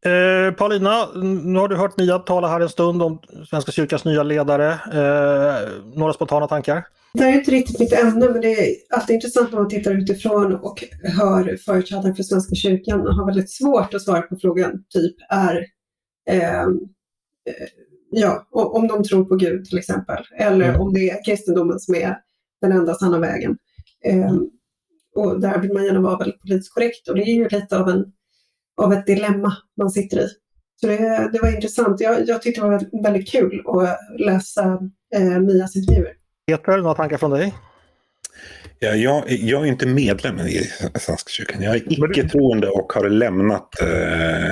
Eh, 0.04 0.54
Paulina, 0.54 1.09
nu 1.23 1.59
har 1.59 1.68
du 1.68 1.76
hört 1.76 1.99
Mia 1.99 2.18
tala 2.18 2.49
här 2.49 2.61
en 2.61 2.68
stund 2.68 3.02
om 3.02 3.18
Svenska 3.50 3.73
kyrkans 3.73 4.04
nya 4.04 4.23
ledare. 4.23 4.73
Eh, 4.73 5.68
några 5.94 6.12
spontana 6.12 6.47
tankar? 6.49 6.87
Det 7.14 7.23
här 7.23 7.32
är 7.32 7.38
inte 7.38 7.50
riktigt 7.50 7.80
mitt 7.80 7.92
ämne, 7.92 8.28
men 8.30 8.40
det 8.40 8.52
är 8.52 8.75
alltid 8.90 9.14
intressant 9.14 9.52
när 9.52 9.59
man 9.59 9.68
tittar 9.68 9.92
utifrån 9.92 10.54
och 10.54 10.85
hör 11.02 11.56
företrädare 11.56 12.14
för 12.14 12.23
Svenska 12.23 12.54
kyrkan 12.54 13.00
har 13.06 13.26
väldigt 13.26 13.50
svårt 13.50 13.94
att 13.94 14.02
svara 14.02 14.23
på 14.23 14.37
frågan, 14.40 14.85
typ 14.88 15.16
är 15.28 15.66
ehm, 16.30 16.80
eh, 17.47 17.66
ja, 18.11 18.47
om 18.50 18.88
de 18.88 19.04
tror 19.04 19.25
på 19.25 19.37
Gud 19.37 19.64
till 19.64 19.78
exempel, 19.78 20.25
eller 20.38 20.68
Mm. 20.68 20.80
om 20.80 20.92
det 20.94 21.11
är 21.11 21.25
kristendomen 21.25 21.80
som 21.80 21.94
är 21.94 22.16
den 22.61 22.73
enda 22.73 22.94
sanna 22.94 23.18
vägen. 23.18 23.56
Ehm, 24.04 24.50
och 25.14 25.40
där 25.40 25.59
vill 25.59 25.73
man 25.73 25.85
gärna 25.85 26.00
vara 26.00 26.18
väldigt 26.18 26.40
politiskt 26.40 26.75
korrekt 26.75 27.09
och 27.09 27.14
det 27.14 27.23
är 27.23 27.35
ju 27.35 27.49
lite 27.49 27.78
av, 27.78 27.88
en, 27.88 28.04
av 28.83 28.93
ett 28.93 29.07
dilemma 29.07 29.57
man 29.76 29.91
sitter 29.91 30.19
i. 30.21 30.29
Så 30.81 30.87
det, 30.87 31.31
det 31.33 31.38
var 31.43 31.55
intressant. 31.55 32.00
Jag, 32.00 32.29
jag 32.29 32.43
tyckte 32.43 32.61
det 32.61 32.67
var 32.69 33.02
väldigt 33.02 33.29
kul 33.31 33.62
att 33.67 33.99
läsa 34.21 34.79
eh, 35.14 35.38
Mias 35.41 35.76
intervjuer. 35.76 36.12
Peter, 36.47 36.79
några 36.79 36.95
tankar 36.95 37.17
från 37.17 37.31
dig? 37.31 37.55
Ja, 38.79 38.88
jag, 38.95 39.31
jag 39.31 39.62
är 39.62 39.67
inte 39.67 39.87
medlem 39.87 40.38
i 40.38 40.71
Svenska 40.95 41.29
kyrkan. 41.29 41.62
Jag 41.62 41.76
är 41.76 41.93
icke-troende 41.93 42.69
och 42.69 42.93
har 42.93 43.09
lämnat 43.09 43.81
eh, 43.81 44.50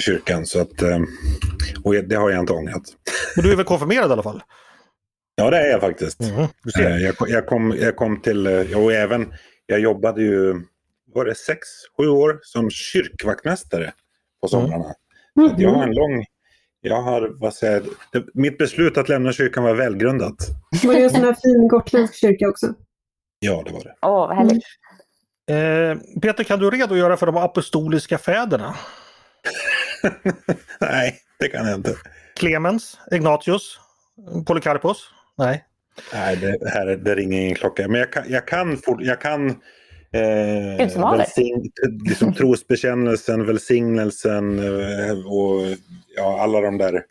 kyrkan. 0.00 0.46
Så 0.46 0.60
att, 0.60 0.82
eh, 0.82 0.98
och 1.84 1.94
det 1.94 2.14
har 2.16 2.30
jag 2.30 2.40
inte 2.40 2.52
ångrat. 2.52 2.82
Men 3.36 3.44
du 3.44 3.52
är 3.52 3.56
väl 3.56 3.64
konfirmerad 3.64 4.10
i 4.10 4.12
alla 4.12 4.22
fall? 4.22 4.42
Ja, 5.36 5.50
det 5.50 5.56
är 5.58 5.70
jag 5.70 5.80
faktiskt. 5.80 6.20
Eh, 6.20 6.96
Jag, 6.98 7.16
kom- 7.16 7.28
jag, 7.30 7.46
kom, 7.46 7.76
jag 7.80 7.96
kom 7.96 8.20
till, 8.20 8.46
eh, 8.46 8.78
och 8.78 8.92
även, 8.92 9.32
jag 9.66 9.80
jobbade 9.80 10.22
ju, 10.22 10.54
var 11.14 11.24
det 11.24 11.34
sex, 11.34 11.58
sju 11.96 12.08
år 12.08 12.38
som 12.42 12.70
kyrkvaktmästare 12.70 13.92
på 14.40 14.48
somrarna. 14.48 14.94
Så 15.34 15.46
att 15.46 15.58
jag 15.58 15.70
har 15.70 15.82
en 15.82 15.94
lång, 15.94 16.24
jag 16.80 17.02
har, 17.02 17.32
vad 17.40 17.54
säger 17.54 17.72
jag, 17.72 17.84
det, 18.12 18.30
mitt 18.34 18.58
beslut 18.58 18.98
att 18.98 19.08
lämna 19.08 19.32
kyrkan 19.32 19.64
var 19.64 19.74
välgrundat. 19.74 20.34
Var 20.84 20.94
det 20.94 21.04
en 21.04 21.10
sån 21.10 21.20
här 21.20 21.36
fin 21.42 21.68
gotländsk 21.68 22.14
kyrka 22.14 22.48
också? 22.48 22.74
Ja, 23.38 23.62
det 23.66 23.72
var 23.72 23.80
det. 23.84 23.94
Åh, 24.02 24.28
vad 24.28 24.36
härligt. 24.36 24.64
Eh, 25.50 26.20
Peter, 26.20 26.44
kan 26.44 26.58
du 26.58 26.70
redogöra 26.70 27.16
för 27.16 27.26
de 27.26 27.36
apostoliska 27.36 28.18
fäderna? 28.18 28.74
Nej, 30.80 31.18
det 31.38 31.48
kan 31.48 31.66
jag 31.66 31.74
inte. 31.74 31.96
Clemens, 32.36 32.98
Ignatius, 33.10 33.78
Polycarpos? 34.46 35.10
Nej. 35.38 35.64
Nej, 36.12 36.36
det, 36.36 36.70
här, 36.70 36.86
det 36.86 37.14
ringer 37.14 37.40
ingen 37.40 37.54
klocka. 37.54 37.88
Men 37.88 38.00
jag 38.00 38.12
kan, 38.12 38.24
jag 38.28 38.46
kan, 38.46 38.80
jag 38.98 39.20
kan 39.20 39.60
eh, 40.14 40.76
välsign, 41.16 41.72
liksom, 42.08 42.34
trosbekännelsen, 42.38 43.46
välsignelsen 43.46 44.58
eh, 44.58 45.26
och 45.26 45.60
ja, 46.16 46.40
alla 46.40 46.60
de 46.60 46.78
där 46.78 47.04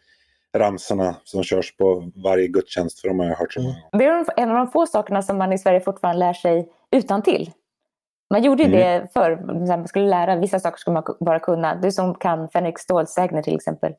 ramsorna 0.57 1.15
som 1.23 1.43
körs 1.43 1.77
på 1.77 2.11
varje 2.15 2.47
gudstjänst. 2.47 2.99
För 3.01 3.07
de 3.07 3.19
har 3.19 3.25
jag 3.25 3.35
hört 3.35 3.53
så 3.53 3.61
många 3.61 3.73
gånger. 3.91 3.97
Det 3.97 4.05
är 4.05 4.25
en 4.43 4.49
av 4.49 4.55
de 4.55 4.67
få 4.71 4.85
sakerna 4.85 5.21
som 5.21 5.37
man 5.37 5.53
i 5.53 5.57
Sverige 5.57 5.79
fortfarande 5.79 6.19
lär 6.19 6.33
sig 6.33 6.69
utan 6.91 7.21
till. 7.23 7.51
Man 8.29 8.43
gjorde 8.43 8.63
ju 8.63 8.69
Mm. 8.69 8.79
det 8.79 9.07
förr, 9.13 9.65
man 9.67 9.87
skulle 9.87 10.05
lära 10.09 10.35
vissa 10.35 10.59
saker 10.59 10.77
skulle 10.77 10.93
man 10.93 11.03
bara 11.19 11.39
kunna. 11.39 11.75
Du 11.75 11.91
som 11.91 12.15
kan 12.15 12.49
Fänrik 12.49 12.79
Stålsägner 12.79 13.41
till 13.41 13.55
exempel, 13.55 13.93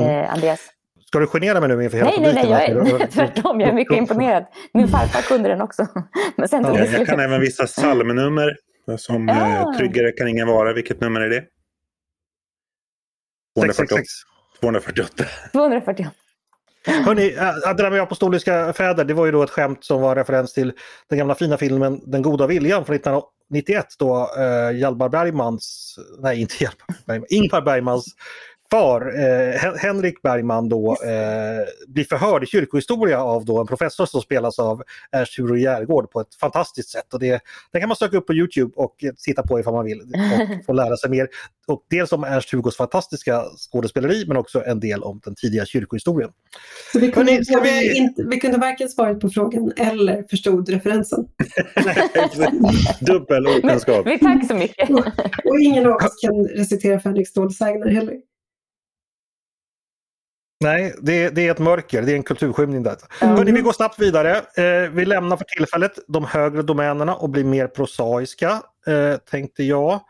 Mm. 0.00 0.10
eh, 0.24 0.32
Andreas. 0.32 0.60
Ska 1.08 1.18
du 1.18 1.26
genera 1.26 1.60
mig 1.60 1.68
nu 1.68 1.84
inför 1.84 1.98
hela 1.98 2.10
Nej, 2.10 2.20
nej, 2.20 2.34
nej, 2.50 2.68
publiken? 2.74 2.98
jag 2.98 3.00
är, 3.00 3.06
tvärtom, 3.12 3.60
jag 3.60 3.68
är 3.68 3.74
mycket 3.74 3.96
imponerad. 3.96 4.46
Min 4.72 4.88
farfar 4.88 5.22
kunde 5.22 5.48
den 5.48 5.60
också. 5.60 5.86
Men 6.36 6.48
sen 6.48 6.64
tog 6.64 6.76
det 6.76 6.86
Jag, 6.92 7.06
kan 7.06 7.20
även 7.20 7.40
vissa 7.40 7.66
psalmnummer. 7.66 8.56
Som 8.98 9.28
Ah. 9.28 9.32
eh, 9.32 9.72
Tryggare 9.78 10.12
kan 10.12 10.28
ingen 10.28 10.48
vara. 10.48 10.72
Vilket 10.72 11.00
nummer 11.00 11.20
är 11.20 11.28
det? 11.30 11.44
248. 13.56 13.74
666. 13.74 14.08
248. 14.60 15.24
248. 15.52 16.10
Hörni, 16.86 17.30
där 17.76 17.90
med 17.90 18.00
apostoliska 18.02 18.72
fäder, 18.72 19.04
det 19.04 19.14
var 19.14 19.26
ju 19.26 19.32
då 19.32 19.42
ett 19.42 19.50
skämt 19.50 19.84
som 19.84 20.00
var 20.00 20.16
referens 20.16 20.52
till 20.52 20.72
den 21.08 21.18
gamla 21.18 21.34
fina 21.34 21.56
filmen 21.56 22.00
Den 22.06 22.22
goda 22.22 22.46
viljan 22.46 22.84
från 22.84 22.96
1991 22.96 23.86
då 23.98 24.30
uh, 24.38 24.78
Hjalmar 24.78 25.08
Bergmans, 25.08 25.96
nej 26.18 26.40
inte 26.40 26.54
Hjalmar 26.64 26.96
Bergman, 27.06 27.26
Ingmar 27.30 27.60
Bergmans 27.62 28.04
far, 28.70 29.00
eh, 29.18 29.52
Hen- 29.58 29.78
Henrik 29.78 30.22
Bergman 30.22 30.68
då, 30.68 30.92
eh, 31.04 31.64
blir 31.88 32.04
förhörd 32.04 32.42
i 32.42 32.46
kyrkohistoria 32.46 33.22
av 33.22 33.44
då 33.44 33.60
en 33.60 33.66
professor 33.66 34.06
som 34.06 34.20
spelas 34.20 34.58
av 34.58 34.82
Ernst-Hugo 35.12 35.56
Järegård 35.58 36.10
på 36.10 36.20
ett 36.20 36.34
fantastiskt 36.34 36.88
sätt. 36.90 37.14
Och 37.14 37.20
det, 37.20 37.40
den 37.72 37.80
kan 37.82 37.88
man 37.88 37.96
söka 37.96 38.16
upp 38.16 38.26
på 38.26 38.34
Youtube 38.34 38.72
och 38.76 39.04
eh, 39.04 39.10
titta 39.24 39.42
på 39.42 39.60
ifall 39.60 39.74
man 39.74 39.84
vill 39.84 40.00
och 40.00 40.64
få 40.66 40.72
lära 40.72 40.96
sig 40.96 41.10
mer. 41.10 41.28
Och 41.66 41.82
dels 41.90 42.12
om 42.12 42.24
Ernst-Hugos 42.24 42.76
fantastiska 42.76 43.42
skådespeleri 43.72 44.24
men 44.28 44.36
också 44.36 44.64
en 44.66 44.80
del 44.80 45.02
om 45.02 45.20
den 45.24 45.34
tidiga 45.34 45.64
kyrkohistorien. 45.66 46.30
Så 46.92 46.98
vi 46.98 47.12
kunde, 47.12 47.40
både 47.52 47.62
vi- 47.64 47.96
inte, 47.96 48.22
vi 48.30 48.40
kunde 48.40 48.58
varken 48.58 48.88
svaret 48.88 49.20
på 49.20 49.28
frågan 49.30 49.72
eller 49.76 50.24
förstod 50.30 50.68
referensen. 50.68 51.26
Dubbel 53.00 53.42
Men, 53.42 53.58
okunskap. 53.64 54.06
vi, 54.06 54.18
tack 54.18 54.46
så 54.46 54.54
mycket. 54.54 54.90
Och 55.44 55.60
ingen 55.60 55.86
av 55.86 55.92
oss 55.92 56.20
kan 56.22 56.44
recitera 56.48 57.00
Fänrik 57.00 57.28
Stålsägner 57.28 57.86
heller. 57.90 58.14
Nej, 60.60 60.94
det, 61.02 61.30
det 61.30 61.46
är 61.46 61.50
ett 61.50 61.58
mörker, 61.58 62.02
det 62.02 62.12
är 62.12 62.16
en 62.16 62.22
kulturskymning. 62.22 62.82
Där. 62.82 62.96
Mm. 63.20 63.36
Hörrni, 63.36 63.52
vi 63.52 63.60
går 63.60 63.72
snabbt 63.72 63.98
vidare. 63.98 64.36
Eh, 64.36 64.90
vi 64.90 65.04
lämnar 65.04 65.36
för 65.36 65.44
tillfället 65.44 65.92
de 66.08 66.24
högre 66.24 66.62
domänerna 66.62 67.14
och 67.14 67.30
blir 67.30 67.44
mer 67.44 67.66
prosaiska, 67.66 68.62
eh, 68.86 69.16
tänkte 69.16 69.64
jag. 69.64 70.00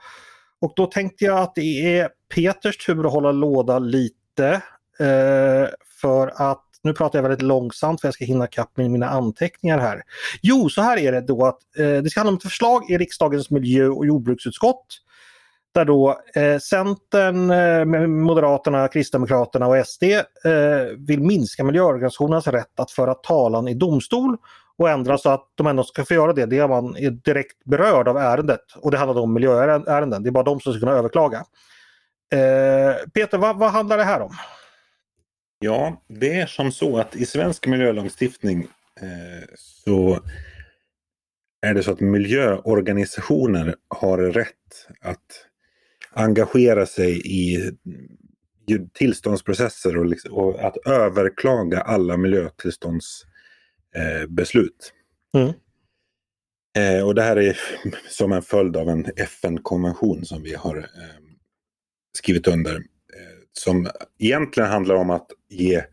Och 0.60 0.72
då 0.76 0.86
tänkte 0.86 1.24
jag 1.24 1.38
att 1.38 1.54
det 1.54 1.98
är 1.98 2.08
Peters 2.34 2.86
tur 2.86 3.06
att 3.06 3.12
hålla 3.12 3.32
låda 3.32 3.78
lite. 3.78 4.62
Eh, 4.98 5.68
för 6.00 6.50
att, 6.50 6.62
nu 6.82 6.92
pratar 6.92 7.18
jag 7.18 7.22
väldigt 7.22 7.42
långsamt 7.42 8.00
för 8.00 8.08
jag 8.08 8.14
ska 8.14 8.24
hinna 8.24 8.44
ikapp 8.44 8.76
med 8.76 8.90
mina 8.90 9.08
anteckningar 9.08 9.78
här. 9.78 10.02
Jo, 10.42 10.68
så 10.68 10.82
här 10.82 10.98
är 10.98 11.12
det 11.12 11.20
då 11.20 11.46
att 11.46 11.58
eh, 11.78 12.02
det 12.02 12.10
ska 12.10 12.20
handla 12.20 12.30
om 12.30 12.36
ett 12.36 12.42
förslag 12.42 12.90
i 12.90 12.98
riksdagens 12.98 13.50
miljö 13.50 13.88
och 13.88 14.06
jordbruksutskott 14.06 14.86
där 15.76 15.84
då 15.84 16.20
eh, 16.34 16.58
Centern, 16.58 17.50
eh, 17.50 18.06
Moderaterna, 18.06 18.88
Kristdemokraterna 18.88 19.66
och 19.66 19.86
SD 19.86 20.02
eh, 20.02 20.22
vill 20.98 21.22
minska 21.22 21.64
miljöorganisationernas 21.64 22.46
rätt 22.46 22.80
att 22.80 22.90
föra 22.90 23.14
talan 23.14 23.68
i 23.68 23.74
domstol 23.74 24.36
och 24.78 24.90
ändra 24.90 25.18
så 25.18 25.30
att 25.30 25.52
de 25.54 25.66
ändå 25.66 25.84
ska 25.84 26.04
få 26.04 26.14
göra 26.14 26.32
det. 26.32 26.46
Det 26.46 26.58
är 26.58 26.68
man 26.68 26.96
är 26.96 27.10
direkt 27.10 27.64
berörd 27.64 28.08
av 28.08 28.16
ärendet 28.16 28.60
och 28.76 28.90
det 28.90 28.98
handlar 28.98 29.22
om 29.22 29.32
miljöärenden. 29.34 30.22
Det 30.22 30.28
är 30.28 30.32
bara 30.32 30.44
de 30.44 30.60
som 30.60 30.72
ska 30.72 30.80
kunna 30.80 30.98
överklaga. 30.98 31.44
Eh, 32.32 33.08
Peter, 33.14 33.38
vad, 33.38 33.58
vad 33.58 33.70
handlar 33.70 33.96
det 33.96 34.04
här 34.04 34.20
om? 34.20 34.32
Ja, 35.58 36.02
det 36.08 36.40
är 36.40 36.46
som 36.46 36.72
så 36.72 36.98
att 36.98 37.16
i 37.16 37.26
svensk 37.26 37.66
miljölagstiftning 37.66 38.66
eh, 39.00 39.48
så 39.56 40.20
är 41.66 41.74
det 41.74 41.82
så 41.82 41.92
att 41.92 42.00
miljöorganisationer 42.00 43.74
har 43.88 44.18
rätt 44.18 44.88
att 45.00 45.46
engagera 46.16 46.86
sig 46.86 47.20
i 47.24 47.70
tillståndsprocesser 48.94 49.96
och, 49.96 50.06
liksom, 50.06 50.32
och 50.32 50.64
att 50.64 50.76
överklaga 50.86 51.80
alla 51.80 52.16
miljötillståndsbeslut. 52.16 54.92
Eh, 55.34 55.40
mm. 55.40 55.54
eh, 56.98 57.06
och 57.06 57.14
det 57.14 57.22
här 57.22 57.36
är 57.36 57.58
som 58.08 58.32
en 58.32 58.42
följd 58.42 58.76
av 58.76 58.88
en 58.88 59.06
FN-konvention 59.16 60.24
som 60.24 60.42
vi 60.42 60.54
har 60.54 60.76
eh, 60.76 60.84
skrivit 62.12 62.48
under. 62.48 62.76
Eh, 62.76 62.82
som 63.52 63.88
egentligen 64.18 64.70
handlar 64.70 64.94
om 64.94 65.10
att 65.10 65.30
ge 65.48 65.84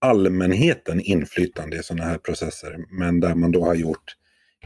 allmänheten 0.00 1.00
inflytande 1.00 1.76
i 1.76 1.82
sådana 1.82 2.04
här 2.04 2.18
processer. 2.18 2.84
Men 2.90 3.20
där 3.20 3.34
man 3.34 3.52
då 3.52 3.64
har 3.64 3.74
gjort 3.74 4.14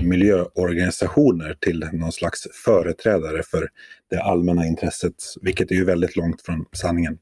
miljöorganisationer 0.01 1.57
till 1.61 1.89
någon 1.93 2.13
slags 2.13 2.47
företrädare 2.65 3.43
för 3.43 3.69
det 4.11 4.23
allmänna 4.23 4.67
intresset, 4.67 5.15
vilket 5.43 5.71
är 5.71 5.75
ju 5.75 5.85
väldigt 5.85 6.17
långt 6.17 6.43
från 6.43 6.65
sanningen. 6.73 7.19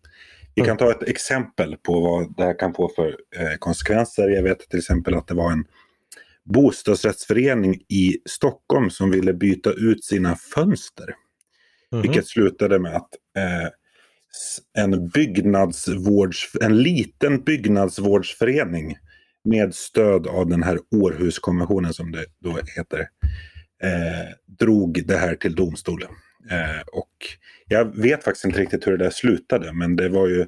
Vi 0.54 0.62
kan 0.62 0.76
ta 0.76 0.90
ett 0.90 1.02
exempel 1.02 1.76
på 1.76 2.00
vad 2.00 2.36
det 2.36 2.44
här 2.44 2.58
kan 2.58 2.74
få 2.74 2.90
för 2.96 3.08
eh, 3.36 3.56
konsekvenser. 3.58 4.28
Jag 4.28 4.42
vet 4.42 4.58
till 4.58 4.78
exempel 4.78 5.14
att 5.14 5.28
det 5.28 5.34
var 5.34 5.52
en 5.52 5.64
bostadsrättsförening 6.44 7.74
i 7.74 8.16
Stockholm 8.28 8.90
som 8.90 9.10
ville 9.10 9.32
byta 9.32 9.72
ut 9.72 10.04
sina 10.04 10.36
fönster. 10.36 11.04
Mm 11.04 11.14
-hmm. 11.92 12.02
Vilket 12.02 12.26
slutade 12.26 12.78
med 12.78 12.96
att 12.96 13.08
eh, 13.36 13.68
en, 14.84 15.08
byggnadsvårds, 15.08 16.50
en 16.60 16.82
liten 16.82 17.44
byggnadsvårdsförening 17.44 18.96
med 19.44 19.74
stöd 19.74 20.26
av 20.26 20.48
den 20.48 20.62
här 20.62 20.78
Århuskonventionen 20.94 21.94
som 21.94 22.12
det 22.12 22.24
då 22.38 22.58
heter, 22.76 23.00
eh, 23.82 24.56
drog 24.58 25.06
det 25.06 25.16
här 25.16 25.34
till 25.34 25.54
domstolen. 25.54 26.10
Eh, 26.50 26.80
och 26.92 27.12
jag 27.66 27.96
vet 27.96 28.24
faktiskt 28.24 28.44
inte 28.44 28.60
riktigt 28.60 28.86
hur 28.86 28.98
det 28.98 29.04
där 29.04 29.10
slutade, 29.10 29.72
men 29.72 29.96
det 29.96 30.08
var 30.08 30.28
ju 30.28 30.46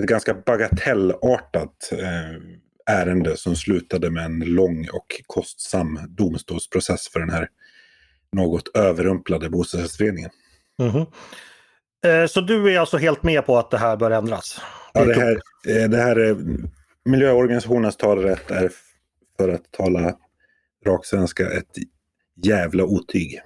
ett 0.00 0.06
ganska 0.06 0.34
bagatellartat 0.34 1.92
eh, 1.92 2.40
ärende 2.96 3.36
som 3.36 3.56
slutade 3.56 4.10
med 4.10 4.24
en 4.24 4.40
lång 4.40 4.88
och 4.92 5.06
kostsam 5.26 6.00
domstolsprocess 6.08 7.08
för 7.08 7.20
den 7.20 7.30
här 7.30 7.48
något 8.36 8.76
överrumplade 8.76 9.50
bostadsrättsföreningen. 9.50 10.30
Mm 10.78 10.92
-hmm. 10.92 11.06
Så 12.26 12.40
du 12.40 12.74
är 12.74 12.80
alltså 12.80 12.96
helt 12.96 13.22
med 13.22 13.46
på 13.46 13.58
att 13.58 13.70
det 13.70 13.78
här 13.78 13.96
bör 13.96 14.10
ändras? 14.10 14.60
Ja, 14.94 15.04
det 15.04 15.14
här, 15.14 15.40
eh, 15.68 15.90
det 15.90 15.96
här 15.96 16.16
är 16.16 16.36
miljöorganisationens 17.04 17.96
talerätt 17.96 18.50
är 18.50 18.70
för 19.36 19.48
att 19.48 19.70
tala 19.70 20.16
raksvenska 20.86 21.50
ett 21.50 21.76
jävla 22.42 22.84
otyg. 22.84 23.40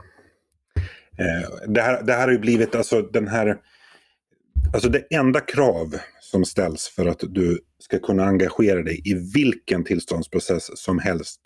Eh, 1.19 1.69
det 1.69 1.81
här, 1.81 2.03
det 2.03 2.13
här 2.13 2.21
har 2.21 2.33
ju 2.33 2.39
blivit 2.39 2.75
alltså 2.75 3.03
den 3.03 3.29
här... 3.29 3.57
Alltså 4.75 4.89
det 4.89 5.15
enda 5.15 5.41
krav 5.41 5.97
som 6.21 6.45
ställs 6.45 6.89
för 6.89 7.07
att 7.07 7.21
du 7.29 7.61
ska 7.79 7.99
kunna 7.99 8.25
engagera 8.25 8.83
dig 8.83 9.01
i 9.05 9.15
vilken 9.35 9.85
tillståndsprocess 9.85 10.79
som 10.79 10.99
helst, 10.99 11.41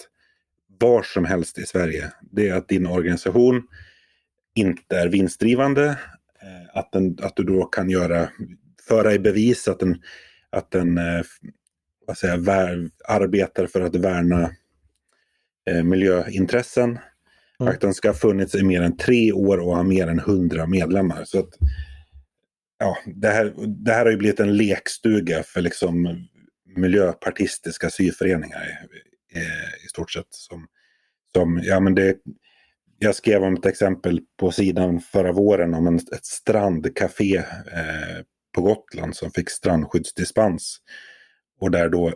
var 0.81 1.03
som 1.03 1.25
helst 1.25 1.59
i 1.59 1.66
Sverige, 1.66 2.12
det 2.31 2.49
är 2.49 2.55
att 2.55 2.68
din 2.68 2.87
organisation 2.87 3.62
inte 4.55 4.97
är 4.97 5.09
vinstdrivande, 5.09 5.87
eh, 6.42 6.79
att, 6.79 6.92
den, 6.92 7.18
att 7.23 7.37
du 7.37 7.42
då 7.42 7.64
kan 7.64 7.90
göra, 7.90 8.29
föra 8.88 9.14
i 9.14 9.18
bevis 9.18 9.68
att 9.68 9.81
den, 9.81 10.03
att 10.51 10.71
den 10.71 10.99
eh, 10.99 11.23
vad 12.09 12.18
säger, 12.18 12.37
vär, 12.37 12.90
arbetar 13.09 13.66
för 13.66 13.81
att 13.81 13.97
värna 13.97 14.51
eh, 15.71 15.83
miljöintressen. 15.83 16.99
Mm. 17.61 17.73
Att 17.73 17.81
den 17.81 17.94
ska 17.94 18.09
ha 18.09 18.14
funnits 18.14 18.55
i 18.55 18.62
mer 18.62 18.83
än 18.83 18.97
tre 18.97 19.33
år 19.33 19.59
och 19.59 19.77
ha 19.77 19.83
mer 19.83 20.07
än 20.07 20.18
hundra 20.18 20.66
medlemmar. 20.66 21.25
Så 21.25 21.38
att, 21.38 21.49
ja, 22.79 22.99
det, 23.07 23.29
här, 23.29 23.55
det 23.85 23.92
här 23.92 24.05
har 24.05 24.11
ju 24.11 24.16
blivit 24.16 24.40
en 24.40 24.57
lekstuga 24.57 25.42
för 25.42 25.61
liksom 25.61 26.27
miljöpartistiska 26.77 27.90
syföreningar 27.90 28.64
i, 28.64 29.38
i 29.85 29.88
stort 29.88 30.11
sett. 30.11 30.27
Som, 30.31 30.66
som, 31.33 31.61
ja, 31.64 31.81
men 31.81 31.94
det, 31.94 32.16
jag 32.99 33.14
skrev 33.14 33.42
om 33.42 33.55
ett 33.55 33.66
exempel 33.66 34.21
på 34.37 34.53
sidan 34.53 35.01
förra 35.01 35.33
våren 35.33 35.75
om 35.75 35.87
en, 35.87 35.97
ett 35.97 36.27
strandcafé 36.27 37.37
eh, 37.37 38.25
på 38.55 38.62
Gotland 38.62 39.16
som 39.16 39.31
fick 39.31 39.51
strandskyddsdispens. 39.51 40.81
Och 41.61 41.71
där 41.71 41.88
då 41.88 42.12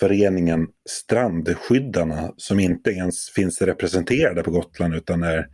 föreningen 0.00 0.68
Strandskyddarna 0.88 2.32
som 2.36 2.60
inte 2.60 2.90
ens 2.90 3.30
finns 3.30 3.62
representerade 3.62 4.42
på 4.42 4.50
Gotland 4.50 4.94
utan 4.94 5.22
är 5.22 5.46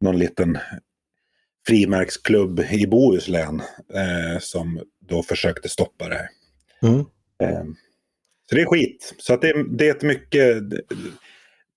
någon 0.00 0.18
liten 0.18 0.58
frimärksklubb 1.66 2.60
i 2.70 2.86
Bohuslän 2.86 3.62
eh, 3.94 4.38
som 4.40 4.80
då 5.08 5.22
försökte 5.22 5.68
stoppa 5.68 6.08
det 6.08 6.14
här. 6.14 6.28
Mm. 6.82 7.00
Eh, 7.42 7.64
så 8.48 8.54
det 8.54 8.62
är 8.62 8.66
skit. 8.66 9.14
Så 9.18 9.34
att 9.34 9.42
det, 9.42 9.64
det, 9.78 9.88
är 9.88 9.90
ett 9.90 10.02
mycket, 10.02 10.62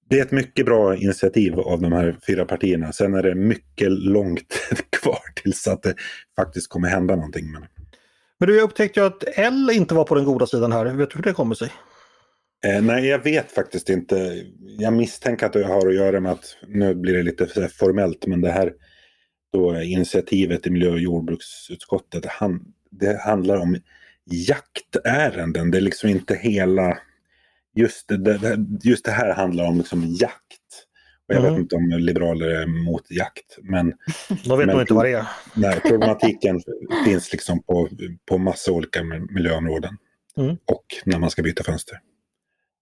det 0.10 0.20
är 0.20 0.26
ett 0.26 0.32
mycket 0.32 0.66
bra 0.66 0.96
initiativ 0.96 1.60
av 1.60 1.82
de 1.82 1.92
här 1.92 2.18
fyra 2.28 2.46
partierna. 2.46 2.92
Sen 2.92 3.14
är 3.14 3.24
det 3.24 3.36
mycket 3.36 3.92
långt 3.92 4.60
kvar 5.02 5.20
tills 5.44 5.68
att 5.68 5.84
det 5.84 5.96
faktiskt 6.36 6.70
kommer 6.70 6.88
hända 6.88 7.16
någonting. 7.16 7.52
Men... 7.52 7.66
Men 8.40 8.50
du, 8.50 8.56
jag 8.56 8.64
upptäckte 8.64 9.00
ju 9.00 9.06
att 9.06 9.24
L 9.36 9.70
inte 9.74 9.94
var 9.96 10.04
på 10.04 10.16
den 10.16 10.26
goda 10.26 10.48
sidan 10.48 10.72
här. 10.72 10.86
Vet 10.86 11.10
du 11.10 11.16
hur 11.16 11.24
det 11.24 11.34
kommer 11.34 11.56
sig? 11.56 11.72
Eh, 12.66 12.82
nej, 12.82 13.06
jag 13.06 13.24
vet 13.24 13.52
faktiskt 13.52 13.90
inte. 13.90 14.44
Jag 14.78 14.94
misstänker 14.94 15.46
att 15.46 15.54
det 15.54 15.66
har 15.66 15.88
att 15.88 15.96
göra 15.96 16.20
med 16.20 16.32
att, 16.32 16.58
nu 16.68 16.96
blir 16.96 17.14
det 17.14 17.24
lite 17.24 17.70
formellt, 17.70 18.28
men 18.28 18.42
det 18.42 18.52
här 18.52 18.74
då 19.54 19.82
initiativet 19.82 20.68
i 20.68 20.70
miljö 20.70 20.92
och 20.92 21.00
jordbruksutskottet, 21.00 22.26
han, 22.26 22.62
det 22.92 23.22
handlar 23.22 23.58
om 23.58 23.78
jaktärenden. 24.26 25.72
Det 25.72 25.78
är 25.78 25.82
liksom 25.82 26.10
inte 26.10 26.36
hela, 26.36 26.98
just 27.76 28.08
det, 28.08 28.58
just 28.84 29.06
det 29.06 29.12
här 29.12 29.34
handlar 29.34 29.66
om 29.66 29.78
liksom 29.78 30.16
jakt. 30.20 30.59
Och 31.30 31.36
jag 31.36 31.44
mm. 31.44 31.54
vet 31.54 31.62
inte 31.62 31.76
om 31.76 31.90
liberaler 31.90 32.48
är 32.48 32.64
emot 32.64 33.12
jakt. 33.12 33.58
Men, 33.62 33.94
De 34.46 34.58
vet 34.58 34.68
nog 34.68 34.82
inte 34.82 34.94
vad 34.94 35.06
det 35.06 35.12
är. 35.12 35.26
Nej, 35.54 35.80
problematiken 35.82 36.62
finns 37.06 37.32
liksom 37.32 37.64
på, 37.64 37.88
på 38.30 38.38
massa 38.38 38.72
olika 38.72 39.04
miljöområden. 39.30 39.98
Mm. 40.38 40.52
Och 40.52 40.86
när 41.06 41.20
man 41.20 41.30
ska 41.30 41.42
byta 41.42 41.64
fönster. 41.64 41.98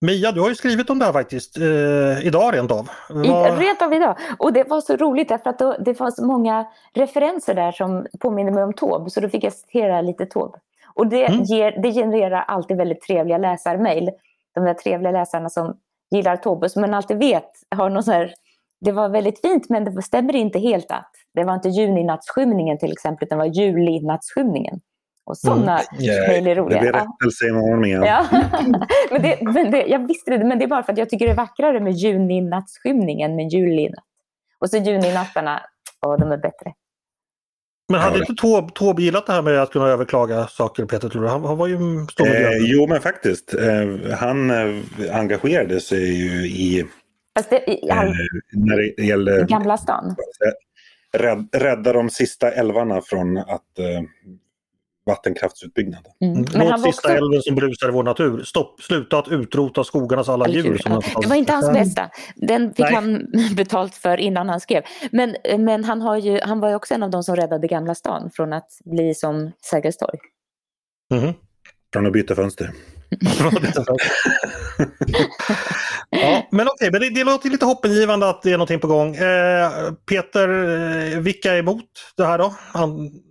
Mia, 0.01 0.31
du 0.31 0.41
har 0.41 0.49
ju 0.49 0.55
skrivit 0.55 0.89
om 0.89 0.99
det 0.99 1.05
här 1.05 1.13
faktiskt, 1.13 1.57
eh, 1.57 2.27
idag 2.27 2.55
rent 2.55 2.71
av. 2.71 2.89
Var... 3.09 3.57
Rent 3.57 3.81
av 3.81 3.93
idag. 3.93 4.17
Och 4.37 4.53
det 4.53 4.63
var 4.63 4.81
så 4.81 4.95
roligt 4.95 5.29
därför 5.29 5.49
att 5.49 5.59
då, 5.59 5.77
det 5.85 5.95
fanns 5.95 6.21
många 6.21 6.67
referenser 6.93 7.53
där 7.53 7.71
som 7.71 8.05
påminner 8.19 8.51
mig 8.51 8.63
om 8.63 8.73
Tåb, 8.73 9.11
så 9.11 9.19
då 9.19 9.29
fick 9.29 9.43
jag 9.43 9.53
citera 9.53 10.01
lite 10.01 10.25
Tåb. 10.25 10.55
Och 10.93 11.07
det, 11.07 11.25
mm. 11.25 11.43
ger, 11.43 11.81
det 11.81 11.93
genererar 11.93 12.41
alltid 12.41 12.77
väldigt 12.77 13.01
trevliga 13.01 13.37
läsarmail. 13.37 14.11
De 14.55 14.63
där 14.63 14.73
trevliga 14.73 15.11
läsarna 15.11 15.49
som 15.49 15.77
gillar 16.11 16.67
som 16.67 16.81
man 16.81 16.93
alltid 16.93 17.17
vet 17.17 17.51
har 17.75 17.89
någon 17.89 18.03
så 18.03 18.11
här, 18.11 18.33
det 18.81 18.91
var 18.91 19.09
väldigt 19.09 19.41
fint 19.41 19.69
men 19.69 19.83
det 19.83 20.01
stämmer 20.01 20.35
inte 20.35 20.59
helt 20.59 20.91
att. 20.91 21.11
Det 21.33 21.43
var 21.43 21.53
inte 21.53 21.69
juninattsskymningen 21.69 22.77
till 22.77 22.91
exempel, 22.91 23.25
utan 23.25 23.37
det 23.37 23.45
var 23.45 23.53
julinattsskymningen. 23.53 24.79
Och 25.25 25.37
sådana 25.37 25.79
mm. 25.79 26.03
yeah. 26.03 26.27
mejl 26.27 26.47
är 26.47 26.55
roliga. 26.55 26.81
Det 26.81 26.91
blir 26.91 27.01
rättelse 27.01 27.47
imorgon 27.47 27.85
igen. 27.85 28.03
Ja. 28.03 28.25
men 29.11 29.21
det, 29.21 29.37
men 29.41 29.71
det, 29.71 29.85
jag 29.87 30.07
visste 30.07 30.31
det, 30.31 30.45
men 30.45 30.59
det 30.59 30.65
är 30.65 30.67
bara 30.67 30.83
för 30.83 30.93
att 30.93 30.97
jag 30.99 31.09
tycker 31.09 31.25
det 31.25 31.31
är 31.31 31.35
vackrare 31.35 31.79
med 31.79 31.93
juninattsskymning 31.93 33.21
än 33.21 33.35
med 33.35 33.49
julinatt. 33.49 34.03
Och 34.59 34.69
så 34.69 34.77
juninattarna, 34.77 35.61
åh, 36.05 36.19
de 36.19 36.31
är 36.31 36.37
bättre. 36.37 36.73
Men 37.89 38.01
hade 38.01 38.19
inte 38.19 38.35
Taube 38.75 39.01
gillat 39.01 39.25
det 39.25 39.33
här 39.33 39.41
med 39.41 39.61
att 39.61 39.71
kunna 39.71 39.87
överklaga 39.87 40.47
saker, 40.47 40.85
Peter? 40.85 41.09
Tror 41.09 41.21
du? 41.21 41.27
Han, 41.27 41.45
han 41.45 41.57
var 41.57 41.67
ju 41.67 41.77
stor 42.11 42.27
eh, 42.27 42.57
Jo, 42.57 42.87
men 42.87 43.01
faktiskt. 43.01 43.53
Eh, 43.53 44.13
han 44.17 44.49
eh, 44.49 45.17
engagerade 45.17 45.79
sig 45.79 46.13
ju 46.13 46.47
i... 46.47 46.85
Fast 47.37 47.49
det, 47.49 47.71
i 47.71 47.89
all... 47.91 48.07
Eh, 48.07 48.13
när 48.51 48.77
det 48.77 49.03
gäller... 49.03 49.45
Gamla 49.45 49.77
stan? 49.77 50.15
Rädd, 51.13 51.49
rädda 51.51 51.93
de 51.93 52.09
sista 52.09 52.51
älvarna 52.51 53.01
från 53.01 53.37
att 53.37 53.79
eh, 53.79 54.01
vattenkraftsutbyggnaden. 55.07 56.11
Mm. 56.21 56.33
mm. 56.33 56.45
Låt 56.53 56.83
sista 56.83 57.07
också... 57.07 57.09
älven 57.09 57.41
som 57.41 57.55
brusar 57.55 57.89
i 57.89 57.91
vår 57.91 58.03
natur. 58.03 58.43
Stopp, 58.43 58.81
sluta 58.81 59.19
att 59.19 59.27
utrota 59.27 59.83
skogarnas 59.83 60.29
alla 60.29 60.49
djur. 60.49 60.81
Ja. 60.85 61.01
Det 61.21 61.27
var 61.27 61.35
inte 61.35 61.53
hans 61.53 61.73
bästa. 61.73 62.09
Den 62.35 62.69
fick 62.69 62.79
Nej. 62.79 62.93
han 62.93 63.31
betalt 63.55 63.95
för 63.95 64.17
innan 64.17 64.49
han 64.49 64.59
skrev. 64.59 64.83
Men, 65.11 65.35
men 65.59 65.83
han, 65.83 66.01
har 66.01 66.17
ju, 66.17 66.39
han 66.43 66.59
var 66.59 66.69
ju 66.69 66.75
också 66.75 66.93
en 66.93 67.03
av 67.03 67.09
de 67.09 67.23
som 67.23 67.35
räddade 67.35 67.67
Gamla 67.67 67.95
stan 67.95 68.29
från 68.33 68.53
att 68.53 68.69
bli 68.85 69.13
som 69.13 69.51
Sergels 69.61 69.97
torg. 69.97 70.19
Mm. 71.13 71.33
Från 71.93 72.05
att 72.05 72.13
byta 72.13 72.35
fönster. 72.35 72.71
Ja, 76.09 76.47
men 76.51 76.67
okej, 76.67 76.91
men 76.91 77.01
det, 77.01 77.09
det 77.09 77.23
låter 77.23 77.49
lite 77.49 77.65
hoppingivande 77.65 78.29
att 78.29 78.41
det 78.41 78.49
är 78.49 78.53
någonting 78.53 78.79
på 78.79 78.87
gång. 78.87 79.15
Eh, 79.15 79.71
Peter, 80.09 80.49
eh, 81.13 81.19
vilka 81.19 81.53
är 81.53 81.57
emot 81.57 81.89
det 82.17 82.25
här 82.25 82.37
då? 82.37 82.55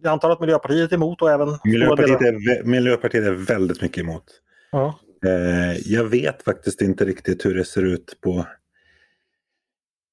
jag 0.03 0.13
antar 0.13 0.31
att 0.31 0.41
Miljöpartiet 0.41 0.93
är 0.93 0.97
emot 0.97 1.23
och 1.23 1.31
även... 1.31 1.59
Miljöpartiet 1.65 2.21
är, 2.21 2.65
Miljöpartiet 2.65 3.25
är 3.25 3.33
väldigt 3.33 3.83
mycket 3.83 3.99
emot. 3.99 4.25
Ja. 4.73 4.99
Eh, 5.27 5.93
jag 5.93 6.05
vet 6.05 6.43
faktiskt 6.43 6.83
inte 6.83 7.05
riktigt 7.05 7.45
hur 7.45 7.55
det 7.55 7.65
ser 7.65 7.83
ut 7.83 8.19
på 8.21 8.47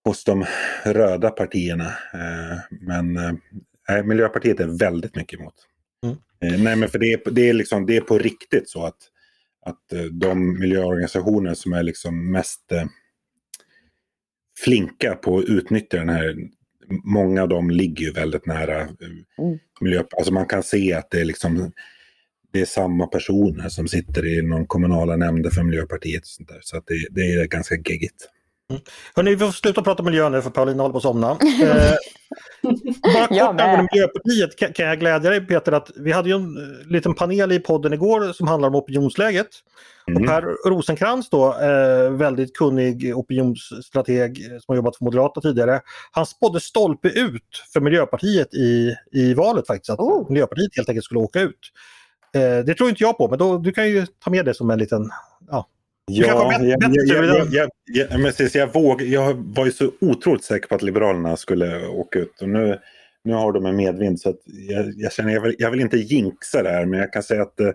hos 0.05 0.23
de 0.23 0.45
röda 0.83 1.29
partierna. 1.29 1.87
Eh, 2.13 2.57
men 2.69 3.17
eh, 3.89 4.03
Miljöpartiet 4.03 4.59
är 4.59 4.79
väldigt 4.79 5.15
mycket 5.15 5.39
emot. 5.39 5.55
Mm. 6.05 6.63
Nej, 6.63 6.75
men 6.75 6.89
för 6.89 6.99
det 6.99 7.13
är, 7.13 7.31
det 7.31 7.49
är, 7.49 7.53
liksom, 7.53 7.85
det 7.85 7.97
är 7.97 8.01
på 8.01 8.17
riktigt 8.17 8.69
så 8.69 8.85
att, 8.85 8.97
att 9.65 9.93
eh, 9.93 10.03
de 10.03 10.59
miljöorganisationer 10.59 11.53
som 11.53 11.73
är 11.73 11.83
liksom 11.83 12.31
mest 12.31 12.71
eh, 12.71 12.85
flinka 14.59 15.15
på 15.15 15.37
att 15.37 15.45
utnyttja 15.45 15.97
den 15.97 16.09
här, 16.09 16.35
många 17.03 17.41
av 17.41 17.49
dem 17.49 17.69
ligger 17.69 18.05
ju 18.05 18.11
väldigt 18.11 18.45
nära 18.45 18.81
eh, 18.81 18.87
Mm. 19.37 19.59
miljö. 19.81 20.03
Alltså 20.17 20.33
man 20.33 20.45
kan 20.45 20.63
se 20.63 20.93
att 20.93 21.11
det 21.11 21.21
är 21.21 21.25
liksom 21.25 21.71
det 22.53 22.61
är 22.61 22.65
samma 22.65 23.07
personer 23.07 23.69
som 23.69 23.87
sitter 23.87 24.25
i 24.25 24.41
någon 24.41 24.67
kommunala 24.67 25.15
nämnder 25.15 25.49
för 25.49 25.63
Miljöpartiet. 25.63 26.21
Och 26.21 26.27
sånt 26.27 26.49
där. 26.49 26.59
Så 26.61 26.77
att 26.77 26.87
det, 26.87 27.07
det 27.11 27.21
är 27.21 27.47
ganska 27.47 27.75
geggigt. 27.75 28.29
Hörrni, 29.15 29.31
vi 29.31 29.37
får 29.37 29.51
sluta 29.51 29.81
prata 29.81 30.03
miljö 30.03 30.29
nu 30.29 30.41
för 30.41 30.49
Paulina 30.49 30.83
håller 30.83 30.91
på 30.91 30.97
att 30.97 31.03
somna. 31.03 31.37
Eh, 32.63 32.71
bara 33.13 33.27
Jag 33.29 33.47
kort 33.47 33.55
med. 33.55 33.65
angående 33.65 33.89
Miljöpartiet 33.91 34.55
kan, 34.59 34.73
kan 34.73 34.85
jag 34.85 34.99
glädja 34.99 35.29
dig 35.29 35.41
Peter 35.41 35.71
att 35.71 35.91
vi 35.95 36.11
hade 36.11 36.29
ju 36.29 36.35
en 36.35 36.57
eh, 36.57 36.87
liten 36.91 37.13
panel 37.13 37.51
i 37.51 37.59
podden 37.59 37.93
igår 37.93 38.33
som 38.33 38.47
handlar 38.47 38.69
om 38.69 38.75
opinionsläget. 38.75 39.47
Mm. 40.07 40.21
Och 40.21 40.29
Per 40.29 40.69
Rosenkrantz 40.69 41.29
då, 41.29 41.53
eh, 41.53 42.11
väldigt 42.11 42.57
kunnig 42.57 43.17
opinionsstrateg 43.17 44.45
eh, 44.45 44.49
som 44.49 44.63
har 44.67 44.75
jobbat 44.75 44.97
för 44.97 45.05
Moderaterna 45.05 45.41
tidigare. 45.41 45.81
Han 46.11 46.25
spådde 46.25 46.59
stolpe 46.59 47.07
ut 47.07 47.63
för 47.73 47.79
Miljöpartiet 47.79 48.53
i, 48.53 48.95
i 49.11 49.33
valet 49.33 49.67
faktiskt. 49.67 49.89
Att 49.89 49.99
Oh. 49.99 50.29
Miljöpartiet 50.31 50.75
helt 50.75 50.89
enkelt 50.89 51.05
skulle 51.05 51.19
åka 51.19 51.39
ut. 51.39 51.59
Eh, 52.35 52.65
det 52.65 52.73
tror 52.73 52.89
inte 52.89 53.03
jag 53.03 53.17
på 53.17 53.27
men 53.27 53.39
då, 53.39 53.57
du 53.57 53.71
kan 53.71 53.87
ju 53.89 54.05
ta 54.23 54.31
med 54.31 54.45
det 54.45 54.53
som 54.53 54.69
en 54.69 54.79
liten... 54.79 55.09
Ja. 55.49 55.67
Ja, 56.11 56.61
jag, 57.51 57.69
jag, 57.85 58.09
precis, 58.09 58.55
våg, 58.73 59.01
var 59.55 59.65
ju 59.65 59.71
så 59.71 59.91
otroligt 60.01 60.43
säker 60.43 60.67
på 60.67 60.75
att 60.75 60.81
Liberalerna 60.81 61.37
skulle 61.37 61.87
åka 61.87 62.19
ut. 62.19 62.41
Och 62.41 62.49
nu, 62.49 62.79
nu 63.23 63.33
har 63.33 63.51
de 63.51 63.65
en 63.65 63.75
medvind 63.75 64.19
så 64.19 64.29
att 64.29 64.39
jag, 64.45 64.93
jag 64.95 65.13
känner 65.13 65.33
jag 65.33 65.41
vill, 65.41 65.55
jag 65.57 65.71
vill 65.71 65.79
inte 65.79 65.97
jinxa 65.97 66.63
det 66.63 66.69
här 66.69 66.85
men 66.85 66.99
jag 66.99 67.13
kan 67.13 67.23
säga 67.23 67.41
att 67.41 67.59
eh, 67.59 67.69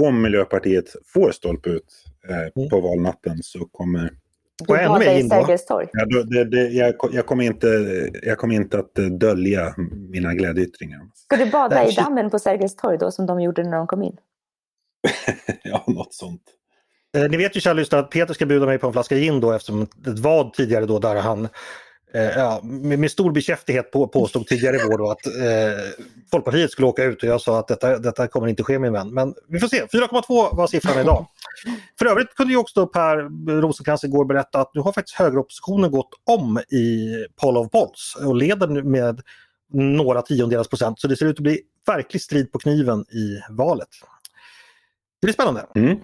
om 0.00 0.22
Miljöpartiet 0.22 0.96
får 1.06 1.30
stolpe 1.30 1.70
ut 1.70 2.04
eh, 2.28 2.36
Mm. 2.56 2.68
på 2.68 2.80
valnatten 2.80 3.42
så 3.42 3.64
kommer 3.64 4.10
Du 4.58 4.74
Och 4.74 4.78
ännu 4.78 4.98
mer 4.98 5.18
in 5.18 5.28
ja, 5.92 6.04
då, 6.06 6.22
det, 6.22 6.44
det, 6.44 6.68
jag, 6.68 6.94
jag, 7.12 7.26
kommer 7.26 7.44
inte, 7.44 7.68
jag 8.22 8.38
kommer 8.38 8.54
inte 8.54 8.78
att 8.78 8.98
eh, 8.98 9.04
dölja 9.04 9.74
mina 10.10 10.34
glädjeyttringar. 10.34 11.00
Ska 11.14 11.36
du 11.36 11.50
bada 11.50 11.88
i 11.88 11.92
dammen 11.94 12.30
på 12.30 12.38
Sergels 12.38 12.76
torg 12.76 12.98
då 12.98 13.10
som 13.10 13.26
de 13.26 13.40
gjorde 13.40 13.62
när 13.62 13.76
de 13.76 13.86
kom 13.86 14.02
in? 14.02 14.16
ja, 15.62 15.84
något 15.86 16.14
sånt. 16.14 16.42
Eh, 17.16 17.28
ni 17.30 17.36
vet 17.36 17.56
ju 17.56 17.60
kära 17.60 17.74
lyssnare 17.74 18.02
att 18.02 18.10
Peter 18.10 18.34
ska 18.34 18.46
bjuda 18.46 18.66
mig 18.66 18.78
på 18.78 18.86
en 18.86 18.92
flaska 18.92 19.16
gin 19.16 19.40
då 19.40 19.52
eftersom 19.52 19.82
ett 19.82 20.18
vad 20.18 20.52
tidigare 20.52 20.86
då 20.86 20.98
där 20.98 21.16
han 21.16 21.48
eh, 22.14 22.22
ja, 22.22 22.60
med, 22.62 22.98
med 22.98 23.10
stor 23.10 23.32
bekäftighet 23.32 23.90
på, 23.90 24.08
påstod 24.08 24.46
tidigare 24.46 24.76
i 24.76 24.80
vår 24.84 24.98
då 24.98 25.10
att 25.10 25.26
eh, 25.26 26.04
Folkpartiet 26.30 26.70
skulle 26.70 26.86
åka 26.86 27.04
ut 27.04 27.22
och 27.22 27.28
jag 27.28 27.40
sa 27.40 27.58
att 27.58 27.68
detta, 27.68 27.98
detta 27.98 28.28
kommer 28.28 28.46
inte 28.46 28.62
ske 28.62 28.78
min 28.78 28.92
vän. 28.92 29.14
Men 29.14 29.34
vi 29.48 29.58
får 29.58 29.68
se, 29.68 29.84
4,2 29.84 30.56
var 30.56 30.66
siffran 30.66 31.00
idag. 31.00 31.26
För 31.98 32.06
övrigt 32.06 32.34
kunde 32.34 32.52
ju 32.52 32.58
också 32.58 32.86
Per 32.86 33.16
Rosenkrantz 33.60 34.04
igår 34.04 34.24
berätta 34.24 34.60
att 34.60 34.74
nu 34.74 34.80
har 34.80 34.92
faktiskt 34.92 35.18
högeroppositionen 35.18 35.90
gått 35.90 36.10
om 36.24 36.58
i 36.58 37.14
poll 37.40 37.56
of 37.56 37.70
polls 37.70 38.16
och 38.24 38.36
leder 38.36 38.66
nu 38.66 38.82
med 38.82 39.20
några 39.72 40.22
tiondelars 40.22 40.68
procent. 40.68 41.00
Så 41.00 41.08
det 41.08 41.16
ser 41.16 41.26
ut 41.26 41.36
att 41.36 41.42
bli 41.42 41.60
verklig 41.86 42.22
strid 42.22 42.52
på 42.52 42.58
kniven 42.58 43.00
i 43.00 43.40
valet. 43.50 43.88
Det 45.20 45.26
blir 45.26 45.34
spännande. 45.34 45.66
Mm. 45.74 45.98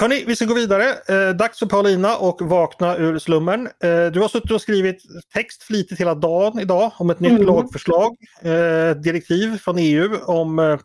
Hörni, 0.00 0.24
vi 0.26 0.36
ska 0.36 0.44
gå 0.44 0.54
vidare. 0.54 0.84
Eh, 1.08 1.36
dags 1.36 1.58
för 1.58 1.66
Paulina 1.66 2.16
och 2.16 2.42
vakna 2.42 2.96
ur 2.96 3.18
slummen. 3.18 3.66
Eh, 3.66 4.06
du 4.12 4.20
har 4.20 4.28
suttit 4.28 4.50
och 4.50 4.60
skrivit 4.60 5.02
text 5.34 5.62
flitigt 5.62 6.00
hela 6.00 6.14
dagen 6.14 6.60
idag 6.60 6.92
om 6.98 7.10
ett 7.10 7.20
nytt 7.20 7.30
Mm. 7.30 7.46
lagförslag, 7.46 8.16
eh, 8.42 8.96
direktiv 8.96 9.56
från 9.58 9.78
EU 9.78 10.16
om 10.24 10.58
eh, 10.58 10.78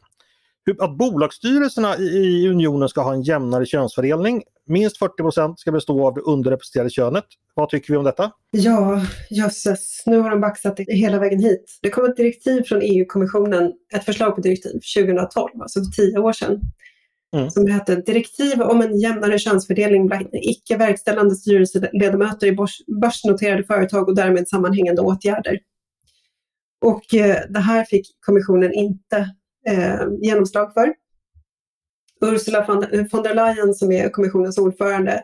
hur, 0.65 0.83
att 0.83 0.97
bolagsstyrelserna 0.97 1.97
i, 1.97 2.03
i 2.03 2.49
unionen 2.49 2.89
ska 2.89 3.01
ha 3.01 3.13
en 3.13 3.21
jämnare 3.21 3.65
könsfördelning. 3.65 4.43
Minst 4.67 4.99
40% 4.99 5.55
ska 5.57 5.71
bestå 5.71 6.07
av 6.07 6.13
det 6.13 6.21
underrepresenterade 6.21 6.89
könet. 6.89 7.25
Vad 7.53 7.69
tycker 7.69 7.93
vi 7.93 7.97
om 7.97 8.03
detta? 8.03 8.31
Ja, 8.51 9.01
jösses. 9.29 10.03
Nu 10.05 10.19
har 10.19 10.29
de 10.29 10.41
baxat 10.41 10.77
det 10.77 10.85
hela 10.93 11.19
vägen 11.19 11.39
hit. 11.39 11.79
Det 11.81 11.89
kom 11.89 12.05
ett 12.05 12.17
direktiv 12.17 12.63
från 12.63 12.81
EU-kommissionen, 12.81 13.73
ett 13.93 14.05
förslag 14.05 14.35
på 14.35 14.41
direktiv 14.41 14.79
2012, 14.97 15.61
alltså 15.61 15.79
för 15.79 15.91
tio 15.91 16.19
år 16.19 16.33
sedan. 16.33 16.59
Mm. 17.33 17.49
Som 17.49 17.67
hette 17.67 17.95
Direktiv 17.95 18.61
om 18.61 18.81
en 18.81 18.99
jämnare 18.99 19.39
könsfördelning 19.39 20.07
bland 20.07 20.27
icke 20.33 20.77
verkställande 20.77 21.35
styrelseledamöter 21.35 22.47
i 22.47 22.55
börsnoterade 23.01 23.63
företag 23.63 24.07
och 24.09 24.15
därmed 24.15 24.47
sammanhängande 24.47 25.01
åtgärder. 25.01 25.59
Och 26.81 27.13
eh, 27.13 27.37
det 27.49 27.59
här 27.59 27.85
fick 27.85 28.07
kommissionen 28.19 28.73
inte 28.73 29.17
eh, 29.67 30.01
genomslag 30.21 30.73
för. 30.73 30.93
Ursula 32.21 32.65
von, 32.67 32.83
eh, 32.83 33.05
von 33.11 33.23
der 33.23 33.35
Leyen 33.35 33.73
som 33.73 33.91
är 33.91 34.09
kommissionens 34.09 34.57
ordförande 34.57 35.23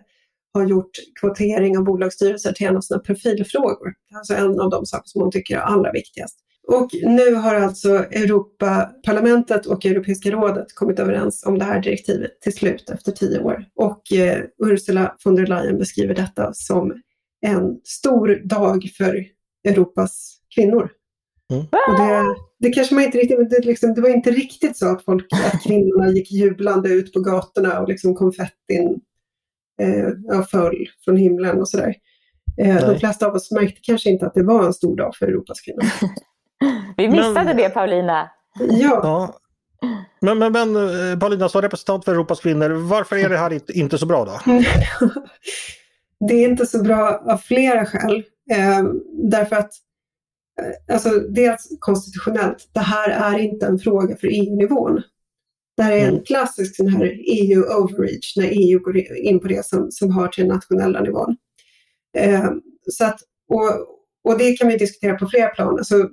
har 0.54 0.68
gjort 0.68 0.92
kvotering 1.20 1.78
av 1.78 1.84
bolagsstyrelser 1.84 2.52
till 2.52 2.68
en 2.68 2.78
av 2.78 2.82
sina 2.82 3.00
profilfrågor. 3.00 3.94
Alltså 4.16 4.34
en 4.34 4.60
av 4.60 4.70
de 4.70 4.86
saker 4.86 5.08
som 5.10 5.22
hon 5.22 5.32
tycker 5.32 5.58
är 5.58 5.62
allra 5.62 5.92
viktigast. 5.92 6.40
Och 6.72 6.90
nu 7.04 7.34
har 7.34 7.56
alltså 7.56 7.90
Europaparlamentet 7.96 9.66
och 9.66 9.86
Europeiska 9.86 10.32
rådet 10.32 10.76
kommit 10.76 11.00
överens 11.00 11.46
om 11.46 11.60
det 11.60 11.66
här 11.66 11.82
direktivet 11.82 12.42
till 12.42 12.54
slut 12.54 12.90
efter 12.90 13.12
tio 13.12 13.40
år. 13.40 13.66
Och 13.76 14.14
eh, 14.14 14.44
Ursula 14.66 15.16
von 15.26 15.36
der 15.36 15.48
Leyen 15.48 15.78
beskriver 15.78 16.16
detta 16.16 16.54
som 16.54 17.02
en 17.46 17.80
stor 17.84 18.42
dag 18.50 18.90
för 18.98 19.26
Europas 19.68 20.38
kvinnor. 20.56 20.92
Mm. 21.52 21.66
Och 21.88 22.00
det, 22.00 22.36
det 22.60 22.70
kanske 22.70 22.96
man 22.96 23.04
inte 23.04 23.18
riktigt, 23.18 23.38
men 23.38 23.50
det, 23.50 23.66
liksom, 23.66 23.94
det 23.94 24.02
var 24.02 24.10
inte 24.10 24.32
riktigt 24.32 24.78
så 24.78 24.90
att, 24.90 25.04
folk, 25.04 25.28
att 25.34 25.64
kvinnorna 25.64 26.12
gick 26.12 26.32
jublande 26.32 26.90
ut 26.90 27.14
på 27.14 27.20
gatorna 27.20 27.80
och 27.80 27.90
liksom 27.90 28.16
konfettin 28.16 29.02
eh, 29.82 30.44
föll 30.52 30.88
från 31.06 31.18
himlen 31.18 31.60
och 31.60 31.70
sådär. 31.70 31.96
Eh, 32.62 32.90
de 32.90 33.00
flesta 33.00 33.28
av 33.28 33.36
oss 33.36 33.52
märkte 33.52 33.80
kanske 33.84 34.10
inte 34.10 34.26
att 34.26 34.34
det 34.34 34.44
var 34.44 34.66
en 34.66 34.74
stor 34.74 34.96
dag 34.96 35.16
för 35.16 35.28
Europas 35.28 35.62
kvinnor. 35.62 35.84
Vi 36.98 37.08
Men- 37.08 37.12
missade 37.18 37.54
det 37.54 37.70
Paulina. 37.70 38.30
Ja, 38.60 39.00
Ja. 39.04 39.40
Men, 40.22 40.38
men, 40.40 40.52
men 40.52 40.76
eh, 40.76 41.20
Paulina, 41.20 41.50
som 41.50 41.62
representant 41.62 42.06
för 42.06 42.12
Europas 42.12 42.40
kvinnor, 42.40 42.70
varför 42.70 43.16
är 43.16 43.30
det 43.30 43.38
här 43.38 43.54
inte, 43.54 43.74
inte 43.74 43.98
så 43.98 44.06
bra 44.06 44.26
då? 44.26 44.40
det 46.28 46.34
är 46.34 46.50
inte 46.50 46.66
så 46.66 46.84
bra 46.84 47.24
av 47.28 47.38
flera 47.38 47.86
skäl. 47.86 48.24
Eh, 48.52 48.84
därför 49.32 49.56
att, 49.56 49.72
eh, 50.62 50.94
alltså 50.96 51.10
dels 51.10 51.68
konstitutionellt, 51.80 52.70
det 52.74 52.80
här 52.80 53.34
är 53.34 53.40
inte 53.40 53.66
en 53.66 53.80
fråga 53.80 54.18
för 54.18 54.28
EU-nivån. 54.28 55.02
Det 55.78 55.84
här 55.84 55.92
är 55.94 56.02
en 56.04 56.10
Mm. 56.10 56.24
klassisk 56.24 56.76
sån 56.76 56.88
här 56.88 57.06
EU-overreach, 57.28 58.34
när 58.38 58.46
EU 58.52 58.80
går 58.80 58.98
in 58.98 59.40
på 59.40 59.48
det 59.48 59.66
som, 59.66 59.92
som 59.92 60.12
hör 60.16 60.28
till 60.28 60.44
den 60.48 60.54
nationella 60.56 61.02
nivån. 61.02 61.36
Eh, 62.18 62.50
så 62.92 63.06
att, 63.06 63.20
och, 63.50 63.70
och 64.24 64.38
det 64.38 64.54
kan 64.58 64.68
vi 64.68 64.78
diskutera 64.78 65.16
på 65.18 65.28
flera 65.28 65.50
plan. 65.50 65.78
Alltså, 65.78 66.10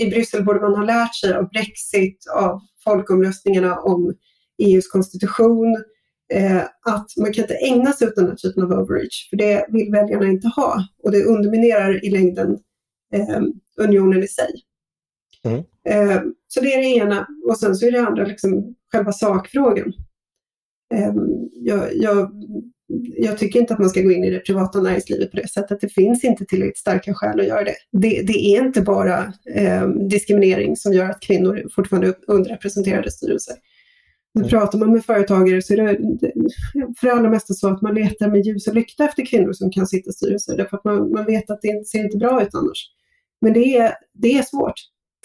I 0.00 0.10
Bryssel 0.10 0.44
borde 0.44 0.60
man 0.60 0.74
ha 0.74 0.84
lärt 0.84 1.14
sig 1.14 1.34
av 1.34 1.48
Brexit, 1.48 2.18
av 2.36 2.60
folkomröstningarna 2.84 3.80
om 3.80 4.14
EUs 4.62 4.88
konstitution, 4.88 5.84
eh, 6.32 6.62
att 6.86 7.06
man 7.16 7.32
kan 7.32 7.44
inte 7.44 7.54
ägna 7.54 7.92
sig 7.92 8.08
åt 8.08 8.16
den 8.16 8.28
här 8.28 8.34
typen 8.34 8.62
av 8.62 8.72
overreach, 8.72 9.30
för 9.30 9.36
det 9.36 9.66
vill 9.68 9.92
väljarna 9.92 10.26
inte 10.26 10.48
ha. 10.48 10.86
Och 11.02 11.12
det 11.12 11.24
underminerar 11.24 12.04
i 12.04 12.10
längden 12.10 12.58
eh, 13.14 13.42
unionen 13.78 14.22
i 14.22 14.28
sig. 14.28 14.52
Mm. 15.44 15.62
Eh, 15.88 16.22
så 16.48 16.60
det 16.60 16.74
är 16.74 16.78
det 16.78 16.96
ena. 16.96 17.26
Och 17.48 17.58
sen 17.58 17.74
så 17.74 17.86
är 17.86 17.92
det 17.92 18.06
andra 18.06 18.24
liksom 18.24 18.74
själva 18.92 19.12
sakfrågan. 19.12 19.92
Eh, 20.94 21.12
jag, 21.52 21.96
jag, 21.96 22.30
jag 23.16 23.38
tycker 23.38 23.60
inte 23.60 23.74
att 23.74 23.80
man 23.80 23.88
ska 23.88 24.00
gå 24.00 24.12
in 24.12 24.24
i 24.24 24.30
det 24.30 24.38
privata 24.38 24.80
näringslivet 24.80 25.30
på 25.30 25.36
det 25.36 25.48
sättet. 25.48 25.80
Det 25.80 25.88
finns 25.88 26.24
inte 26.24 26.44
tillräckligt 26.44 26.78
starka 26.78 27.14
skäl 27.14 27.40
att 27.40 27.46
göra 27.46 27.64
det. 27.64 27.74
Det, 27.92 28.22
det 28.22 28.56
är 28.56 28.64
inte 28.64 28.82
bara 28.82 29.32
eh, 29.54 29.88
diskriminering 29.88 30.76
som 30.76 30.92
gör 30.92 31.10
att 31.10 31.20
kvinnor 31.20 31.68
fortfarande 31.74 32.08
är 32.08 32.14
underrepresenterade 32.26 33.08
i 33.08 33.10
styrelser. 33.10 33.54
Men 34.34 34.44
Mm. 34.44 34.50
pratar 34.50 34.78
man 34.78 34.92
med 34.92 35.04
företagare 35.04 35.62
så 35.62 35.72
är 35.72 35.76
det 35.76 35.96
för 37.00 37.06
det 37.06 37.12
allra 37.12 37.30
mesta 37.30 37.54
så 37.54 37.68
att 37.68 37.82
man 37.82 37.94
letar 37.94 38.30
med 38.30 38.46
ljus 38.46 38.66
och 38.66 38.74
lykta 38.74 39.04
efter 39.04 39.26
kvinnor 39.26 39.52
som 39.52 39.70
kan 39.70 39.86
sitta 39.86 40.10
i 40.10 40.12
styrelser. 40.12 40.56
Därför 40.56 40.76
att 40.76 40.84
man, 40.84 41.12
man 41.12 41.24
vet 41.24 41.50
att 41.50 41.62
det 41.62 41.86
ser 41.86 42.04
inte 42.04 42.16
bra 42.16 42.42
ut 42.42 42.54
annars. 42.54 42.90
Men 43.40 43.52
det 43.52 43.76
är, 43.76 43.94
det 44.12 44.38
är 44.38 44.42
svårt. 44.42 44.74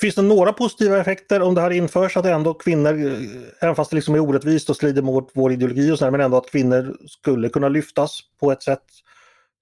Finns 0.02 0.16
det 0.16 0.22
några 0.22 0.54
positiva 0.54 0.98
effekter 0.98 1.42
om 1.42 1.56
det 1.56 1.62
här 1.62 1.72
införs? 1.72 2.18
Att 2.18 2.26
ändå 2.26 2.54
kvinnor, 2.54 3.06
eh, 3.06 3.14
även 3.62 3.76
fast 3.76 3.90
det 3.90 3.96
liksom 3.96 4.16
är 4.16 4.20
orättvist 4.20 4.70
och 4.70 4.76
strider 4.76 5.02
mot 5.02 5.32
vår 5.34 5.52
ideologi 5.52 5.92
och 5.92 6.00
sådär, 6.00 6.12
men 6.12 6.22
ändå 6.22 6.38
att 6.38 6.52
kvinnor 6.52 6.98
skulle 7.08 7.50
kunna 7.50 7.70
lyftas 7.70 8.20
på 8.40 8.52
ett 8.52 8.64
sätt 8.64 8.84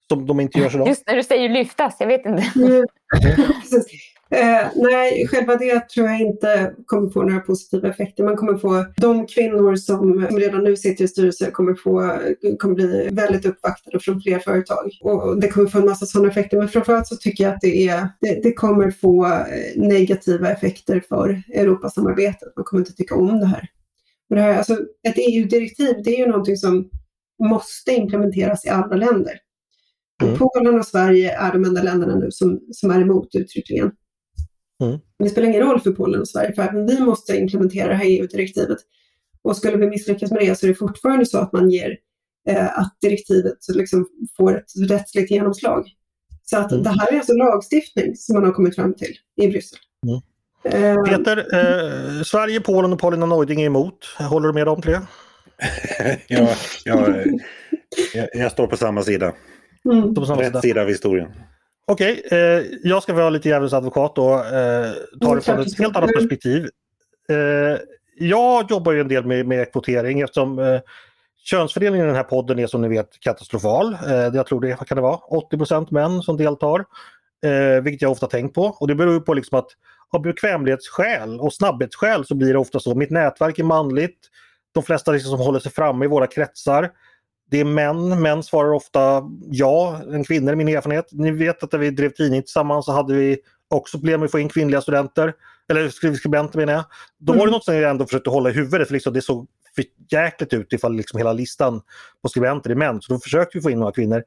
som 0.08 0.26
de 0.26 0.40
inte 0.40 0.58
gör 0.58 0.74
idag? 0.74 0.88
Just 0.88 1.06
när 1.06 1.16
du 1.16 1.22
säger 1.22 1.48
lyftas, 1.48 1.96
jag 1.98 2.06
vet 2.06 2.26
inte. 2.26 2.42
Eh, 4.30 4.68
nej, 4.74 5.28
själva 5.28 5.56
det 5.56 5.88
tror 5.88 6.06
jag 6.06 6.20
inte 6.20 6.74
kommer 6.86 7.10
få 7.10 7.22
några 7.22 7.40
positiva 7.40 7.88
effekter. 7.88 8.24
Man 8.24 8.36
kommer 8.36 8.58
få, 8.58 8.84
de 8.96 9.26
kvinnor 9.26 9.76
som, 9.76 10.26
som 10.28 10.38
redan 10.38 10.64
nu 10.64 10.76
sitter 10.76 11.04
i 11.04 11.08
styrelser 11.08 11.50
kommer, 11.50 11.74
få, 11.74 12.18
kommer 12.58 12.74
bli 12.74 13.08
väldigt 13.12 13.46
uppvaktade 13.46 14.00
från 14.00 14.20
fler 14.20 14.38
företag. 14.38 14.90
Och 15.00 15.40
det 15.40 15.48
kommer 15.48 15.68
få 15.68 15.78
en 15.78 15.84
massa 15.84 16.06
sådana 16.06 16.28
effekter. 16.28 16.58
Men 16.58 16.68
framförallt 16.68 17.06
så 17.06 17.16
tycker 17.16 17.44
jag 17.44 17.54
att 17.54 17.60
det, 17.60 17.88
är, 17.88 18.08
det, 18.20 18.42
det 18.42 18.52
kommer 18.52 18.90
få 18.90 19.26
eh, 19.26 19.42
negativa 19.76 20.50
effekter 20.50 21.02
för 21.08 21.42
Europasamarbetet. 21.54 22.56
Man 22.56 22.64
kommer 22.64 22.80
inte 22.80 22.94
tycka 22.94 23.14
om 23.14 23.40
det 23.40 23.46
här. 23.46 23.68
Det 24.28 24.40
här 24.40 24.58
alltså, 24.58 24.74
ett 25.08 25.16
EU-direktiv, 25.16 25.94
det 26.04 26.10
är 26.10 26.18
ju 26.18 26.26
någonting 26.26 26.56
som 26.56 26.90
måste 27.48 27.92
implementeras 27.92 28.66
i 28.66 28.68
alla 28.68 28.96
länder. 28.96 29.32
Mm. 30.22 30.38
Polen 30.38 30.78
och 30.78 30.86
Sverige 30.86 31.36
är 31.36 31.52
de 31.52 31.64
enda 31.64 31.82
länderna 31.82 32.14
nu 32.14 32.30
som, 32.30 32.60
som 32.72 32.90
är 32.90 33.00
emot 33.00 33.34
uttryckligen. 33.34 33.90
Mm. 34.82 34.98
Det 35.18 35.28
spelar 35.28 35.48
ingen 35.48 35.62
roll 35.62 35.80
för 35.80 35.92
Polen 35.92 36.20
och 36.20 36.28
Sverige, 36.28 36.54
för 36.54 36.62
även 36.62 36.86
vi 36.86 37.00
måste 37.00 37.36
implementera 37.36 37.88
det 37.88 37.94
här 37.94 38.06
EU-direktivet. 38.06 38.78
Och 39.42 39.56
skulle 39.56 39.76
vi 39.76 39.86
misslyckas 39.86 40.30
med 40.30 40.40
det 40.40 40.58
så 40.58 40.66
är 40.66 40.68
det 40.68 40.74
fortfarande 40.74 41.26
så 41.26 41.38
att 41.38 41.52
man 41.52 41.70
ger 41.70 41.96
eh, 42.48 42.78
att 42.78 42.96
direktivet 43.00 43.58
liksom 43.68 44.08
får 44.36 44.56
ett 44.58 44.90
rättsligt 44.90 45.30
genomslag. 45.30 45.86
Så 46.42 46.58
att 46.58 46.72
mm. 46.72 46.84
det 46.84 46.90
här 46.90 47.12
är 47.12 47.16
alltså 47.16 47.32
lagstiftning 47.32 48.16
som 48.16 48.34
man 48.34 48.44
har 48.44 48.52
kommit 48.52 48.74
fram 48.74 48.94
till 48.94 49.14
i 49.36 49.48
Bryssel. 49.48 49.78
Mm. 50.06 50.20
Eh, 50.96 51.02
Peter, 51.04 51.36
eh, 51.38 52.22
Sverige, 52.22 52.60
Polen 52.60 52.92
och 52.92 52.98
Paulina 52.98 53.26
Neuding 53.26 53.60
är 53.60 53.66
emot. 53.66 54.06
Håller 54.18 54.48
du 54.48 54.54
med 54.54 54.68
om 54.68 54.80
det? 54.80 55.02
ja, 56.28 56.48
ja, 56.84 57.14
jag, 58.14 58.28
jag 58.34 58.52
står 58.52 58.66
på 58.66 58.76
samma 58.76 59.02
sida. 59.02 59.32
Mm. 59.92 60.14
På 60.14 60.26
samma 60.26 60.42
Rätt 60.42 60.46
sida. 60.46 60.60
sida 60.60 60.82
av 60.82 60.88
historien. 60.88 61.28
Okej, 61.88 62.22
okay, 62.26 62.38
eh, 62.38 62.64
jag 62.82 63.02
ska 63.02 63.14
vara 63.14 63.30
lite 63.30 63.48
djävulens 63.48 63.72
advokat 63.72 64.18
och 64.18 64.46
eh, 64.46 64.92
ta 65.20 65.34
det 65.34 65.40
från 65.40 65.60
ett 65.60 65.78
helt 65.78 65.96
annat 65.96 66.12
perspektiv. 66.12 66.68
Eh, 67.28 67.78
jag 68.18 68.70
jobbar 68.70 68.92
ju 68.92 69.00
en 69.00 69.08
del 69.08 69.26
med, 69.26 69.46
med 69.46 69.72
kvotering 69.72 70.20
eftersom 70.20 70.58
eh, 70.58 70.80
könsfördelningen 71.44 72.06
i 72.06 72.08
den 72.08 72.16
här 72.16 72.22
podden 72.22 72.58
är 72.58 72.66
som 72.66 72.82
ni 72.82 72.88
vet 72.88 73.20
katastrofal. 73.20 73.96
Eh, 74.06 74.14
jag 74.14 74.46
tror 74.46 74.60
det 74.60 74.86
kan 74.86 74.96
det 74.96 75.02
vara 75.02 75.16
80% 75.52 75.86
män 75.90 76.22
som 76.22 76.36
deltar. 76.36 76.84
Eh, 77.44 77.82
vilket 77.82 78.02
jag 78.02 78.12
ofta 78.12 78.26
tänkt 78.26 78.54
på 78.54 78.62
och 78.62 78.88
det 78.88 78.94
beror 78.94 79.20
på 79.20 79.34
liksom 79.34 79.58
att 79.58 79.68
av 80.10 80.22
bekvämlighetsskäl 80.22 81.40
och 81.40 81.54
snabbhetsskäl 81.54 82.24
så 82.24 82.34
blir 82.34 82.52
det 82.52 82.58
ofta 82.58 82.80
så. 82.80 82.94
Mitt 82.94 83.10
nätverk 83.10 83.58
är 83.58 83.64
manligt. 83.64 84.18
De 84.72 84.82
flesta 84.82 85.12
liksom 85.12 85.30
som 85.30 85.40
håller 85.40 85.60
sig 85.60 85.72
framme 85.72 86.04
i 86.04 86.08
våra 86.08 86.26
kretsar 86.26 86.90
det 87.50 87.60
är 87.60 87.64
män, 87.64 88.22
män 88.22 88.42
svarar 88.42 88.72
ofta 88.72 89.22
ja, 89.50 90.00
en 90.12 90.24
kvinna 90.24 90.52
är 90.52 90.56
min 90.56 90.68
erfarenhet. 90.68 91.06
Ni 91.10 91.30
vet 91.30 91.62
att 91.62 91.72
när 91.72 91.78
vi 91.78 91.90
drev 91.90 92.10
tidning 92.10 92.42
tillsammans 92.42 92.84
så 92.84 92.92
hade 92.92 93.14
vi 93.14 93.38
också 93.70 93.98
problem 93.98 94.20
med 94.20 94.24
att 94.24 94.30
få 94.30 94.38
in 94.38 94.48
kvinnliga 94.48 94.80
studenter. 94.80 95.34
Eller 95.68 96.14
skribenter 96.14 96.58
menar 96.58 96.72
jag. 96.72 96.84
Då 97.18 97.32
var 97.32 97.38
det 97.38 97.42
mm. 97.42 97.52
något 97.52 97.64
som 97.64 97.74
jag 97.74 97.90
ändå 97.90 98.06
försökte 98.06 98.30
hålla 98.30 98.50
i 98.50 98.52
huvudet 98.52 98.88
för 98.88 98.94
liksom 98.94 99.12
det 99.12 99.22
såg 99.22 99.48
för 99.74 99.84
jäkligt 100.10 100.52
ut 100.52 100.72
ifall 100.72 100.96
liksom 100.96 101.18
hela 101.18 101.32
listan 101.32 101.80
på 102.22 102.28
skribenter 102.28 102.70
är 102.70 102.74
män. 102.74 103.02
Så 103.02 103.12
då 103.12 103.18
försökte 103.18 103.58
vi 103.58 103.62
få 103.62 103.70
in 103.70 103.78
några 103.78 103.92
kvinnor. 103.92 104.22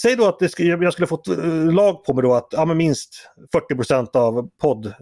Säg 0.00 0.16
då 0.16 0.26
att 0.28 0.38
det, 0.38 0.58
jag 0.58 0.92
skulle 0.92 1.06
fått 1.06 1.28
eh, 1.28 1.72
lag 1.72 2.04
på 2.04 2.14
mig 2.14 2.22
då 2.22 2.34
att 2.34 2.48
ja, 2.50 2.64
minst 2.64 3.30
40% 3.72 4.16
av 4.16 4.48
podd 4.60 4.92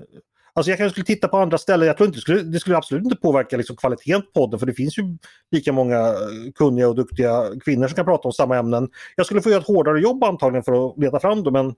Alltså 0.56 0.70
jag 0.70 0.78
kanske 0.78 0.92
skulle 0.92 1.16
titta 1.16 1.28
på 1.28 1.36
andra 1.36 1.58
ställen. 1.58 1.86
Jag 1.86 1.96
tror 1.96 2.06
inte 2.06 2.16
det 2.16 2.20
skulle, 2.20 2.42
det 2.42 2.60
skulle 2.60 2.76
absolut 2.76 3.04
inte 3.04 3.16
påverka 3.16 3.56
liksom 3.56 3.76
kvaliteten 3.76 4.22
på 4.22 4.40
podden 4.40 4.58
för 4.58 4.66
det 4.66 4.74
finns 4.74 4.98
ju 4.98 5.02
lika 5.50 5.72
många 5.72 5.98
eh, 5.98 6.52
kunniga 6.54 6.88
och 6.88 6.94
duktiga 6.94 7.42
kvinnor 7.64 7.88
som 7.88 7.96
kan 7.96 8.04
prata 8.04 8.28
om 8.28 8.32
samma 8.32 8.56
ämnen. 8.56 8.88
Jag 9.16 9.26
skulle 9.26 9.42
få 9.42 9.50
göra 9.50 9.60
ett 9.60 9.66
hårdare 9.66 10.00
jobb 10.00 10.24
antagligen 10.24 10.64
för 10.64 10.86
att 10.86 10.98
leta 10.98 11.20
fram 11.20 11.42
dem 11.42 11.52
men 11.52 11.74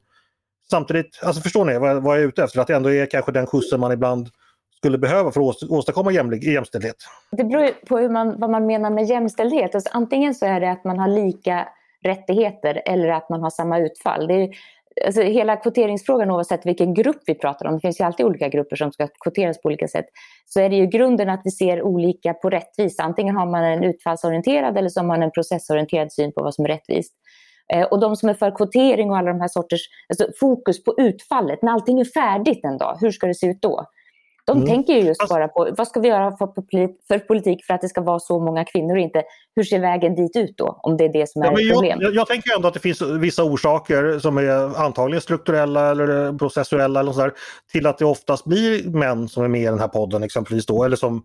samtidigt, 0.71 1.21
alltså 1.23 1.43
förstår 1.43 1.65
ni 1.65 1.79
vad, 1.79 2.03
vad 2.03 2.17
jag 2.17 2.23
är 2.23 2.29
ute 2.29 2.45
efter? 2.45 2.61
Att 2.61 2.67
det 2.67 2.75
ändå 2.75 2.91
är 2.91 3.07
kanske 3.07 3.33
den 3.33 3.47
skjutsen 3.47 3.81
man 3.81 3.93
ibland 3.93 4.29
skulle 4.77 4.99
behöva 4.99 5.33
för 5.33 5.51
att 5.51 5.63
åstadkomma 5.63 6.13
jämlik, 6.13 6.45
jämställdhet? 6.45 6.97
Det 7.31 7.45
beror 7.45 7.87
på 7.87 7.99
hur 7.99 8.09
man, 8.09 8.41
vad 8.41 8.51
man 8.51 8.67
menar 8.67 8.91
med 8.91 9.05
jämställdhet. 9.05 9.75
Alltså, 9.75 9.91
antingen 9.93 10.35
så 10.35 10.47
är 10.47 10.61
det 10.61 10.71
att 10.71 10.85
man 10.85 10.99
har 10.99 11.09
lika 11.09 11.69
rättigheter 12.05 12.83
eller 12.87 13.09
att 13.09 13.29
man 13.29 13.43
har 13.43 13.51
samma 13.51 13.79
utfall. 13.79 14.27
Det 14.27 14.35
är, 14.35 14.49
alltså 15.07 15.23
hela 15.23 15.57
kvoteringsfrågan 15.57 16.31
oavsett 16.31 16.67
vilken 16.67 16.95
grupp 16.95 17.23
vi 17.27 17.35
pratar 17.35 17.67
om, 17.67 17.75
det 17.75 17.81
finns 17.81 18.01
ju 18.01 18.05
alltid 18.05 18.27
olika 18.27 18.49
grupper 18.49 18.77
som 18.77 18.93
ska 18.93 19.09
kvoteras 19.25 19.63
på 19.63 19.67
olika 19.67 19.89
sätt, 19.89 20.07
så 20.47 20.61
är 20.61 20.69
det 20.69 20.77
ju 20.77 20.87
grunden 20.87 21.31
att 21.31 21.41
vi 21.45 21.51
ser 21.51 21.83
olika 21.83 22.35
på 22.35 22.51
rättvisa. 22.51 23.03
Antingen 23.03 23.37
har 23.37 23.47
man 23.47 23.65
en 23.65 23.85
utfallsorienterad 23.85 24.79
eller 24.79 24.89
så 24.89 25.01
har 25.01 25.07
man 25.07 25.23
en 25.23 25.31
processorienterad 25.31 26.13
syn 26.13 26.33
på 26.33 26.43
vad 26.43 26.55
som 26.55 26.65
är 26.65 26.69
rättvist. 26.69 27.13
Eh, 27.73 27.87
och 27.87 28.01
de 28.01 28.17
som 28.17 28.29
är 28.29 28.35
för 28.35 28.57
kvotering 28.57 29.11
och 29.11 29.19
alla 29.19 29.33
de 29.33 29.41
här 29.41 29.49
sorters, 29.49 29.81
alltså 30.09 30.27
fokus 30.41 30.85
på 30.85 30.95
utfallet, 30.99 31.63
när 31.63 31.73
allting 31.73 32.01
är 32.01 32.05
färdigt 32.05 32.65
en 32.65 32.79
dag, 32.79 32.99
hur 33.01 33.11
ska 33.11 33.27
det 33.27 33.35
se 33.35 33.47
ut 33.47 33.63
då? 33.63 33.85
De 34.49 34.57
mm. 34.57 34.69
tänker 34.69 34.93
ju 34.93 35.01
just 35.01 35.29
bara 35.29 35.49
på 35.49 35.69
vad 35.77 35.89
ska 35.89 36.01
vi 36.01 36.09
göra 36.09 36.37
för, 36.37 36.49
för 37.09 37.19
politik 37.19 37.65
för 37.65 37.75
att 37.75 37.81
det 37.81 37.89
ska 37.89 38.01
vara 38.01 38.19
så 38.19 38.41
många 38.41 38.65
kvinnor 38.65 38.97
och 38.97 39.01
inte 39.01 39.23
hur 39.57 39.65
ser 39.65 39.79
vägen 39.79 40.15
dit 40.15 40.37
ut 40.37 40.57
då? 40.57 40.81
Om 40.83 40.97
det 40.97 41.05
är 41.05 41.13
det 41.13 41.29
som 41.29 41.43
är 41.43 41.47
ja, 41.47 41.61
ett 41.61 41.73
problem. 41.73 41.99
Jag, 42.01 42.15
jag, 42.15 42.27
tänker 42.27 42.57
ändå 42.57 42.69
att 42.69 42.75
det 42.75 42.81
finns 42.81 43.03
vissa 43.03 43.45
orsaker 43.45 44.19
som 44.19 44.39
är 44.39 44.81
antagligen 44.85 45.21
strukturella 45.21 45.91
eller 45.91 46.39
processuella 46.39 47.01
eller 47.01 47.13
så 47.13 47.31
till 47.73 47.87
att 47.87 47.99
det 47.99 48.05
oftast 48.05 48.45
blir 48.45 48.91
män 48.91 49.29
som 49.29 49.45
är 49.45 49.49
med 49.49 49.63
i 49.63 49.65
den 49.65 49.79
här 49.79 49.89
podden 49.89 50.23
exempelvis 50.23 50.67
då 50.67 50.85
eller 50.85 50.97
som 50.97 51.25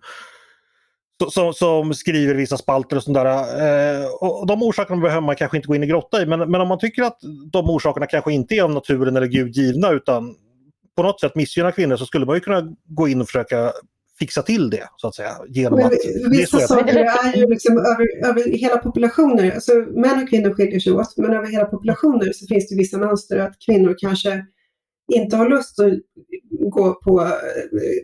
som, 1.29 1.53
som, 1.53 1.93
skriver 1.93 2.35
vissa 2.35 2.57
spalter 2.57 2.95
och 2.95 3.03
sådär. 3.03 3.25
Eh, 3.25 4.05
och 4.21 4.47
de 4.47 4.63
orsakerna 4.63 5.01
behöver 5.01 5.21
man 5.21 5.35
kanske 5.35 5.57
inte 5.57 5.67
gå 5.67 5.75
in 5.75 5.83
i 5.83 5.87
grotta 5.87 6.21
i 6.21 6.25
men, 6.25 6.39
men 6.51 6.61
om 6.61 6.67
man 6.67 6.79
tycker 6.79 7.03
att 7.03 7.17
de 7.51 7.69
orsakerna 7.69 8.05
kanske 8.05 8.33
inte 8.33 8.55
är 8.55 8.63
av 8.63 8.71
naturen 8.71 9.17
eller 9.17 9.27
Gud 9.27 9.55
givna 9.55 9.91
utan 9.91 10.35
på 10.95 11.03
något 11.03 11.19
sätt 11.19 11.35
missgynnar 11.35 11.71
kvinnor 11.71 11.95
så 11.95 12.05
skulle 12.05 12.25
man 12.25 12.35
ju 12.35 12.39
kunna 12.39 12.75
gå 12.85 13.07
in 13.07 13.21
och 13.21 13.27
försöka 13.27 13.73
fixa 14.19 14.41
till 14.41 14.69
det 14.69 14.89
så 14.97 15.07
att 15.07 15.15
säga. 15.15 15.35
Genom 15.47 15.79
men, 15.79 15.85
att, 15.85 15.93
vissa 16.31 16.59
saker 16.59 16.95
är 16.95 17.37
ju 17.37 17.47
liksom 17.47 17.77
över, 17.77 18.29
över 18.29 18.57
hela 18.57 18.77
populationer, 18.77 19.51
alltså 19.51 19.73
män 19.73 20.23
och 20.23 20.29
kvinnor 20.29 20.53
skiljer 20.53 20.79
sig 20.79 20.93
åt, 20.93 21.17
men 21.17 21.33
över 21.33 21.47
hela 21.47 21.65
populationer 21.65 22.31
så 22.33 22.47
finns 22.47 22.69
det 22.69 22.75
vissa 22.75 22.97
mönster 22.97 23.39
att 23.39 23.55
kvinnor 23.65 23.95
kanske 23.97 24.45
inte 25.13 25.35
har 25.35 25.49
lust 25.49 25.79
att 25.79 25.93
gå 26.71 26.93
på, 26.93 27.21
eh, 27.21 27.29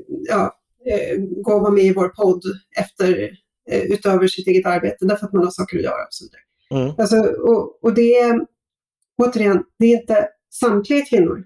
ja, 0.07 0.55
eh, 0.85 1.17
gå 1.17 1.53
och 1.53 1.61
vara 1.61 1.71
med 1.71 1.83
i 1.83 1.93
vår 1.93 2.09
podd 2.09 2.43
efter, 2.77 3.29
eh, 3.71 3.81
utöver 3.81 4.27
sitt 4.27 4.47
eget 4.47 4.65
arbete 4.65 5.05
därför 5.05 5.25
att 5.25 5.33
man 5.33 5.43
har 5.43 5.51
saker 5.51 5.77
att 5.77 5.83
göra 5.83 6.03
och 6.03 6.13
så 6.13 6.25
vidare. 6.25 6.41
Mm. 6.83 6.95
Alltså, 6.97 7.17
och, 7.19 7.83
och 7.83 7.93
det 7.93 8.19
är, 8.19 8.39
återigen, 9.17 9.63
det 9.79 9.85
är 9.85 9.99
inte 9.99 10.27
samtliga 10.53 11.05
kvinnor 11.05 11.45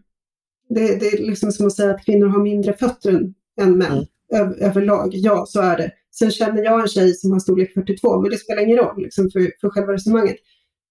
det, 0.74 1.00
det, 1.00 1.06
är 1.06 1.18
liksom 1.18 1.52
som 1.52 1.68
att 1.68 1.76
säga 1.76 1.92
att 1.92 2.06
kvinnor 2.06 2.28
har 2.28 2.40
mindre 2.40 2.74
fötter 2.74 3.10
än, 3.10 3.34
än 3.62 3.78
män 3.78 3.92
mm. 3.92 4.06
Ö, 4.34 4.66
överlag. 4.66 5.10
Ja, 5.14 5.46
så 5.48 5.62
är 5.62 5.78
det. 5.78 5.92
Sen 6.12 6.32
känner 6.32 6.64
jag 6.64 6.82
en 6.82 6.88
tjej 6.88 7.14
som 7.14 7.32
har 7.32 7.40
storlek 7.40 7.74
42, 7.74 8.22
men 8.22 8.32
det 8.32 8.38
spelar 8.38 8.62
ingen 8.62 8.78
roll 8.78 9.04
liksom, 9.04 9.30
för, 9.32 9.52
för 9.62 9.70
själva 9.70 9.94
resonemanget. 9.94 10.36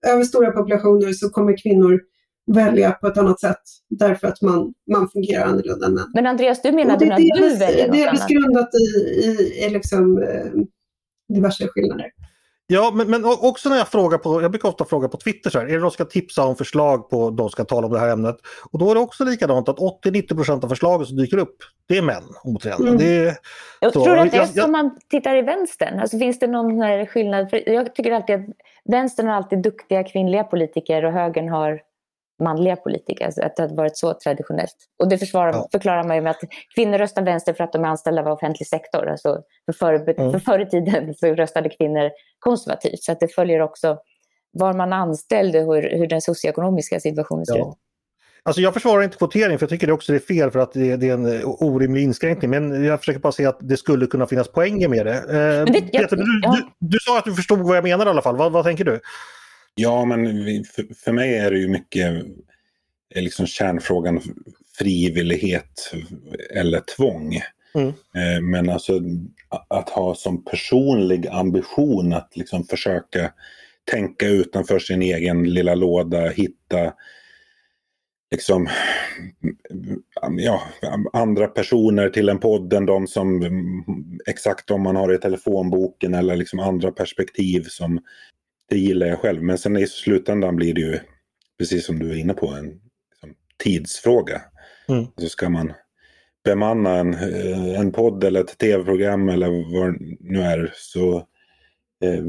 Över 0.07 0.25
stora 0.25 0.51
populationer 0.51 1.13
så 1.13 1.31
kommer 1.31 1.63
kvinnor 1.63 2.01
välja 2.47 2.93
på 2.93 3.07
ett 3.07 3.19
annat 3.19 3.41
sätt 3.41 3.63
därför 3.91 4.29
att 4.29 4.43
man, 4.43 4.75
man 4.91 5.09
fungerar 5.09 5.45
annorlunda 5.45 5.87
än 5.87 5.95
män. 5.95 6.11
Men 6.15 6.27
Andreas, 6.27 6.63
du 6.63 6.73
menade 6.73 6.93
att 6.93 7.01
du 7.01 7.07
väljer 7.09 7.41
något 7.41 7.59
Det 7.59 7.83
är 7.83 8.05
delvis 8.05 8.27
grundat 8.27 8.71
i, 8.75 9.11
i, 9.27 9.65
i 9.67 9.71
liksom, 9.71 10.23
eh, 10.23 10.53
diverse 11.35 11.69
skillnader. 11.69 12.11
Ja, 12.73 12.91
men, 12.95 13.11
men 13.11 13.25
också 13.25 13.69
när 13.69 13.77
jag 13.77 13.89
frågar 13.89 14.19
på, 14.19 14.43
jag 14.43 14.51
brukar 14.51 14.69
ofta 14.69 14.85
fråga 14.85 15.09
på 15.09 15.17
Twitter 15.17 15.51
så 15.51 15.59
här, 15.59 15.67
är 15.67 15.73
det 15.73 15.79
någon 15.79 15.91
som 15.91 15.95
ska 15.95 16.05
tipsa 16.05 16.45
om 16.45 16.57
förslag 16.57 17.11
på 17.11 17.31
de 17.31 17.49
ska 17.49 17.65
tala 17.65 17.87
om 17.87 17.93
det 17.93 17.99
här 17.99 18.09
ämnet? 18.09 18.37
Och 18.71 18.79
då 18.79 18.91
är 18.91 18.95
det 18.95 19.01
också 19.01 19.25
likadant 19.25 19.69
att 19.69 19.79
80-90% 19.79 20.65
av 20.65 20.69
förslagen 20.69 21.07
som 21.07 21.17
dyker 21.17 21.39
upp, 21.39 21.57
det 21.89 21.99
är 21.99 22.03
män. 22.03 22.23
Mm. 22.81 22.99
Det 22.99 23.37
jag 23.81 23.93
tror 23.93 24.19
att 24.19 24.31
det 24.33 24.37
är 24.37 24.47
som 24.47 24.73
man 24.73 24.99
tittar 25.11 25.37
i 25.37 25.43
vänstern, 25.43 26.01
alltså 26.01 26.19
finns 26.19 26.39
det 26.39 26.47
någon 26.47 27.07
skillnad? 27.07 27.51
För 27.51 27.69
jag 27.69 27.95
tycker 27.95 28.13
alltid 28.13 28.35
att 28.37 28.47
vänstern 28.85 29.27
har 29.27 29.35
alltid 29.35 29.63
duktiga 29.63 30.05
kvinnliga 30.05 30.45
politiker 30.45 31.05
och 31.05 31.13
högern 31.13 31.49
har 31.49 31.81
manliga 32.43 32.77
politiker. 32.77 33.25
Alltså 33.25 33.43
att 33.43 33.57
det 33.57 33.63
har 33.63 33.77
varit 33.77 33.97
så 33.97 34.15
traditionellt. 34.15 34.77
Och 34.99 35.09
det 35.09 35.19
försvarar, 35.19 35.53
ja. 35.53 35.69
förklarar 35.73 36.05
man 36.05 36.17
ju 36.17 36.23
med 36.23 36.31
att 36.31 36.41
kvinnor 36.75 36.99
röstar 36.99 37.23
vänster 37.23 37.53
för 37.53 37.65
att 37.65 37.73
de 37.73 37.85
är 37.85 37.89
anställda 37.89 38.23
av 38.23 38.29
offentlig 38.29 38.67
sektor. 38.67 39.09
Alltså 39.09 39.43
för, 39.67 39.73
förr, 39.73 40.15
mm. 40.19 40.33
för 40.33 40.39
förr 40.39 40.61
i 40.61 40.67
tiden 40.67 41.15
så 41.15 41.27
röstade 41.27 41.69
kvinnor 41.69 42.11
konservativt. 42.39 43.03
Så 43.03 43.13
att 43.13 43.21
det 43.21 43.29
följer 43.29 43.61
också 43.61 43.99
var 44.53 44.73
man 44.73 44.93
anställd 44.93 45.57
och 45.57 45.75
hur, 45.75 45.99
hur 45.99 46.07
den 46.07 46.21
socioekonomiska 46.21 47.01
situationen 47.01 47.47
ser 47.47 47.59
ja. 47.59 47.69
ut. 47.69 47.79
Alltså 48.45 48.63
jag 48.63 48.75
försvarar 48.75 49.03
inte 49.03 49.17
kvotering 49.17 49.59
för 49.59 49.65
jag 49.65 49.71
tycker 49.71 49.87
det 49.87 49.93
också 49.93 50.15
är 50.15 50.19
fel 50.19 50.51
för 50.51 50.59
att 50.59 50.73
det, 50.73 50.97
det, 50.97 51.09
är 51.09 51.15
en 51.15 51.45
orimlig 51.45 52.03
inskränkning. 52.03 52.51
Men 52.51 52.85
jag 52.85 52.99
försöker 52.99 53.21
bara 53.21 53.33
säga 53.33 53.49
att 53.49 53.59
det 53.61 53.77
skulle 53.77 54.07
kunna 54.07 54.27
finnas 54.27 54.49
poänger 54.49 54.89
med 54.89 55.07
det. 55.07 55.15
Eh, 55.15 55.65
det 55.65 55.81
Peter, 55.81 55.89
jag, 55.93 56.11
du, 56.11 56.41
ja. 56.43 56.53
du, 56.53 56.89
du, 56.89 56.99
sa 57.01 57.19
att 57.19 57.25
du 57.25 57.35
förstod 57.35 57.59
vad 57.59 57.77
jag 57.77 57.85
menar 57.85 58.07
i 58.07 58.09
alla 58.09 58.23
fall. 58.23 58.37
Vad, 58.37 58.53
vad 58.53 58.65
tänker 58.65 58.85
du? 58.85 59.01
Ja, 59.75 60.05
men 60.05 60.25
för, 60.65 60.95
för 60.95 61.13
mig 61.13 61.39
är 61.39 61.51
det 61.51 61.59
ju 61.59 61.69
mycket 61.69 62.25
liksom 63.15 63.47
kärnfrågan 63.47 64.21
frivillighet 64.79 65.93
eller 66.55 66.81
tvång. 66.97 67.41
Mm. 67.75 67.89
Eh, 67.89 68.41
men 68.43 68.71
alltså 68.71 69.01
att 69.69 69.89
ha 69.89 70.15
som 70.15 70.45
personlig 70.45 71.27
ambition 71.27 72.13
att 72.13 72.37
liksom 72.37 72.65
försöka 72.65 73.33
tänka 73.91 74.29
utanför 74.29 74.79
sin 74.79 75.03
egen 75.03 75.55
lilla 75.55 75.75
låda, 75.75 76.29
hitta 76.29 76.93
liksom, 78.31 78.69
ja, 80.39 80.63
andra 81.13 81.47
personer 81.47 82.09
till 82.09 82.29
en 82.29 82.39
podd 82.39 82.73
än 82.73 82.87
de 82.87 83.07
som 83.07 83.43
exakt 84.27 84.71
om 84.71 84.83
man 84.83 84.97
har 84.97 85.15
i 85.15 85.19
telefonboken 85.19 86.15
eller 86.15 86.37
liksom 86.37 86.61
andra 86.61 86.91
perspektiv 86.91 87.63
som 87.69 88.01
det 88.73 88.79
gillar 88.79 89.07
jag 89.07 89.19
själv. 89.19 89.43
Men 89.43 89.59
sen 89.59 89.77
i 89.77 89.87
slutändan 89.87 90.57
blir 90.57 90.75
det 90.75 90.81
ju, 90.81 90.99
precis 91.59 91.87
som 91.87 91.99
du 91.99 92.11
är 92.11 92.17
inne 92.17 92.35
på, 92.35 92.47
en 92.47 92.67
liksom, 93.11 93.35
tidsfråga. 93.59 94.43
Mm. 94.89 95.07
Så 95.17 95.29
ska 95.29 95.49
man 95.49 95.73
bemanna 96.45 96.97
en, 96.97 97.15
eh, 97.15 97.81
en 97.81 97.93
podd 97.93 98.25
eller 98.25 98.41
ett 98.41 98.59
tv-program 98.59 99.29
eller 99.29 99.49
vad 99.49 99.93
det 99.93 100.17
nu 100.21 100.41
är 100.41 100.73
så 100.75 101.17
eh, 102.05 102.25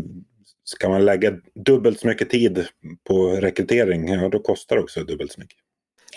ska 0.63 0.89
man 0.89 1.05
lägga 1.05 1.33
dubbelt 1.65 1.99
så 1.99 2.07
mycket 2.07 2.29
tid 2.29 2.67
på 3.07 3.27
rekrytering, 3.27 4.07
ja 4.07 4.29
då 4.29 4.39
kostar 4.39 4.75
det 4.75 4.81
också 4.81 5.03
dubbelt 5.03 5.31
så 5.31 5.41
mycket. 5.41 5.57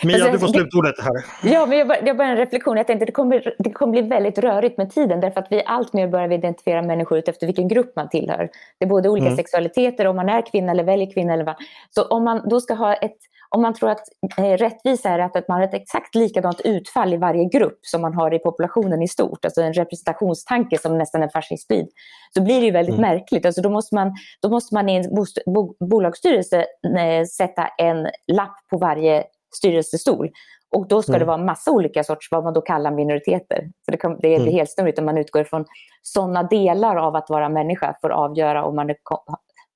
Mia, 0.02 0.14
alltså, 0.14 0.30
du 0.30 0.38
får 0.38 0.48
slutordet 0.48 0.94
här. 1.00 1.52
Ja, 1.52 1.66
men 1.66 1.78
jag 1.78 1.88
bara, 1.88 1.98
jag 2.06 2.16
bara 2.16 2.28
en 2.28 2.36
reflektion. 2.36 2.76
Jag 2.76 2.86
tänkte 2.86 3.02
att 3.02 3.06
det 3.06 3.12
kommer, 3.12 3.54
det 3.58 3.70
kommer 3.70 3.92
bli 3.92 4.02
väldigt 4.02 4.38
rörigt 4.38 4.78
med 4.78 4.90
tiden 4.90 5.20
därför 5.20 5.40
att 5.40 5.46
vi 5.50 5.62
allt 5.66 5.92
mer 5.92 6.08
börjar 6.08 6.32
identifiera 6.32 6.82
människor 6.82 7.18
ut 7.18 7.28
efter 7.28 7.46
vilken 7.46 7.68
grupp 7.68 7.96
man 7.96 8.08
tillhör. 8.08 8.48
Det 8.78 8.84
är 8.84 8.88
både 8.88 9.08
olika 9.08 9.26
mm. 9.26 9.36
sexualiteter, 9.36 10.06
om 10.06 10.16
man 10.16 10.28
är 10.28 10.42
kvinna 10.52 10.72
eller 10.72 10.84
väljer 10.84 11.12
kvinna 11.12 11.32
eller 11.32 11.44
vad. 11.44 11.56
Så 11.90 12.02
om 12.02 12.24
man 12.24 12.48
då 12.48 12.60
ska 12.60 12.74
ha 12.74 12.94
ett 12.94 13.16
om 13.48 13.62
man 13.62 13.74
tror 13.74 13.90
att 13.90 14.08
eh, 14.38 14.44
rättvisa 14.44 15.08
är 15.08 15.18
att 15.18 15.48
man 15.48 15.58
har 15.58 15.64
ett 15.64 15.74
exakt 15.74 16.14
likadant 16.14 16.60
utfall 16.60 17.14
i 17.14 17.16
varje 17.16 17.44
grupp 17.44 17.78
som 17.82 18.02
man 18.02 18.14
har 18.14 18.34
i 18.34 18.38
populationen 18.38 19.02
i 19.02 19.08
stort, 19.08 19.44
alltså 19.44 19.62
en 19.62 19.72
representationstanke 19.72 20.78
som 20.78 20.98
nästan 20.98 21.22
är 21.22 21.28
fascistoid, 21.28 21.88
så 22.34 22.42
blir 22.42 22.60
det 22.60 22.66
ju 22.66 22.72
väldigt 22.72 22.98
mm. 22.98 23.10
märkligt. 23.10 23.46
Alltså 23.46 23.62
då, 23.62 23.70
måste 23.70 23.94
man, 23.94 24.12
då 24.42 24.48
måste 24.48 24.74
man 24.74 24.88
i 24.88 24.96
en 24.96 25.14
bo, 25.54 25.74
bolagsstyrelse 25.90 26.66
eh, 26.98 27.24
sätta 27.24 27.66
en 27.66 28.08
lapp 28.26 28.56
på 28.70 28.78
varje 28.78 29.24
styrelsestol. 29.54 30.30
Och 30.76 30.88
då 30.88 31.02
ska 31.02 31.12
mm. 31.12 31.20
det 31.20 31.24
vara 31.24 31.36
massa 31.36 31.70
olika 31.70 32.04
sorts, 32.04 32.28
vad 32.30 32.44
man 32.44 32.52
då 32.52 32.60
kallar 32.60 32.90
minoriteter. 32.90 33.70
Så 33.84 33.90
det, 33.90 33.96
kan, 33.96 34.18
det 34.20 34.34
är 34.34 34.40
mm. 34.40 34.52
helt 34.52 34.70
snurrigt 34.70 34.98
om 34.98 35.04
man 35.04 35.18
utgår 35.18 35.44
från 35.44 35.64
sådana 36.02 36.42
delar 36.42 36.96
av 36.96 37.16
att 37.16 37.30
vara 37.30 37.48
människa 37.48 37.96
för 38.00 38.10
att 38.10 38.16
avgöra 38.16 38.64
om 38.64 38.76
man 38.76 38.94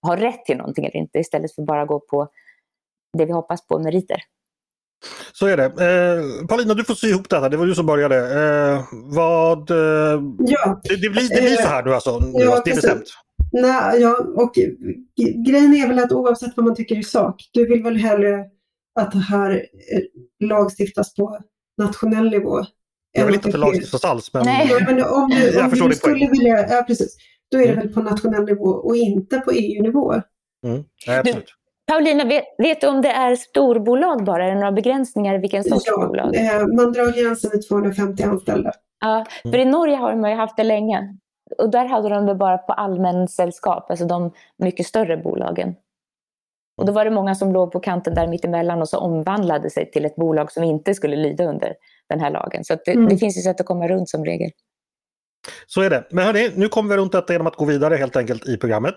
har 0.03 0.16
rätt 0.16 0.45
till 0.45 0.57
någonting 0.57 0.85
eller 0.85 0.97
inte 0.97 1.18
istället 1.18 1.55
för 1.55 1.62
bara 1.62 1.85
gå 1.85 2.01
på 2.01 2.29
det 3.18 3.25
vi 3.25 3.33
hoppas 3.33 3.66
på, 3.66 3.79
meriter. 3.79 4.23
Så 5.33 5.47
är 5.47 5.57
det. 5.57 5.64
Eh, 5.64 6.47
Paulina, 6.47 6.75
du 6.75 6.85
får 6.85 6.95
sy 6.95 7.09
ihop 7.09 7.29
detta. 7.29 7.49
Det 7.49 7.57
var 7.57 7.66
du 7.66 7.75
som 7.75 7.87
började. 7.87 8.16
Eh, 8.16 8.85
vad... 8.93 9.71
Eh, 9.71 10.23
ja. 10.39 10.81
det, 10.83 10.97
det, 10.97 11.11
blir, 11.11 11.29
det 11.29 11.41
blir 11.41 11.57
så 11.57 11.68
här 11.68 11.85
nu 11.85 11.95
alltså? 11.95 12.18
Nu, 12.18 12.45
ja, 12.45 12.62
det 12.64 12.71
är 12.71 12.75
bestämt? 12.75 13.05
Nej, 13.53 14.01
ja, 14.01 14.16
och 14.37 14.55
grejen 15.47 15.75
är 15.75 15.89
väl 15.89 15.99
att 15.99 16.12
oavsett 16.12 16.53
vad 16.57 16.66
man 16.66 16.75
tycker 16.75 16.99
i 16.99 17.03
sak, 17.03 17.51
du 17.53 17.66
vill 17.66 17.83
väl 17.83 17.97
hellre 17.97 18.45
att 18.95 19.12
det 19.12 19.18
här 19.18 19.51
eh, 19.51 20.49
lagstiftas 20.49 21.14
på 21.14 21.38
nationell 21.78 22.30
nivå. 22.30 22.64
Jag 23.12 23.26
vill 23.26 23.34
inte 23.34 23.49
att 23.49 23.53
det 23.53 23.59
lagstiftas 23.59 24.05
alls. 24.05 24.34
Men... 24.34 24.43
Nej. 24.45 24.68
men 24.86 25.05
om 25.05 25.28
du, 25.28 25.82
om 25.82 25.88
du 25.88 25.95
skulle 25.95 26.30
vilja, 26.30 26.68
ja 26.68 26.84
precis, 26.86 27.16
då 27.51 27.59
är 27.59 27.62
det 27.62 27.72
mm. 27.72 27.84
väl 27.84 27.95
på 27.95 28.01
nationell 28.01 28.45
nivå 28.45 28.64
och 28.64 28.97
inte 28.97 29.38
på 29.38 29.51
EU-nivå. 29.51 30.12
Mm. 30.66 30.84
Ja. 31.07 31.22
Du, 31.22 31.32
Paulina, 31.86 32.24
vet, 32.24 32.45
vet, 32.59 32.80
du 32.80 32.86
om 32.86 33.03
det 33.03 33.11
är 33.11 33.36
storbolag 33.36 34.24
bara? 34.24 34.45
Är 34.47 34.49
det 34.49 34.55
några 34.55 34.72
begränsningar 34.72 35.34
i 35.34 35.38
vilken 35.38 35.64
sorts 35.64 35.84
ja, 35.86 36.07
bolag? 36.07 36.36
Eh, 36.36 36.66
man 36.76 36.93
drar 36.93 37.22
gränsen 37.22 37.51
vid 37.53 37.68
250 37.68 38.22
anställda. 38.22 38.72
Ja, 39.01 39.26
för 39.43 39.59
i 39.59 39.64
Norge 39.64 39.97
har 39.97 40.16
man 40.16 40.30
ju 40.30 40.36
haft 40.36 40.57
det 40.57 40.64
länge. 40.64 41.16
Och 41.59 41.70
där 41.70 41.84
hade 41.84 42.09
de 42.09 42.26
det 42.26 42.34
bara 42.34 42.59
på 42.59 42.72
allmänsällskap, 42.72 43.91
alltså 43.91 44.07
de 44.07 44.32
mycket 44.59 44.86
större 44.86 45.16
bolagen. 45.16 45.74
Och 46.81 46.87
då 46.87 46.93
var 46.93 47.05
det 47.05 47.11
många 47.11 47.35
som 47.35 47.53
låg 47.53 47.72
på 47.72 47.81
kanten 47.81 48.14
där 48.14 48.26
mittemellan 48.26 48.81
och 48.81 48.89
så 48.89 48.99
omvandlade 48.99 49.70
sig 49.70 49.91
till 49.91 50.05
ett 50.05 50.16
bolag 50.16 50.53
som 50.53 50.64
inte 50.64 50.95
skulle 50.95 51.16
lyda 51.16 51.45
under 51.45 51.74
den 52.09 52.20
här 52.20 52.31
lagen. 52.31 52.64
Så 52.64 52.76
det, 52.85 52.91
mm. 52.93 53.09
det, 53.09 53.18
finns 53.18 53.39
ju 53.39 53.41
sätt 53.41 53.61
att 53.61 53.66
komma 53.66 53.89
runt 53.89 54.09
som 54.09 54.24
regel. 54.24 54.51
Så 55.66 55.83
är 55.83 55.91
det. 55.91 56.07
Men 56.11 56.24
hörni, 56.24 56.51
nu 56.55 56.68
kommer 56.68 56.91
vi 56.91 56.97
runt 56.97 57.12
detta 57.12 57.33
genom 57.33 57.47
att 57.47 57.57
gå 57.57 57.64
vidare 57.64 57.97
helt 57.97 58.16
enkelt 58.16 58.49
i 58.49 58.57
programmet. 58.57 58.95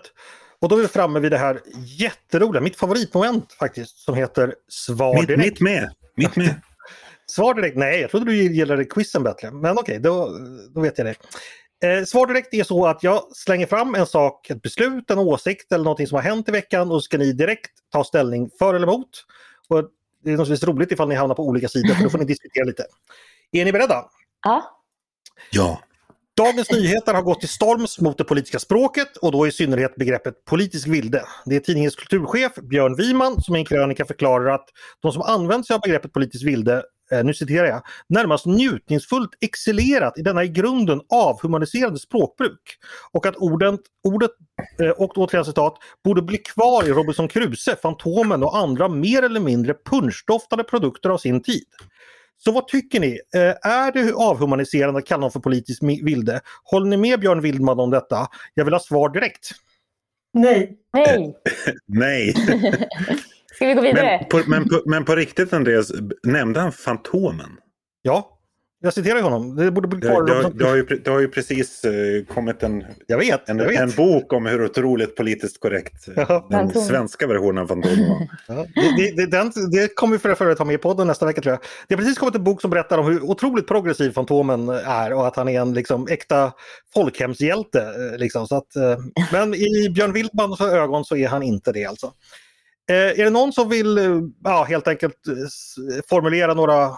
Och 0.60 0.68
då 0.68 0.76
är 0.76 0.80
vi 0.80 0.88
framme 0.88 1.20
vid 1.20 1.30
det 1.30 1.38
här 1.38 1.60
jätteroliga, 1.98 2.60
mitt 2.60 2.76
favoritmoment 2.76 3.52
faktiskt, 3.52 3.98
som 3.98 4.14
heter 4.14 4.54
Svar 4.68 5.14
direkt. 5.14 5.28
Mitt, 5.28 5.38
mitt 5.38 5.60
med! 5.60 5.90
Mitt 6.16 6.36
med. 6.36 6.54
Svar 7.26 7.54
direkt, 7.54 7.76
nej 7.76 8.00
jag 8.00 8.10
trodde 8.10 8.26
du 8.26 8.54
gillade 8.54 8.84
quizen 8.84 9.22
bättre. 9.22 9.50
Men 9.50 9.72
okej, 9.72 9.82
okay, 9.82 9.98
då, 9.98 10.30
då 10.74 10.80
vet 10.80 10.98
jag 10.98 11.06
det. 11.06 11.14
Eh, 11.84 12.04
svar 12.04 12.26
direkt 12.26 12.54
är 12.54 12.64
så 12.64 12.86
att 12.86 13.02
jag 13.02 13.36
slänger 13.36 13.66
fram 13.66 13.94
en 13.94 14.06
sak, 14.06 14.50
ett 14.50 14.62
beslut, 14.62 15.10
en 15.10 15.18
åsikt 15.18 15.72
eller 15.72 15.84
någonting 15.84 16.06
som 16.06 16.16
har 16.16 16.22
hänt 16.22 16.48
i 16.48 16.52
veckan 16.52 16.90
och 16.90 17.02
så 17.02 17.04
ska 17.04 17.18
ni 17.18 17.32
direkt 17.32 17.70
ta 17.92 18.04
ställning 18.04 18.50
för 18.58 18.74
eller 18.74 18.86
emot. 18.86 19.24
Och 19.68 19.84
det 20.24 20.30
är 20.30 20.36
naturligtvis 20.36 20.68
roligt 20.68 20.92
ifall 20.92 21.08
ni 21.08 21.14
hamnar 21.14 21.34
på 21.34 21.42
olika 21.42 21.68
sidor 21.68 21.94
för 21.94 22.02
då 22.02 22.10
får 22.10 22.18
ni 22.18 22.24
diskutera 22.34 22.64
lite. 22.64 22.84
Är 23.52 23.64
ni 23.64 23.72
beredda? 23.72 24.04
Ja. 24.42 24.80
Ja. 25.50 25.80
Dagens 26.36 26.70
Nyheter 26.70 27.14
har 27.14 27.22
gått 27.22 27.40
till 27.40 27.48
storms 27.48 28.00
mot 28.00 28.18
det 28.18 28.24
politiska 28.24 28.58
språket 28.58 29.16
och 29.16 29.32
då 29.32 29.46
i 29.46 29.52
synnerhet 29.52 29.96
begreppet 29.96 30.44
politisk 30.44 30.88
vilde. 30.88 31.24
Det 31.44 31.56
är 31.56 31.60
tidningens 31.60 31.96
kulturchef 31.96 32.54
Björn 32.54 32.96
Wiman 32.96 33.42
som 33.42 33.56
i 33.56 33.58
en 33.58 33.64
krönika 33.64 34.04
förklarar 34.04 34.54
att 34.54 34.68
de 35.00 35.12
som 35.12 35.22
använt 35.22 35.66
sig 35.66 35.74
av 35.74 35.80
begreppet 35.80 36.12
politisk 36.12 36.46
vilde 36.46 36.82
nu 37.24 37.34
citerar 37.34 37.66
jag, 37.66 37.82
närmast 38.08 38.46
njutningsfullt 38.46 39.30
excellerat 39.40 40.18
i 40.18 40.22
denna 40.22 40.44
i 40.44 40.48
grunden 40.48 41.00
avhumaniserade 41.08 41.98
språkbruk. 41.98 42.78
Och 43.12 43.26
att 43.26 43.36
orden, 43.36 43.78
ordet, 44.08 44.30
eh, 44.82 44.90
och 44.90 45.18
återigen 45.18 45.44
citat, 45.44 45.78
borde 46.04 46.22
bli 46.22 46.38
kvar 46.38 46.86
i 46.86 46.90
Robinson 46.90 47.28
Crusoe, 47.28 47.76
Fantomen 47.76 48.42
och 48.42 48.56
andra 48.56 48.88
mer 48.88 49.22
eller 49.22 49.40
mindre 49.40 49.74
punschdoftade 49.90 50.64
produkter 50.64 51.10
av 51.10 51.18
sin 51.18 51.42
tid. 51.42 51.64
Så 52.36 52.52
vad 52.52 52.68
tycker 52.68 53.00
ni? 53.00 53.20
Eh, 53.34 53.70
är 53.70 53.92
det 53.92 54.12
avhumaniserande 54.12 54.98
att 54.98 55.06
kalla 55.06 55.20
dem 55.20 55.30
för 55.30 55.40
politiskt 55.40 55.82
vilde? 55.82 56.40
Håller 56.64 56.86
ni 56.86 56.96
med 56.96 57.20
Björn 57.20 57.40
Wildman 57.40 57.80
om 57.80 57.90
detta? 57.90 58.26
Jag 58.54 58.64
vill 58.64 58.74
ha 58.74 58.80
svar 58.80 59.08
direkt. 59.08 59.50
Nej. 60.32 60.76
Nej. 60.92 61.34
Nej. 61.86 62.34
Ska 63.54 63.66
vi 63.66 63.74
gå 63.74 63.80
vidare? 63.80 64.18
Men 64.20 64.28
på, 64.28 64.50
men 64.50 64.68
på, 64.68 64.82
men 64.86 65.04
på 65.04 65.14
riktigt 65.14 65.52
Andreas, 65.52 65.92
nämnde 66.22 66.60
han 66.60 66.72
Fantomen? 66.72 67.50
Ja, 68.02 68.34
jag 68.84 68.94
citerar 68.94 69.22
honom. 69.22 69.56
Det 69.56 69.70
borde 69.70 69.88
bli 69.88 70.00
kvar. 70.00 70.22
Det, 70.22 70.42
det, 70.42 70.58
det, 70.58 70.64
har, 70.64 70.76
ju, 70.76 70.84
det 70.84 71.10
har 71.10 71.20
ju 71.20 71.28
precis 71.28 71.84
uh, 71.84 72.24
kommit 72.34 72.62
en, 72.62 72.84
jag 73.06 73.18
vet, 73.18 73.48
en, 73.48 73.58
jag 73.58 73.66
vet. 73.66 73.80
en 73.80 73.90
bok 73.90 74.32
om 74.32 74.46
hur 74.46 74.64
otroligt 74.64 75.16
politiskt 75.16 75.60
korrekt 75.60 76.08
uh, 76.08 76.14
ja. 76.16 76.46
den 76.50 76.60
Fantom. 76.60 76.82
svenska 76.82 77.26
versionen 77.26 77.62
av 77.62 77.66
Fantomen 77.66 78.08
var. 78.08 78.28
Ja, 78.54 78.66
det, 79.16 79.26
den, 79.26 79.52
det 79.72 79.94
kommer 79.94 80.12
vi 80.12 80.18
för 80.18 80.42
övrigt 80.42 80.58
ha 80.58 80.64
med 80.64 80.74
i 80.74 80.78
podden 80.78 81.06
nästa 81.06 81.26
vecka 81.26 81.40
tror 81.40 81.52
jag. 81.52 81.60
Det 81.88 81.94
har 81.94 82.02
precis 82.02 82.18
kommit 82.18 82.34
en 82.34 82.44
bok 82.44 82.60
som 82.60 82.70
berättar 82.70 82.98
om 82.98 83.06
hur 83.06 83.22
otroligt 83.22 83.66
progressiv 83.66 84.10
Fantomen 84.10 84.68
är 84.68 85.12
och 85.12 85.26
att 85.26 85.36
han 85.36 85.48
är 85.48 85.60
en 85.60 85.74
liksom, 85.74 86.08
äkta 86.10 86.52
folkhemshjälte. 86.94 87.80
Eh, 87.80 88.18
liksom. 88.18 88.46
Så 88.46 88.56
att, 88.56 88.68
men 89.32 89.54
i 89.54 89.90
Björn 89.94 90.12
Wildmans 90.12 90.60
ögon 90.60 91.04
så 91.04 91.16
är 91.16 91.28
han 91.28 91.42
inte 91.42 91.72
det 91.72 91.84
alltså. 91.84 92.12
Eh, 92.90 93.20
är 93.20 93.24
det 93.24 93.30
någon 93.30 93.52
som 93.52 93.68
vill 93.68 93.98
eh, 93.98 94.20
ja, 94.44 94.64
helt 94.68 94.88
enkelt 94.88 95.26
eh, 95.28 96.02
formulera 96.08 96.54
några 96.54 96.90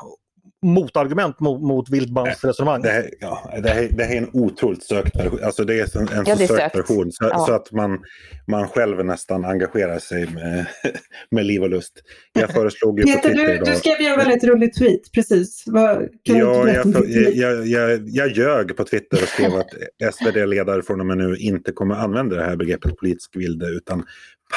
motargument 0.63 1.41
mot, 1.41 1.63
mot 1.63 1.91
Wildmans 1.91 2.45
resonemang? 2.45 2.83
Det 2.83 2.91
här, 2.91 3.11
ja, 3.21 3.51
det, 3.63 3.69
här, 3.69 3.89
det 3.91 4.05
här 4.05 4.15
är 4.15 4.19
en 4.19 4.31
otroligt 4.33 4.83
sökt 4.83 5.17
version. 5.17 5.39
Alltså 5.45 5.65
det 5.65 5.81
är 5.81 5.97
en, 5.97 6.09
en 6.09 6.25
ja, 6.27 6.37
så 6.37 6.47
sökt 6.47 6.77
version 6.77 7.13
så, 7.13 7.25
ja. 7.25 7.47
så, 7.47 7.53
att 7.53 7.73
man, 7.73 7.99
man 8.47 8.69
själv 8.69 9.05
nästan 9.05 9.45
engagerar 9.45 9.99
sig 9.99 10.27
med, 10.27 10.67
med 11.31 11.47
liv 11.47 11.63
och 11.63 11.71
lust. 11.71 11.93
Jag 12.33 12.51
föreslog 12.51 13.01
ju 13.01 13.05
Peter, 13.05 13.31
på 13.31 13.37
du, 13.37 13.73
du 13.73 13.79
skrev 13.79 14.01
ju 14.01 14.07
en 14.07 14.19
väldigt 14.19 14.45
rolig 14.45 14.75
tweet, 14.75 15.13
precis. 15.15 15.65
Kan 15.65 16.37
ja, 16.39 16.69
jag, 16.69 16.87
jag, 17.35 17.67
jag, 17.67 18.09
jag 18.09 18.29
ljög 18.29 18.77
på 18.77 18.85
Twitter 18.85 19.23
och 19.23 19.29
skrev 19.29 19.55
att 19.55 19.71
SvD-ledare 20.15 20.83
från 20.83 21.01
och 21.01 21.07
med 21.07 21.19
nu 21.19 21.37
inte 21.37 21.73
kommer 21.73 21.95
använda 21.95 22.37
det 22.37 22.45
här 22.45 22.57
begreppet 22.57 22.97
politisk 22.97 23.37
vilde 23.37 23.67
utan 23.67 24.05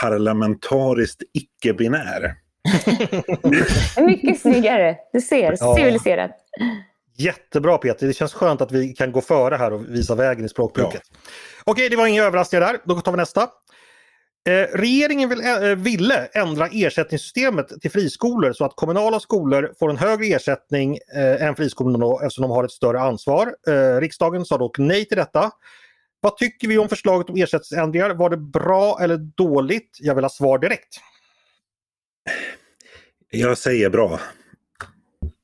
parlamentariskt 0.02 1.24
icke-binär. 1.34 2.36
Mycket 4.06 4.42
snyggare. 4.42 4.98
Du 5.14 5.22
ser, 5.22 5.56
ja. 5.60 5.76
civiliserat. 5.76 6.32
Jättebra 7.18 7.78
Peter, 7.78 8.08
det 8.08 8.14
känns 8.14 8.34
skönt 8.34 8.62
att 8.62 8.72
vi 8.72 8.94
kan 8.94 9.12
gå 9.12 9.22
före 9.22 9.56
här 9.56 9.74
och 9.74 9.86
visa 9.90 10.16
vägen 10.16 10.46
i 10.46 10.50
språkbruket. 10.50 11.02
Ja. 11.10 11.20
Okej, 11.64 11.90
det 11.90 11.96
var 11.96 12.08
inga 12.08 12.24
överraskningar 12.24 12.66
där. 12.66 12.80
Då 12.86 13.02
tar 13.02 13.12
vi 13.12 13.18
nästa. 13.18 13.42
Eh, 14.48 14.78
regeringen 14.78 15.30
vill, 15.30 15.42
eh, 15.42 15.76
ville 15.76 16.26
ändra 16.34 16.68
ersättningssystemet 16.68 17.82
till 17.82 17.92
friskolor 17.92 18.54
så 18.54 18.66
att 18.66 18.76
kommunala 18.76 19.20
skolor 19.20 19.74
får 19.80 19.90
en 19.90 19.98
högre 19.98 20.26
ersättning 20.26 20.98
eh, 21.16 21.44
än 21.48 21.56
friskolorna 21.56 21.98
då, 21.98 22.20
eftersom 22.20 22.42
de 22.42 22.52
har 22.52 22.64
ett 22.64 22.72
större 22.72 23.00
ansvar. 23.00 23.54
Eh, 23.68 24.00
riksdagen 24.00 24.46
sa 24.46 24.58
dock 24.58 24.78
nej 24.78 25.06
till 25.06 25.18
detta. 25.18 25.52
Vad 26.22 26.38
tycker 26.38 26.68
vi 26.68 26.78
om 26.78 26.90
förslaget 26.90 27.30
om 27.30 27.36
ersättningsändringar? 27.36 28.10
Var 28.10 28.30
det 28.30 28.38
bra 28.38 29.00
eller 29.02 29.18
dåligt? 29.18 29.98
Jag 30.00 30.16
vill 30.16 30.24
ha 30.24 30.30
svar 30.30 30.60
direkt. 30.60 30.98
Jag 33.30 33.58
säger 33.58 33.90
bra. 33.90 34.20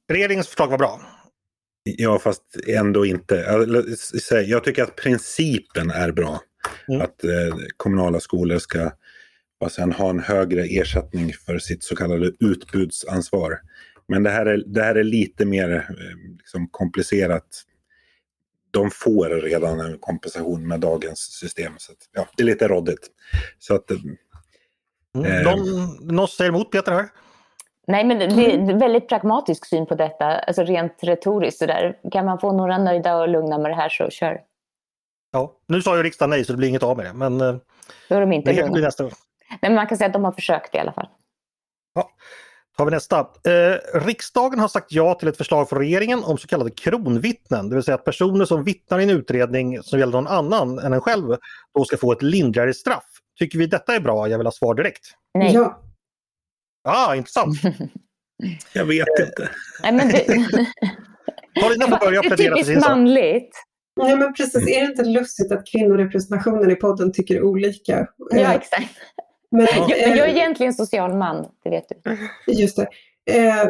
Regeringens 0.09 0.47
förslag 0.47 0.67
var 0.67 0.77
bra. 0.77 1.01
Ja, 1.83 2.19
fast 2.19 2.43
ändå 2.67 3.05
inte. 3.05 3.35
Jag 4.45 4.63
tycker 4.63 4.83
att 4.83 4.95
principen 4.95 5.91
är 5.91 6.11
bra. 6.11 6.41
Mm. 6.87 7.01
Att 7.01 7.23
eh, 7.23 7.55
kommunala 7.77 8.19
skolor 8.19 8.57
ska 8.57 8.91
och 9.59 9.71
sen 9.71 9.91
ha 9.91 10.09
en 10.09 10.19
högre 10.19 10.63
ersättning 10.63 11.33
för 11.33 11.59
sitt 11.59 11.83
så 11.83 11.95
kallade 11.95 12.31
utbudsansvar. 12.39 13.59
Men 14.07 14.23
det 14.23 14.29
här 14.29 14.45
är, 14.45 14.63
det 14.65 14.81
här 14.81 14.95
är 14.95 15.03
lite 15.03 15.45
mer 15.45 15.75
eh, 15.75 16.35
liksom, 16.37 16.67
komplicerat. 16.71 17.47
De 18.75 18.91
får 18.91 19.29
redan 19.29 19.79
en 19.79 19.97
kompensation 19.99 20.67
med 20.67 20.79
dagens 20.79 21.19
system. 21.19 21.73
Så 21.77 21.91
att, 21.91 21.97
ja, 22.11 22.27
det 22.37 22.43
är 22.43 22.45
lite 22.45 22.67
råddigt. 22.67 23.07
Så 23.59 23.75
att, 23.75 23.91
Mm. 25.15 25.31
Eh. 25.31 25.43
Någon, 25.43 25.97
någon 26.15 26.27
säger 26.27 26.49
emot 26.51 26.71
Peter 26.71 26.91
här? 26.91 27.05
Nej, 27.87 28.03
men 28.05 28.19
det 28.19 28.25
är 28.25 28.49
en 28.49 28.79
väldigt 28.79 29.09
pragmatisk 29.09 29.65
syn 29.65 29.85
på 29.85 29.95
detta, 29.95 30.25
alltså 30.25 30.63
rent 30.63 30.93
retoriskt. 31.01 31.59
Så 31.59 31.65
där. 31.65 31.99
Kan 32.11 32.25
man 32.25 32.39
få 32.39 32.51
några 32.57 32.77
nöjda 32.77 33.17
och 33.17 33.27
lugna 33.29 33.57
med 33.57 33.71
det 33.71 33.75
här 33.75 33.89
så 33.89 34.09
kör. 34.09 34.41
Ja. 35.31 35.53
Nu 35.67 35.81
sa 35.81 35.97
ju 35.97 36.03
riksdagen 36.03 36.29
nej 36.29 36.45
så 36.45 36.53
det 36.53 36.57
blir 36.57 36.67
inget 36.69 36.83
av 36.83 36.97
med 36.97 37.05
det. 37.05 37.13
Men 37.13 37.41
eh, 37.41 37.55
Då 38.09 38.15
är 38.15 38.21
de 38.21 38.31
inte 38.33 38.53
det 38.53 38.61
lugna. 38.61 38.79
nästa 38.79 39.03
gång. 39.03 39.11
Nej, 39.49 39.57
men 39.61 39.75
man 39.75 39.87
kan 39.87 39.97
säga 39.97 40.07
att 40.07 40.13
de 40.13 40.23
har 40.23 40.31
försökt 40.31 40.75
i 40.75 40.77
alla 40.77 40.93
fall. 40.93 41.07
Tar 42.77 42.85
vi 42.85 42.91
nästa. 42.91 43.19
Eh, 43.19 43.99
riksdagen 44.05 44.59
har 44.59 44.67
sagt 44.67 44.91
ja 44.91 45.13
till 45.13 45.27
ett 45.27 45.37
förslag 45.37 45.69
från 45.69 45.79
regeringen 45.79 46.23
om 46.23 46.37
så 46.37 46.47
kallade 46.47 46.71
kronvittnen. 46.71 47.69
Det 47.69 47.75
vill 47.75 47.83
säga 47.83 47.95
att 47.95 48.03
personer 48.05 48.45
som 48.45 48.63
vittnar 48.63 48.99
i 48.99 49.03
en 49.03 49.09
utredning 49.09 49.83
som 49.83 49.99
gäller 49.99 50.11
någon 50.13 50.27
annan 50.27 50.79
än 50.79 50.93
en 50.93 51.01
själv 51.01 51.35
då 51.77 51.85
ska 51.85 51.97
få 51.97 52.11
ett 52.11 52.21
lindrigare 52.21 52.73
straff. 52.73 53.05
Tycker 53.39 53.59
vi 53.59 53.67
detta 53.67 53.95
är 53.95 53.99
bra? 53.99 54.27
Jag 54.27 54.37
vill 54.37 54.47
ha 54.47 54.51
svar 54.51 54.75
direkt. 54.75 55.05
Nej. 55.37 55.53
Ja, 55.53 55.81
Ah, 56.87 57.15
intressant. 57.15 57.55
jag 58.73 58.85
vet 58.85 59.07
inte. 59.19 59.49
Nej, 59.83 59.91
men 59.93 60.07
det, 60.09 60.25
Paulina 61.61 61.87
får 61.87 61.97
börja 62.05 62.21
det 62.21 62.27
är 62.27 62.29
plädera 62.29 62.55
för 62.55 62.63
sin 62.63 62.65
typiskt 62.65 62.83
sak. 62.83 62.89
manligt. 62.97 63.51
Nej, 64.01 64.15
men 64.17 64.33
precis. 64.33 64.67
Är 64.67 64.81
det 64.81 64.85
inte 64.87 65.03
lustigt 65.03 65.51
att 65.51 65.67
kvinnorepresentationen 65.67 66.71
i 66.71 66.75
podden 66.75 67.11
tycker 67.13 67.41
olika? 67.43 68.07
Ja, 68.17 68.37
Eh, 68.37 68.51
exakt. 68.51 68.89
Men, 69.55 69.67
Jag, 69.89 69.89
men 69.89 70.17
jag 70.17 70.29
är 70.29 70.33
eh, 70.33 70.37
egentligen 70.37 70.73
social 70.73 71.17
man, 71.17 71.47
det 71.63 71.69
vet 71.69 71.89
du. 71.89 72.17
Just 72.53 72.77
det. 72.77 72.87
Eh, 73.31 73.69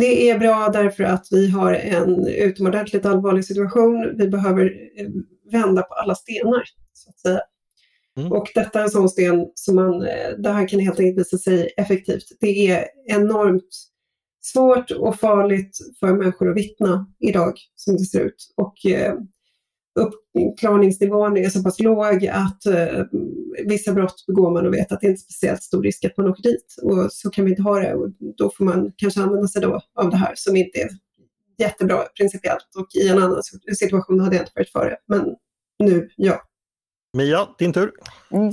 det 0.00 0.30
är 0.30 0.38
bra 0.38 0.70
därför 0.72 1.04
att 1.04 1.26
vi 1.30 1.50
har 1.50 1.72
en 1.72 2.26
utomordentligt 2.26 3.06
allvarlig 3.06 3.44
situation. 3.44 4.14
Vi 4.18 4.28
behöver 4.28 4.64
eh, 5.00 5.06
vända 5.52 5.82
på 5.82 5.94
alla 5.94 6.14
stenar, 6.14 6.62
så 6.92 7.10
att 7.10 7.18
säga. 7.18 7.40
Mm. 8.16 8.32
Och 8.32 8.48
detta 8.54 8.78
är 8.78 8.84
en 8.84 8.90
sån 8.90 9.08
sten 9.08 9.46
som 9.54 9.74
man, 9.74 9.98
det 10.38 10.50
här 10.50 10.68
kan 10.68 10.80
helt 10.80 11.00
enkelt 11.00 11.18
visa 11.18 11.38
sig 11.38 11.70
effektivt. 11.76 12.24
Det 12.40 12.70
är 12.70 12.86
enormt 13.06 13.90
svårt 14.40 14.90
och 14.90 15.20
farligt 15.20 15.78
för 16.00 16.12
människor 16.12 16.50
att 16.50 16.56
vittna 16.56 17.06
idag, 17.18 17.54
som 17.74 17.96
det 17.96 18.04
ser 18.04 18.20
ut. 18.20 18.52
Och 18.56 18.86
eh, 18.86 19.14
uppklarningsnivån 19.94 21.36
är 21.36 21.48
så 21.48 21.62
pass 21.62 21.80
låg 21.80 22.26
att 22.26 22.66
eh, 22.66 23.04
vissa 23.66 23.92
brott 23.92 24.24
begår 24.26 24.50
man 24.50 24.66
och 24.66 24.74
vet 24.74 24.92
att 24.92 25.00
det 25.00 25.06
inte 25.06 25.18
är 25.18 25.22
speciellt 25.22 25.62
stor 25.62 25.82
risk 25.82 26.04
att 26.04 26.16
man 26.16 26.28
åker 26.28 26.42
dit. 26.42 26.74
Och 26.82 27.12
så 27.12 27.30
kan 27.30 27.44
vi 27.44 27.50
inte 27.50 27.62
ha 27.62 27.80
det 27.80 27.94
och 27.94 28.08
då 28.36 28.50
får 28.50 28.64
man 28.64 28.92
kanske 28.96 29.20
använda 29.20 29.48
sig 29.48 29.62
då 29.62 29.80
av 29.94 30.10
det 30.10 30.16
här 30.16 30.32
som 30.34 30.56
inte 30.56 30.80
är 30.80 30.88
jättebra 31.58 31.98
principiellt 32.16 32.68
och 32.76 32.86
i 32.94 33.08
en 33.08 33.18
annan 33.18 33.42
situation 33.78 34.20
hade 34.20 34.36
jag 34.36 34.42
inte 34.42 34.52
varit 34.54 34.72
för 34.72 34.90
det. 34.90 34.96
Men 35.06 35.36
nu, 35.78 36.08
ja. 36.16 36.42
Mia, 37.16 37.48
din 37.58 37.72
tur. 37.72 37.92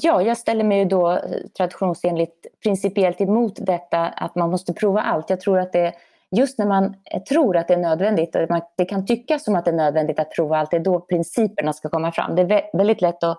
Ja, 0.02 0.22
jag 0.22 0.38
ställer 0.38 0.64
mig 0.64 0.80
ju 0.80 0.86
då 0.86 1.12
eh, 1.12 1.20
traditionsenligt 1.58 2.48
principiellt 2.64 3.22
emot 3.22 3.66
detta 3.66 4.00
att 4.00 4.36
man 4.36 4.50
måste 4.50 4.74
prova 4.74 5.02
allt. 5.02 5.30
Jag 5.30 5.42
tror 5.42 5.60
att 5.60 5.74
det 5.74 5.94
just 6.36 6.60
när 6.60 6.66
man 6.66 6.86
eh, 6.86 7.24
tror 7.24 7.58
att 7.58 7.68
det 7.68 7.74
är 7.74 7.78
nödvändigt, 7.78 8.36
och 8.36 8.50
man, 8.50 8.62
det 8.78 8.86
kan 8.86 9.06
tyckas 9.06 9.44
som 9.44 9.56
att 9.56 9.66
det 9.66 9.72
är 9.72 9.76
nödvändigt 9.76 10.20
att 10.20 10.32
prova 10.32 10.58
allt, 10.58 10.72
det 10.72 10.78
är 10.78 10.82
då 10.84 11.00
principerna 11.00 11.74
ska 11.74 11.90
komma 11.90 12.12
fram. 12.12 12.36
Det 12.36 12.42
är 12.42 12.46
vä- 12.46 12.78
väldigt 12.78 13.02
lätt 13.02 13.24
att 13.24 13.38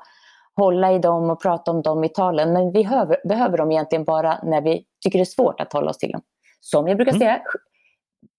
hålla 0.57 0.93
i 0.93 0.99
dem 0.99 1.30
och 1.30 1.43
prata 1.43 1.70
om 1.70 1.82
dem 1.82 2.05
i 2.05 2.09
talen, 2.09 2.53
men 2.53 2.72
vi 2.72 2.82
behöver, 2.82 3.28
behöver 3.28 3.59
dem 3.59 3.72
egentligen 3.72 4.05
bara 4.05 4.39
när 4.43 4.61
vi 4.61 4.84
tycker 5.05 5.18
det 5.18 5.22
är 5.22 5.24
svårt 5.24 5.61
att 5.61 5.72
hålla 5.72 5.91
oss 5.91 5.99
till 5.99 6.12
dem. 6.12 6.20
Som 6.61 6.89
jag 6.89 6.97
brukar 6.97 7.12
Mm. 7.12 7.20
säga, 7.20 7.41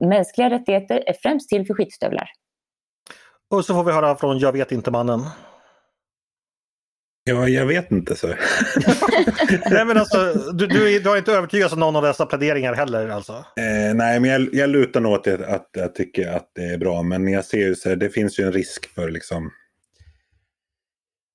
mänskliga 0.06 0.50
rättigheter 0.50 1.04
är 1.08 1.14
främst 1.14 1.50
till 1.50 1.68
för 1.68 1.74
skitstövlar. 1.74 2.30
Och 3.52 3.66
så 3.66 3.74
får 3.74 3.84
vi 3.84 3.92
höra 3.92 4.16
från 4.16 4.40
Jag 4.40 4.52
vet 4.52 4.72
inte-mannen. 4.72 5.20
Ja, 7.30 7.48
jag 7.48 7.66
vet 7.66 7.92
inte 7.92 8.16
så. 8.16 8.28
Nej 9.72 9.86
men 9.86 9.98
alltså, 9.98 10.34
du, 10.54 10.68
du, 10.68 11.00
du 11.00 11.10
har 11.10 11.18
inte 11.18 11.32
övertygats 11.32 11.74
av 11.74 11.80
någon 11.80 11.96
av 11.96 12.04
dessa 12.04 12.26
pläderingar 12.26 12.74
heller 12.74 13.10
alltså? 13.10 13.34
Eh, 13.34 13.96
nej, 13.96 14.20
men 14.20 14.30
jag, 14.30 14.50
jag 14.54 14.70
lutar 14.70 15.02
nog 15.02 15.14
åt 15.14 15.24
det, 15.24 15.48
att 15.48 15.70
jag 15.72 15.96
tycker 15.96 16.28
att 16.28 16.52
det 16.56 16.66
är 16.66 16.78
bra. 16.78 17.04
Men 17.04 17.28
jag 17.28 17.46
ser 17.46 17.58
ju 17.58 17.76
så 17.76 17.90
här, 17.90 17.96
det 17.96 18.10
finns 18.10 18.40
ju 18.40 18.44
en 18.44 18.54
risk 18.54 18.94
för 18.96 19.10
liksom 19.10 19.52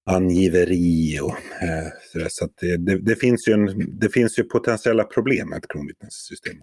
angiveri 0.06 1.20
och 1.22 1.62
eh, 1.62 1.88
så, 2.12 2.18
där, 2.18 2.28
så 2.30 2.44
att 2.44 2.50
det, 2.60 2.76
det, 2.76 2.98
det, 2.98 3.16
finns 3.16 3.48
ju 3.48 3.52
en, 3.52 3.98
det 4.00 4.08
finns 4.08 4.38
ju 4.38 4.42
potentiella 4.42 5.04
problem 5.04 5.48
med 5.48 5.58
ett 5.58 5.68
kronvittnessystem. 5.68 6.56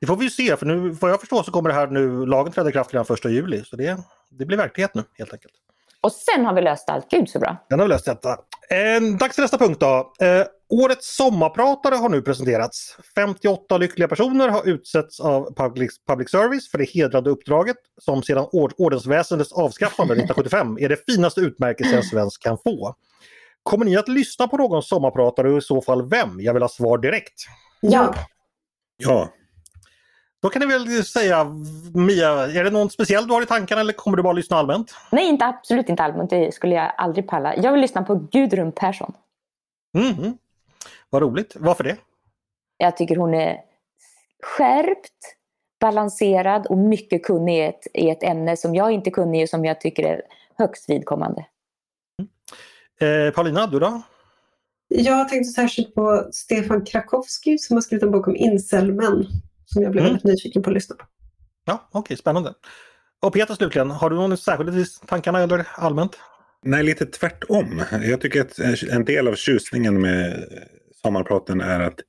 Det 0.00 0.06
får 0.06 0.16
vi 0.16 0.24
ju 0.24 0.30
se 0.30 0.56
för 0.56 0.66
nu, 0.66 0.90
vad 0.90 1.10
jag 1.10 1.20
förstår 1.20 1.42
så 1.42 1.50
kommer 1.50 1.68
det 1.68 1.74
här 1.74 1.86
nu, 1.86 2.26
lagen 2.26 2.52
träda 2.52 2.68
i 2.68 2.72
kraft 2.72 2.94
redan 2.94 3.06
1 3.14 3.24
juli. 3.24 3.62
Så 3.64 3.76
det, 3.76 3.98
det 4.30 4.46
blir 4.46 4.56
verklighet 4.56 4.94
nu 4.94 5.02
helt 5.18 5.32
enkelt. 5.32 5.54
Och 6.02 6.12
sen 6.12 6.44
har 6.44 6.54
vi 6.54 6.60
löst 6.60 6.90
allt. 6.90 7.10
Gud 7.10 7.28
så 7.28 7.38
bra. 7.38 7.66
Den 7.68 7.78
har 7.78 7.86
vi 7.86 7.92
löst 7.92 8.04
detta. 8.04 8.30
Eh, 8.70 9.18
dags 9.18 9.34
för 9.34 9.42
nästa 9.42 9.58
punkt 9.58 9.80
då. 9.80 10.12
Eh, 10.20 10.46
årets 10.68 11.16
sommarpratare 11.16 11.94
har 11.94 12.08
nu 12.08 12.22
presenterats. 12.22 12.96
58 13.14 13.78
lyckliga 13.78 14.08
personer 14.08 14.48
har 14.48 14.68
utsetts 14.68 15.20
av 15.20 15.54
public, 15.54 15.90
public 16.08 16.30
service 16.30 16.70
för 16.70 16.78
det 16.78 16.84
hedrande 16.84 17.30
uppdraget 17.30 17.76
som 18.00 18.22
sedan 18.22 18.46
ord, 18.52 18.72
ordensväsendets 18.78 19.52
avskaffande 19.52 20.14
1975 20.14 20.78
är 20.80 20.88
det 20.88 21.04
finaste 21.06 21.40
utmärkelse 21.40 21.96
en 21.96 22.02
svensk 22.02 22.42
kan 22.42 22.58
få. 22.64 22.94
Kommer 23.62 23.84
ni 23.84 23.96
att 23.96 24.08
lyssna 24.08 24.48
på 24.48 24.56
någon 24.56 24.82
sommarpratare 24.82 25.50
och 25.52 25.58
i 25.58 25.60
så 25.60 25.82
fall 25.82 26.08
vem? 26.08 26.40
Jag 26.40 26.54
vill 26.54 26.62
ha 26.62 26.68
svar 26.68 26.98
direkt. 26.98 27.34
Ja. 27.80 28.14
Ja, 28.96 29.28
Då 30.42 30.48
kan 30.48 30.60
ni 30.60 30.66
väl 30.66 31.04
säga 31.04 31.44
Mia, 31.94 32.30
är 32.30 32.64
det 32.64 32.70
någon 32.70 32.90
speciell 32.90 33.26
du 33.26 33.34
har 33.34 33.42
i 33.42 33.46
tankarna 33.46 33.80
eller 33.80 33.92
kommer 33.92 34.16
du 34.16 34.22
bara 34.22 34.32
lyssna 34.32 34.56
allmänt? 34.56 34.94
Nej, 35.12 35.28
inte, 35.28 35.44
absolut 35.44 35.88
inte 35.88 36.02
allmänt. 36.02 36.30
Det 36.30 36.54
skulle 36.54 36.74
jag 36.74 36.92
aldrig 36.96 37.28
palla. 37.28 37.56
Jag 37.56 37.72
vill 37.72 37.80
lyssna 37.80 38.02
på 38.02 38.14
Gudrun 38.14 38.72
Persson. 38.72 39.12
Mhm. 39.94 40.38
Vad 41.10 41.22
roligt. 41.22 41.56
Varför 41.58 41.84
det? 41.84 41.96
Jag 42.76 42.96
tycker 42.96 43.16
hon 43.16 43.34
är 43.34 43.60
skärpt, 44.42 45.36
balanserad 45.80 46.66
och 46.66 46.78
mycket 46.78 47.24
kunnig 47.24 47.58
i 47.58 47.60
ett, 47.60 47.86
i 47.94 48.10
ett 48.10 48.22
ämne 48.22 48.56
som 48.56 48.74
jag 48.74 48.92
inte 48.92 49.10
kunnig 49.10 49.42
i 49.42 49.44
och 49.44 49.48
som 49.48 49.64
jag 49.64 49.80
tycker 49.80 50.02
är 50.02 50.22
högst 50.58 50.90
vidkommande. 50.90 51.46
Eh, 53.00 53.34
Paulina, 53.34 53.66
du 53.66 53.78
då? 53.78 54.02
Jag 54.88 55.28
tänkte 55.28 55.50
särskilt 55.50 55.94
på 55.94 56.28
Stefan 56.32 56.84
Krakowski 56.84 57.58
som 57.58 57.76
har 57.76 57.80
skrivit 57.80 58.02
en 58.02 58.10
bok 58.10 58.28
om 58.28 58.36
incelmän 58.36 59.26
som 59.72 59.82
jag 59.82 59.92
blev 59.92 60.04
Mm. 60.04 60.12
väldigt 60.12 60.24
nyfiken 60.24 60.62
på 60.62 60.70
att 60.70 60.74
lyssna 60.74 60.96
på. 60.96 61.04
Ja, 61.64 61.88
okej, 61.92 62.16
spännande. 62.16 62.54
Och 63.22 63.32
Peter 63.32 63.54
slutligen, 63.54 63.90
har 63.90 64.10
du 64.10 64.16
någon 64.16 64.36
särskild 64.36 64.78
i 64.78 64.84
tankarna 65.06 65.40
eller 65.40 65.66
allmänt? 65.74 66.18
nej 66.62 66.82
lite 66.82 67.06
tvärtom. 67.06 67.82
Jag 68.02 68.20
tycker 68.20 68.40
att 68.40 68.58
en 68.90 69.04
del 69.04 69.28
av 69.28 69.34
tjusningen 69.34 70.00
med 70.00 70.44
sommarpraten 71.02 71.60
är 71.60 71.80
att 71.80 72.00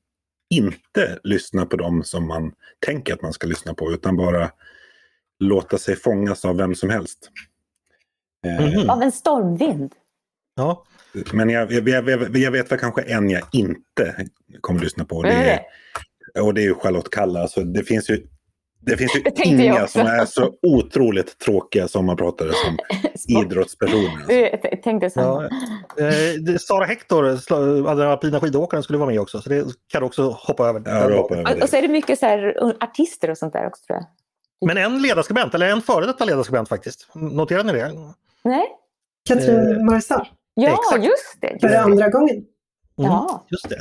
inte 0.50 1.20
lyssna 1.24 1.66
på 1.66 1.76
dem 1.78 2.04
som 2.04 2.28
man 2.28 2.54
tänker 2.86 3.14
att 3.14 3.22
man 3.22 3.34
ska 3.34 3.48
lyssna 3.48 3.74
på 3.74 3.92
utan 3.92 4.18
bara 4.18 4.52
låta 5.40 5.78
sig 5.78 5.96
fångas 5.96 6.46
av 6.46 6.58
vem 6.58 6.76
som 6.76 6.90
helst. 6.90 7.30
Eh, 8.46 8.68
Mhm. 8.68 8.90
Av 8.90 9.02
en 9.02 9.12
stormvind. 9.12 9.94
Ja. 10.56 10.86
Men 11.34 11.50
jag, 11.50 11.72
jag, 11.72 11.90
jag, 12.10 12.38
jag 12.38 12.52
vet 12.52 12.72
väl 12.72 12.80
kanske 12.80 13.02
en 13.02 13.30
jag 13.30 13.44
inte 13.52 14.28
kommer 14.62 14.80
att 14.80 14.84
lyssna 14.84 15.06
på. 15.06 15.24
Det, 15.24 15.30
är 15.30 15.54
är, 15.54 15.60
och 16.40 16.54
det 16.54 16.62
är 16.62 16.64
ju 16.66 16.76
Charlotte 16.76 17.10
Kalla. 17.10 17.48
Så 17.48 17.62
det 17.62 17.84
finns 17.84 18.10
ju, 18.10 18.28
det 18.82 18.98
finns 18.98 19.16
ju 19.16 19.22
Det 19.24 19.44
inga 19.46 19.88
som 19.88 20.02
är 20.02 20.26
så 20.26 20.54
otroligt 20.62 21.38
tråkiga 21.40 21.88
sommarpratare 21.88 22.52
som 22.54 22.78
idrottspersoner. 23.42 24.16
Alltså. 24.18 24.34
Jag 24.34 24.84
tänkte 24.84 25.06
ja. 25.06 25.10
samma. 25.10 25.44
Eh, 25.46 26.34
det- 26.46 26.62
Sara 26.62 26.86
Hector, 26.86 27.24
den 27.96 28.08
alpina 28.08 28.40
skidåkaren, 28.40 28.84
skulle 28.84 29.00
vara 29.00 29.10
med 29.10 29.20
också. 29.20 29.42
Så 29.42 29.50
det 29.50 29.66
kan 29.92 30.02
du 30.02 30.06
också 30.08 30.30
hoppa 30.30 30.68
över. 30.70 30.82
Ja, 30.86 30.92
över 30.92 31.20
Och, 31.20 31.62
och 31.64 31.70
så 31.70 31.76
är 31.76 31.82
det 31.82 31.88
mycket 31.88 32.20
så 32.20 32.26
här, 32.26 32.74
artister 32.84 33.30
och 33.30 33.38
sånt 33.38 33.54
där 33.54 33.68
också 33.68 33.86
tror 33.86 33.98
jag. 34.00 34.06
Men 34.68 34.78
en 34.78 35.02
ledarskribent, 35.02 35.54
eller 35.56 35.70
en 35.70 35.82
före 35.82 36.06
detta 36.06 36.26
ledarskribent 36.26 36.70
faktiskt. 36.70 37.08
Noterar 37.16 37.64
ni 37.64 37.74
det? 37.74 37.92
Nej? 38.44 38.66
Katrin 39.30 39.60
Eh, 39.60 39.84
Marsall, 39.84 40.28
Ja, 40.54 40.70
Exakt. 40.74 41.06
just 41.06 41.42
det. 41.42 41.58
för 41.62 41.76
andra 41.76 42.10
gången. 42.10 42.36
Mm, 42.36 42.46
Ja. 42.96 43.46
Just 43.50 43.70
det. 43.70 43.76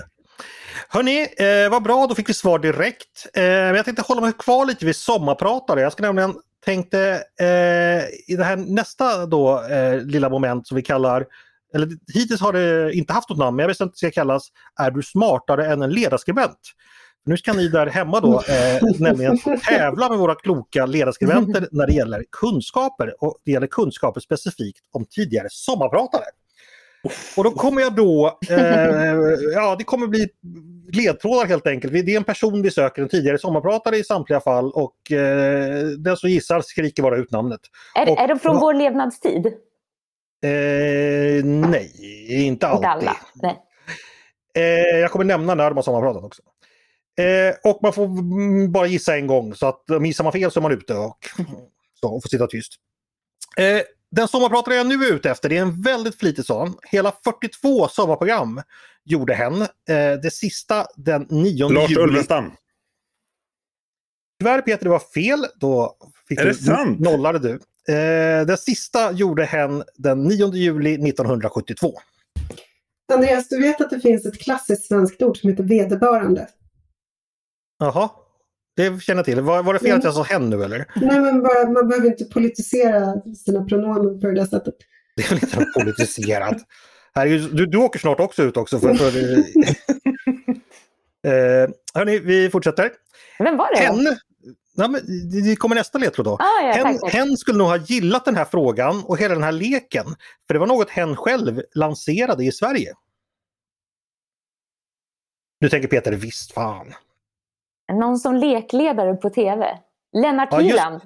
Hörni, 0.88 1.20
eh, 1.20 1.70
vad 1.70 1.82
bra, 1.82 2.06
då 2.06 2.14
fick 2.14 2.28
vi 2.28 2.34
svar 2.34 2.58
direkt. 2.58 3.26
Eh, 3.34 3.42
men 3.42 3.74
jag 3.74 3.84
tänkte 3.84 4.04
hålla 4.08 4.20
mig 4.20 4.32
kvar 4.38 4.66
lite 4.66 4.86
vid 4.86 4.96
sommarpratare. 4.96 5.80
Jag 5.80 5.92
ska 5.92 6.02
nämligen 6.02 6.34
tänkte 6.64 7.22
eh, 7.40 8.32
i 8.32 8.36
det 8.36 8.44
här 8.44 8.56
nästa 8.56 9.26
då 9.26 9.62
eh, 9.62 10.00
lilla 10.00 10.28
moment 10.28 10.66
som 10.66 10.76
vi 10.76 10.82
kallar, 10.82 11.26
eller 11.74 11.88
hittills 12.14 12.40
har 12.40 12.52
det 12.52 12.92
inte 12.92 13.12
haft 13.12 13.28
något 13.28 13.38
namn, 13.38 13.56
men 13.56 13.62
jag 13.62 13.68
vet 13.68 13.80
inte 13.80 13.92
det 13.92 13.98
ska 13.98 14.10
kallas, 14.10 14.48
Är 14.80 14.90
du 14.90 15.02
smartare 15.02 15.66
än 15.72 15.82
en 15.82 15.90
ledarskribent? 15.90 16.58
Nu 17.24 17.36
ska 17.36 17.52
ni 17.52 17.68
där 17.68 17.86
hemma 17.86 18.20
då 18.20 18.42
eh, 18.42 18.82
nämligen 18.98 19.38
tävla 19.68 20.08
med 20.08 20.18
våra 20.18 20.34
kloka 20.34 20.86
ledarskribenter 20.86 21.68
när 21.72 21.86
det 21.86 21.92
gäller 21.92 22.24
kunskaper 22.40 23.24
och 23.24 23.36
det 23.44 23.52
gäller 23.52 23.66
kunskaper 23.66 24.20
specifikt 24.20 24.80
om 24.92 25.04
tidigare 25.10 25.48
sommarpratare. 25.50 26.24
Och 27.36 27.44
då 27.44 27.50
kommer 27.50 27.80
jag 27.82 27.94
då, 27.94 28.38
eh, 28.50 28.58
ja 29.54 29.76
det 29.78 29.84
kommer 29.84 30.06
bli 30.06 30.28
ledtrådar 30.92 31.46
helt 31.46 31.66
enkelt. 31.66 31.92
Det 31.92 31.98
är 31.98 32.16
en 32.16 32.24
person 32.24 32.62
vi 32.62 32.70
söker, 32.70 33.02
en 33.02 33.08
tidigare 33.08 33.38
sommarpratare 33.38 33.96
i 33.96 34.04
samtliga 34.04 34.40
fall 34.40 34.72
och 34.72 35.12
eh, 35.12 35.84
den 35.86 36.16
som 36.16 36.30
gissar 36.30 36.60
skriker 36.60 37.02
bara 37.02 37.16
ut 37.16 37.30
namnet. 37.30 37.60
Är, 37.96 38.10
Och- 38.10 38.18
är 38.18 38.28
de 38.28 38.38
från 38.38 38.58
vår 38.60 38.74
levnadstid? 38.74 39.46
Eh, 40.42 41.44
nej, 41.44 41.92
inte 42.28 42.66
alltid. 42.68 42.78
Inte 42.86 42.88
alla. 42.88 43.16
Nej. 43.34 43.58
Eh, 44.54 44.98
jag 44.98 45.10
kommer 45.10 45.24
nämna 45.24 45.54
när 45.54 45.70
de 45.70 45.76
har 45.76 45.82
sommarpratat 45.82 46.24
också. 46.24 46.42
Eh, 47.20 47.70
och 47.72 47.78
man 47.82 47.92
får 47.92 48.68
bara 48.68 48.86
gissa 48.86 49.16
en 49.16 49.26
gång 49.26 49.54
så 49.54 49.66
att 49.66 49.90
om 49.90 50.06
gissar 50.06 50.24
man 50.24 50.32
fel 50.32 50.50
så 50.50 50.60
är 50.60 50.62
man 50.62 50.72
ute 50.72 50.94
och, 50.94 51.18
så, 52.00 52.14
och 52.14 52.22
får 52.22 52.28
sitta 52.28 52.46
tyst. 52.46 52.72
Den 54.10 54.28
sommarpratare 54.28 54.74
jag 54.74 54.86
nu 54.86 54.94
är 54.94 55.14
ute 55.14 55.30
efter 55.30 55.48
det 55.48 55.56
är 55.56 55.62
en 55.62 55.82
väldigt 55.82 56.18
flitig 56.18 56.44
sån. 56.44 56.74
Hela 56.82 57.12
42 57.24 57.88
sommarprogram 57.88 58.62
gjorde 59.04 59.34
hen. 59.34 59.62
Eh, 59.62 59.66
det 60.22 60.32
sista 60.32 60.86
den 60.96 61.26
9 61.30 61.68
Lars 61.68 61.90
juli. 61.90 62.02
Ulvenstam. 62.02 62.52
Tyvärr 64.40 64.62
Peter, 64.62 64.84
det 64.84 64.90
var 64.90 64.98
fel. 64.98 65.46
Då 65.56 65.96
fick 66.28 66.40
Är 66.40 66.44
du, 66.44 66.50
det 66.50 66.56
sant? 66.56 67.00
nollade 67.00 67.38
du. 67.38 67.52
Eh, 67.94 68.46
den 68.46 68.56
sista 68.56 69.12
gjorde 69.12 69.44
hen 69.44 69.84
den 69.96 70.22
9 70.22 70.52
juli 70.54 71.08
1972. 71.08 71.92
Andreas, 73.12 73.48
du 73.48 73.60
vet 73.60 73.80
att 73.80 73.90
det 73.90 74.00
finns 74.00 74.26
ett 74.26 74.40
klassiskt 74.40 74.86
svenskt 74.86 75.22
ord 75.22 75.36
som 75.36 75.50
heter 75.50 75.62
vederbörande? 75.64 76.48
Jaha, 77.78 78.10
det 78.80 79.02
känner 79.02 79.18
jag 79.18 79.24
till. 79.24 79.40
Var, 79.40 79.62
var 79.62 79.74
det 79.74 79.80
fel 79.80 79.98
att 79.98 80.04
jag 80.04 80.14
sa 80.14 80.22
hen 80.22 80.50
nu 80.50 80.64
eller? 80.64 80.84
Nej, 80.96 81.20
men 81.20 81.42
bara, 81.42 81.70
man 81.70 81.88
behöver 81.88 82.06
inte 82.08 82.24
politisera 82.24 83.14
sina 83.44 83.64
pronomen 83.64 84.20
på 84.20 84.26
det 84.26 84.34
där 84.34 84.46
sättet. 84.46 84.74
Det 85.16 85.22
är 85.22 85.28
väl 85.28 85.38
inte 85.42 85.60
något 85.60 85.74
politiserat. 85.74 86.56
Herregud, 87.14 87.56
du, 87.56 87.66
du 87.66 87.78
åker 87.78 87.98
snart 87.98 88.20
också 88.20 88.42
ut 88.42 88.56
också. 88.56 88.80
För, 88.80 88.94
för, 88.94 89.18
eh, 91.28 91.70
hörni, 91.94 92.18
vi 92.18 92.50
fortsätter. 92.50 92.90
Vem 93.38 93.56
var 93.56 93.74
det? 93.74 93.80
Hen, 93.80 94.16
ja, 94.76 94.88
men, 94.88 95.00
det 95.30 95.40
det 95.40 95.56
kommer 95.56 95.74
nästa 95.76 95.98
ledtråd 95.98 96.26
då. 96.26 96.34
Ah, 96.34 96.62
ja, 96.62 96.72
Hen, 96.72 96.84
tack, 96.84 97.00
tack. 97.00 97.12
hen 97.12 97.36
skulle 97.36 97.58
nog 97.58 97.66
ha 97.66 97.76
gillat 97.76 98.24
den 98.24 98.36
här 98.36 98.44
frågan 98.44 99.04
och 99.04 99.18
hela 99.18 99.34
den 99.34 99.42
här 99.42 99.52
leken. 99.52 100.06
För 100.46 100.54
det 100.54 100.58
var 100.60 100.66
något 100.66 100.90
hen 100.90 101.16
själv 101.16 101.62
lanserade 101.74 102.44
i 102.44 102.52
Sverige. 102.52 102.94
Nu 105.60 105.68
tänker 105.68 105.88
Peter, 105.88 106.12
visst 106.12 106.52
fan. 106.52 106.94
Någon 107.92 108.18
som 108.18 108.36
lekledare 108.36 109.14
på 109.14 109.30
tv. 109.30 109.78
Lennart 110.12 110.48
Ja, 110.52 110.60
just- 110.60 110.72
Hyland. 110.72 111.00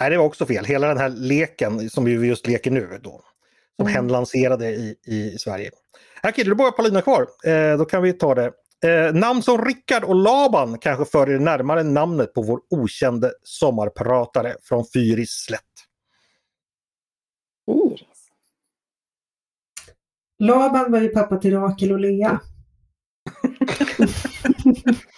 Nej, 0.00 0.10
det 0.10 0.18
var 0.18 0.24
också 0.24 0.46
fel. 0.46 0.64
Hela 0.64 0.88
den 0.88 0.98
här 0.98 1.08
leken 1.08 1.90
som 1.90 2.04
vi 2.04 2.12
just 2.12 2.46
leker 2.46 2.70
nu 2.70 2.98
då. 3.02 3.10
Som 3.76 3.86
Mm. 3.86 3.94
hen 3.94 4.08
lanserade 4.08 4.68
i, 4.70 4.96
i 5.06 5.38
Sverige. 5.38 5.70
Här 6.22 6.32
Kid, 6.32 6.46
det 6.46 6.50
är 6.50 6.54
bara 6.54 6.72
Paulina 6.72 7.02
kvar. 7.02 7.26
Eh, 7.44 7.78
då 7.78 7.84
kan 7.84 8.02
vi 8.02 8.12
ta 8.12 8.34
det. 8.34 8.52
Eh, 8.84 9.14
namn 9.14 9.42
som 9.42 9.64
Rickard 9.64 10.04
och 10.04 10.14
Laban 10.14 10.78
kanske 10.78 11.04
för 11.04 11.30
er 11.30 11.38
närmare 11.38 11.82
namnet 11.82 12.34
på 12.34 12.42
vår 12.42 12.60
okände 12.70 13.32
sommarpratare 13.42 14.56
från 14.62 14.84
Fyris 14.84 15.30
slätt. 15.30 15.60
Iris. 17.70 18.30
Laban 20.38 20.92
var 20.92 21.00
ju 21.00 21.08
pappa 21.08 21.36
till 21.36 21.54
Rakel 21.54 21.92
och 21.92 22.00
Lea. 22.00 22.40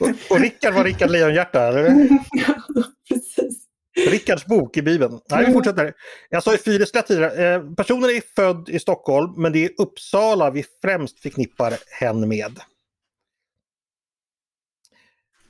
Och, 0.00 0.08
och 0.30 0.40
Rickard 0.40 0.74
var 0.74 0.84
Rickard 0.84 1.10
Lejonhjärta, 1.10 1.62
eller? 1.62 2.08
Ja, 2.30 2.54
Precis. 3.08 3.66
Rickards 4.08 4.46
bok 4.46 4.76
i 4.76 4.82
Bibeln. 4.82 5.20
Nej, 5.30 5.46
vi 5.46 5.52
fortsätter. 5.52 5.94
Jag 6.30 6.42
sa 6.42 6.52
ju 6.52 6.58
Fyrislätt 6.58 7.06
tidigare. 7.06 7.54
Eh, 7.54 7.74
personen 7.74 8.10
är 8.10 8.34
född 8.34 8.68
i 8.68 8.78
Stockholm 8.78 9.34
men 9.36 9.52
det 9.52 9.64
är 9.64 9.70
Uppsala 9.78 10.50
vi 10.50 10.64
främst 10.82 11.20
förknippar 11.20 11.74
hen 12.00 12.28
med. 12.28 12.60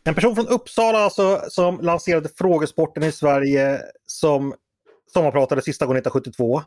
En 0.04 0.14
person 0.14 0.34
från 0.34 0.48
Uppsala 0.48 0.98
alltså, 0.98 1.40
som 1.48 1.80
lanserade 1.80 2.28
frågesporten 2.36 3.02
i 3.02 3.12
Sverige 3.12 3.80
som 4.06 4.54
sommarpratade 5.12 5.62
sista 5.62 5.86
gången 5.86 5.98
1972. 6.00 6.62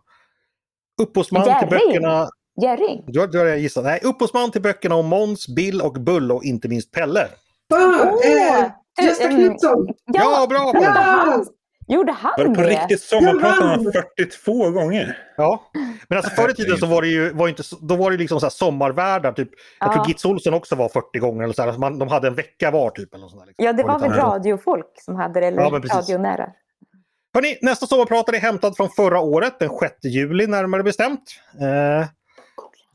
Upphovsman 1.01 1.59
till 1.59 1.69
böckerna... 1.69 2.29
Jerring. 2.61 3.03
Du 3.07 3.27
du 3.27 3.37
har 3.39 3.45
jag 3.45 3.59
gissat. 3.59 3.83
Nej, 3.83 3.99
upphovsman 4.03 4.51
till 4.51 4.61
böckerna 4.61 4.95
om 4.95 5.05
Måns, 5.05 5.47
Bill 5.47 5.81
och 5.81 5.93
Bull 5.93 6.31
och 6.31 6.43
inte 6.43 6.67
minst 6.67 6.91
Pelle. 6.91 7.27
Ah, 7.73 8.11
Åh! 8.13 8.61
eh, 8.99 9.05
Gösta 9.07 9.23
mm, 9.23 9.37
Knutsson! 9.49 9.87
Ja, 10.05 10.47
bra! 10.49 10.65
Gjorde 10.65 10.79
Ja! 10.83 10.91
han, 10.91 11.45
gjorde 11.87 12.11
han 12.11 12.31
Var 12.37 12.45
det 12.45 12.55
på 12.55 12.61
det? 12.61 12.67
riktigt 12.69 13.01
sommarpratarna 13.01 13.91
42 14.17 14.69
gånger? 14.69 15.17
Ja, 15.37 15.71
men 16.07 16.17
alltså 16.17 16.31
förr 16.35 16.49
i 16.49 16.53
tiden 16.53 16.77
så 16.77 16.85
var 16.85 17.01
det 17.01 17.07
ju, 17.07 17.33
var 17.33 17.47
inte, 17.47 17.63
då 17.81 17.95
var 17.95 18.11
det 18.11 18.17
liksom 18.17 18.39
så 18.39 18.45
här 18.45 18.51
sommarvärdar. 18.51 19.31
Typ, 19.33 19.49
jag 19.79 19.89
Ja. 19.89 19.93
tror 19.93 20.07
Gitz 20.07 20.25
Olsen 20.25 20.53
också 20.53 20.75
var 20.75 20.89
40 20.89 21.19
gånger. 21.19 21.43
Eller 21.43 21.53
så 21.53 21.61
här. 21.61 21.69
Alltså 21.69 21.79
man, 21.79 21.99
de 21.99 22.07
hade 22.07 22.27
en 22.27 22.35
vecka 22.35 22.71
var 22.71 22.89
typ. 22.89 23.13
Eller 23.15 23.27
sånt 23.27 23.41
där, 23.41 23.47
liksom. 23.47 23.65
Ja, 23.65 23.73
det 23.73 23.83
var 23.83 23.99
väl 23.99 24.11
annat. 24.11 24.23
radiofolk 24.23 24.85
som 25.01 25.15
hade 25.15 25.39
det, 25.39 25.45
eller 25.47 25.61
Ja, 25.61 25.81
radionära. 25.93 26.49
Hörrni, 27.33 27.57
nästa 27.61 27.85
sommarpratare 27.87 28.35
är 28.35 28.41
hämtad 28.41 28.77
från 28.77 28.89
förra 28.89 29.19
året, 29.19 29.59
den 29.59 29.69
6 29.79 29.93
juli 30.03 30.47
närmare 30.47 30.83
bestämt. 30.83 31.23
Eh, 31.61 32.07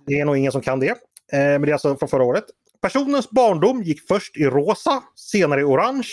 det 0.06 0.20
är 0.20 0.24
nog 0.24 0.36
ingen 0.36 0.52
som 0.52 0.60
kan 0.60 0.80
det. 0.80 0.88
Eh, 0.88 0.96
men 1.32 1.62
det 1.62 1.68
är 1.68 1.72
alltså 1.72 1.96
från 1.96 2.08
förra 2.08 2.22
året. 2.24 2.44
Personens 2.80 3.30
barndom 3.30 3.82
gick 3.82 4.06
först 4.08 4.36
i 4.36 4.44
rosa, 4.44 5.02
senare 5.14 5.60
i 5.60 5.64
orange, 5.64 6.08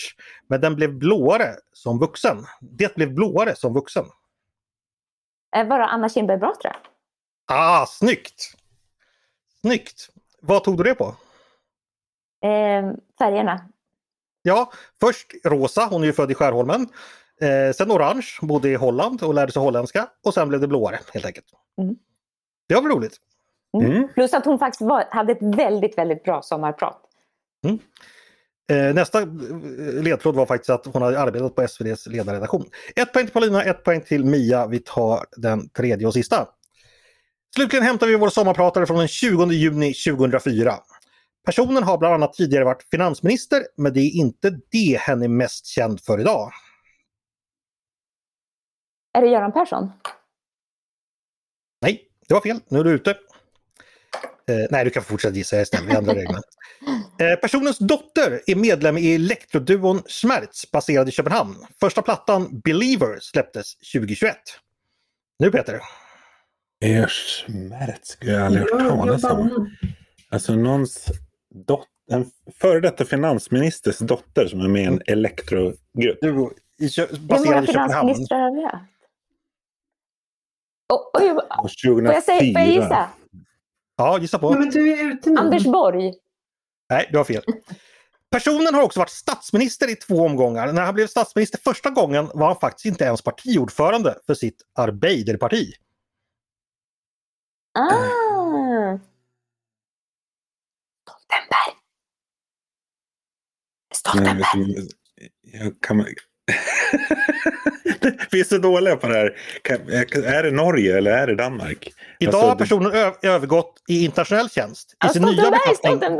men 0.47 0.61
den 0.61 0.75
blev 0.75 0.93
blåare 0.93 1.55
som 1.73 1.99
vuxen. 1.99 2.45
Det 2.61 2.95
blev 2.95 3.13
blåare 3.13 3.55
som 3.55 3.73
vuxen. 3.73 4.05
Eh, 5.55 5.67
Var 5.67 5.79
det 5.79 5.85
Anna 5.85 6.09
Kinberg 6.09 6.37
Batra? 6.39 6.75
Ah, 7.47 7.85
snyggt! 7.85 8.55
Snyggt! 9.61 10.09
Vad 10.41 10.63
tog 10.63 10.77
du 10.77 10.83
det 10.83 10.95
på? 10.95 11.05
Eh, 12.47 12.91
färgerna. 13.19 13.69
Ja, 14.41 14.71
först 14.99 15.27
rosa, 15.45 15.85
hon 15.91 16.01
är 16.01 16.05
ju 16.05 16.13
född 16.13 16.31
i 16.31 16.35
Skärholmen. 16.35 16.87
Eh, 17.41 17.73
sen 17.75 17.91
orange, 17.91 18.27
bodde 18.41 18.69
i 18.69 18.75
Holland 18.75 19.23
och 19.23 19.33
lärde 19.33 19.51
sig 19.51 19.61
holländska. 19.61 20.07
Och 20.23 20.33
sen 20.33 20.49
blev 20.49 20.61
det 20.61 20.67
blåare 20.67 20.99
helt 21.13 21.25
enkelt. 21.25 21.45
Mm. 21.81 21.95
Det 22.67 22.75
var 22.75 22.81
väl 22.81 22.91
roligt. 22.91 23.17
Mm. 23.83 24.07
Plus 24.13 24.33
att 24.33 24.45
hon 24.45 24.59
faktiskt 24.59 24.81
var, 24.81 25.07
hade 25.11 25.31
ett 25.31 25.57
väldigt, 25.57 25.97
väldigt 25.97 26.23
bra 26.23 26.41
sommarprat. 26.41 27.01
Eh, 28.71 28.93
nästa 28.93 29.21
eh, 29.21 29.27
ledtråd 30.03 30.35
var 30.35 30.45
faktiskt 30.45 30.69
att 30.69 30.85
hon 30.85 31.01
hade 31.01 31.19
arbetat 31.19 31.55
på 31.55 31.61
SVDs 31.61 32.07
ledarredaktion. 32.07 32.65
Ett 32.95 33.13
poäng 33.13 33.25
till 33.25 33.33
Paulina, 33.33 33.63
ett 33.63 33.83
poäng 33.83 34.01
till 34.01 34.25
Mia. 34.25 34.67
Vi 34.67 34.79
tar 34.79 35.25
den 35.37 35.69
tredje 35.69 36.07
och 36.07 36.13
sista. 36.13 36.47
Slutligen 37.55 37.85
hämtar 37.85 38.07
vi 38.07 38.15
vår 38.15 38.29
sommarpratare 38.29 38.85
från 38.85 38.97
den 38.97 39.07
20 39.07 39.45
juni 39.45 39.93
2004. 39.93 40.73
Personen 41.45 41.83
har 41.83 41.97
bland 41.97 42.13
annat 42.13 42.33
tidigare 42.33 42.65
varit 42.65 42.87
finansminister, 42.91 43.63
men 43.77 43.93
det 43.93 43.99
är 43.99 44.15
inte 44.15 44.59
det 44.71 44.99
hen 44.99 45.23
är 45.23 45.27
mest 45.27 45.65
känd 45.65 46.01
för 46.01 46.19
idag. 46.19 46.51
Är 49.13 49.21
det 49.21 49.27
Göran 49.27 49.51
Persson? 49.51 49.91
Nej, 51.81 52.07
det 52.27 52.33
var 52.33 52.41
fel. 52.41 52.59
Nu 52.67 52.79
är 52.79 52.83
du 52.83 52.91
ute. 52.91 53.15
Eh, 54.49 54.67
nej, 54.69 54.83
du 54.85 54.89
kan 54.91 55.03
fortsätta 55.03 55.35
gissa. 55.35 55.55
Jag. 55.57 55.87
Vi 55.87 55.95
ändrar 55.95 56.15
reglerna. 56.15 56.41
Eh, 57.19 57.35
personens 57.41 57.77
dotter 57.77 58.41
är 58.47 58.55
medlem 58.55 58.97
i 58.97 59.15
elektroduon 59.15 60.01
Schmerz 60.07 60.71
baserad 60.71 61.09
i 61.09 61.11
Köpenhamn. 61.11 61.55
Första 61.79 62.01
plattan 62.01 62.59
Believer 62.59 63.17
släpptes 63.21 63.75
2021. 63.75 64.35
Nu 65.39 65.51
Peter. 65.51 65.81
Mertz 67.47 68.07
skulle 68.09 68.31
jag 68.31 68.41
aldrig 68.45 68.63
hört 68.71 68.79
talas 68.89 69.23
om. 69.23 69.69
Alltså 70.29 70.55
någons 70.55 71.05
dot- 71.67 71.87
en 72.11 72.25
före 72.61 72.79
detta 72.79 73.05
finansministers 73.05 73.97
dotter 73.97 74.47
som 74.47 74.59
är 74.61 74.67
med 74.67 74.81
i 74.81 74.85
en 74.85 75.01
elektrogrupp. 75.07 75.77
Du, 76.21 76.49
i, 76.79 76.89
Kö- 76.89 77.07
Hur 77.11 77.17
många 77.19 77.27
baserad 77.27 77.63
i 77.63 77.67
Köpenhamn. 77.67 77.91
finansministrar 77.91 78.39
har 78.39 78.55
vi 78.55 78.63
haft? 78.63 78.83
Oh, 80.93 81.21
oj, 81.21 81.29
Och 81.31 81.71
får, 81.81 82.13
jag 82.13 82.23
säga, 82.23 82.39
får 82.39 82.45
jag 82.45 82.53
2004. 82.53 82.83
gissa? 82.83 83.09
Ja, 83.95 84.19
gissa 84.19 84.39
på. 84.39 84.53
Men 84.53 84.69
du 84.69 84.93
är 84.93 85.11
ute 85.11 85.29
nu. 85.29 85.37
Anders 85.37 85.63
Borg. 85.63 86.13
Nej, 86.89 87.09
du 87.11 87.17
har 87.17 87.25
fel. 87.25 87.43
Personen 88.31 88.73
har 88.73 88.81
också 88.81 88.99
varit 88.99 89.09
statsminister 89.09 89.89
i 89.89 89.95
två 89.95 90.25
omgångar. 90.25 90.73
När 90.73 90.81
han 90.81 90.93
blev 90.93 91.07
statsminister 91.07 91.59
första 91.63 91.89
gången 91.89 92.31
var 92.33 92.47
han 92.47 92.59
faktiskt 92.59 92.85
inte 92.85 93.03
ens 93.03 93.21
partiordförande 93.21 94.19
för 94.25 94.33
sitt 94.33 94.61
Arbeiderparti. 94.75 95.73
Ah. 97.79 98.99
Stoltenberg. 101.01 101.75
Nej, 104.15 104.43
Stoltenberg. 104.43 104.75
du, 104.75 104.89
jag 105.41 105.81
kan... 105.81 106.05
Vi 108.31 108.39
är 108.39 108.43
så 108.43 108.57
dåliga 108.57 108.95
på 108.95 109.07
det 109.07 109.13
här. 109.13 109.35
Kan- 109.61 109.89
Är 110.23 110.43
det 110.43 110.51
Norge 110.51 110.97
eller 110.97 111.11
är 111.11 111.27
det 111.27 111.35
Danmark? 111.35 111.93
Idag 112.19 112.33
Alltså, 112.35 112.47
har 112.49 112.55
det- 112.55 112.59
personen 112.63 112.91
ö- 112.91 113.13
övergått 113.21 113.73
i 113.89 114.05
internationell 114.05 114.49
tjänst. 114.49 114.93
I 115.05 115.09
sin 115.13 115.21
nya 115.21 115.51
befattning. 115.51 116.19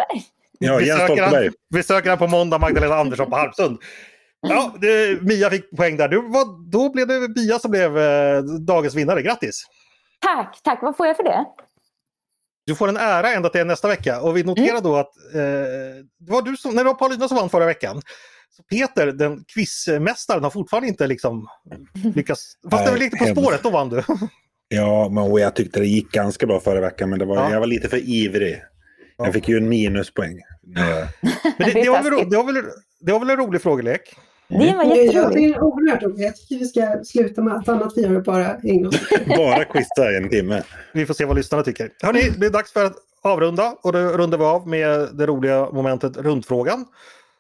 Ja, 0.60 0.82
Jens 0.82 1.00
besöker 1.00 1.00
han, 1.00 1.08
Stoltenberg. 1.08 1.50
besöker 1.74 2.10
han 2.10 2.18
på 2.20 2.28
måndag 2.28 2.58
Magdalena 2.58 2.96
Andersson 2.96 3.30
på 3.30 3.36
Harpsund. 3.36 3.78
Ja, 4.42 4.76
det, 4.82 5.22
Mia 5.22 5.50
fick 5.50 5.78
poäng 5.78 5.98
där. 5.98 6.08
Du, 6.08 6.22
vad, 6.30 6.72
då 6.72 6.90
blev 6.92 7.08
det 7.08 7.28
Mia 7.36 7.60
som 7.60 7.72
blev 7.72 7.98
eh, 7.98 8.42
dagens 8.44 8.96
vinnare. 8.96 9.22
Grattis! 9.22 9.66
Tack, 10.20 10.60
tack. 10.64 10.80
Vad 10.82 10.98
får 10.98 11.08
jag 11.08 11.16
för 11.16 11.24
det? 11.24 11.46
Du 12.66 12.76
får 12.76 12.90
en 12.90 12.98
ära 12.98 13.34
ända 13.34 13.50
till 13.50 13.66
nästa 13.66 13.88
vecka 13.88 14.22
och 14.22 14.38
vi 14.38 14.44
noterar 14.44 14.70
mm. 14.70 14.84
då 14.84 14.96
att 14.96 15.18
eh, 15.34 15.42
det 16.20 16.32
var 16.32 16.42
du 16.42 16.58
som, 16.58 16.72
när 16.76 16.84
det 16.84 16.88
var 16.90 16.94
Paulina 16.94 17.28
som 17.28 17.38
vann 17.38 17.50
förra 17.50 17.66
veckan. 17.66 18.02
Så 18.58 18.64
Peter, 18.64 19.08
den 19.08 19.44
quizmästaren, 19.44 20.44
har 20.44 20.50
fortfarande 20.50 20.88
inte 20.88 21.08
liksom 21.08 21.48
lyckats... 22.16 22.54
Fast 22.72 22.86
det 22.86 22.92
var 22.92 22.98
lite 22.98 23.18
På 23.18 23.26
spåret, 23.26 23.64
då 23.64 23.70
vann 23.70 23.90
du. 23.90 24.04
Ja, 24.68 25.10
men 25.10 25.36
jag 25.36 25.56
tyckte 25.56 25.80
det 25.80 25.88
gick 25.88 26.12
ganska 26.12 26.46
bra 26.46 26.60
förra 26.60 26.82
veckan 26.82 27.10
men 27.10 27.20
det 27.20 27.26
var, 27.26 27.36
ja. 27.36 27.52
jag 27.52 27.60
var 27.60 27.68
lite 27.68 27.90
för 27.90 28.10
ivrig. 28.10 28.62
Jag 29.18 29.34
fick 29.34 29.50
ju 29.50 29.58
en 29.58 29.70
minuspoäng. 29.70 30.42
Men 30.64 30.78
det, 31.58 31.74
det, 31.74 31.90
var 31.90 32.04
väl, 32.04 32.30
det, 32.30 32.38
var 32.38 32.44
väl, 32.44 32.64
det 33.00 33.12
var 33.12 33.20
väl 33.20 33.30
en 33.30 33.38
rolig 33.38 33.62
frågelek? 33.62 34.02
Det 34.48 34.56
var 34.56 34.64
jätteroligt. 34.84 35.14
Ja, 35.14 35.30
det 35.30 35.46
är 35.46 35.64
oerhört 35.64 36.04
roligt. 36.04 36.20
Jag 36.20 36.36
tycker 36.36 36.56
vi 36.56 36.66
ska 36.66 37.04
sluta 37.04 37.42
med 37.42 37.54
allt 37.54 37.70
annat 37.70 37.94
vi 37.96 38.02
gör 38.02 38.16
och 38.16 38.24
bara 38.24 38.56
ägna 38.56 38.88
oss 38.88 39.10
Bara 39.38 39.66
quizza 39.66 40.18
en 40.18 40.30
timme. 40.30 40.64
Vi 40.94 41.06
får 41.06 41.14
se 41.14 41.26
vad 41.26 41.36
lyssnarna 41.36 41.64
tycker. 41.64 41.90
Hörni, 42.04 42.30
det 42.38 42.46
är 42.46 42.50
dags 42.50 42.74
för 42.74 42.86
att 42.86 42.96
avrunda 43.22 43.76
och 43.84 43.94
då 43.94 44.00
rundar 44.00 44.38
vi 44.38 44.44
av 44.44 44.68
med 44.68 45.10
det 45.14 45.26
roliga 45.26 45.70
momentet 45.72 46.18
rundfrågan. 46.18 46.86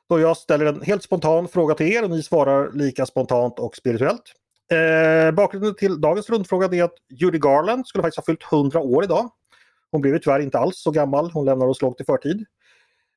Då 0.10 0.20
jag 0.20 0.38
ställer 0.38 0.66
en 0.66 0.82
helt 0.82 1.04
spontan 1.04 1.48
fråga 1.48 1.76
till 1.76 1.94
er 1.94 2.04
och 2.04 2.10
ni 2.10 2.24
svarar 2.24 2.72
lika 2.72 3.06
spontant 3.06 3.60
och 3.60 3.76
spirituellt. 3.76 4.24
Eh, 4.72 5.32
bakgrunden 5.32 5.76
till 5.76 6.02
dagens 6.02 6.30
rundfråga 6.30 6.78
är 6.78 6.84
att 6.84 6.96
Judy 7.10 7.38
Garland 7.38 7.88
skulle 7.88 8.02
faktiskt 8.02 8.18
ha 8.18 8.34
fyllt 8.34 8.52
100 8.52 8.80
år 8.80 9.04
idag. 9.04 9.30
Hon 9.92 10.02
blev 10.02 10.20
tyvärr 10.20 10.40
inte 10.40 10.60
alls 10.60 10.82
så 10.82 10.92
gammal, 10.92 11.32
hon 11.32 11.46
lämnade 11.46 11.72
oss 11.72 11.82
långt 11.82 12.02
i 12.02 12.04
förtid. 12.04 12.46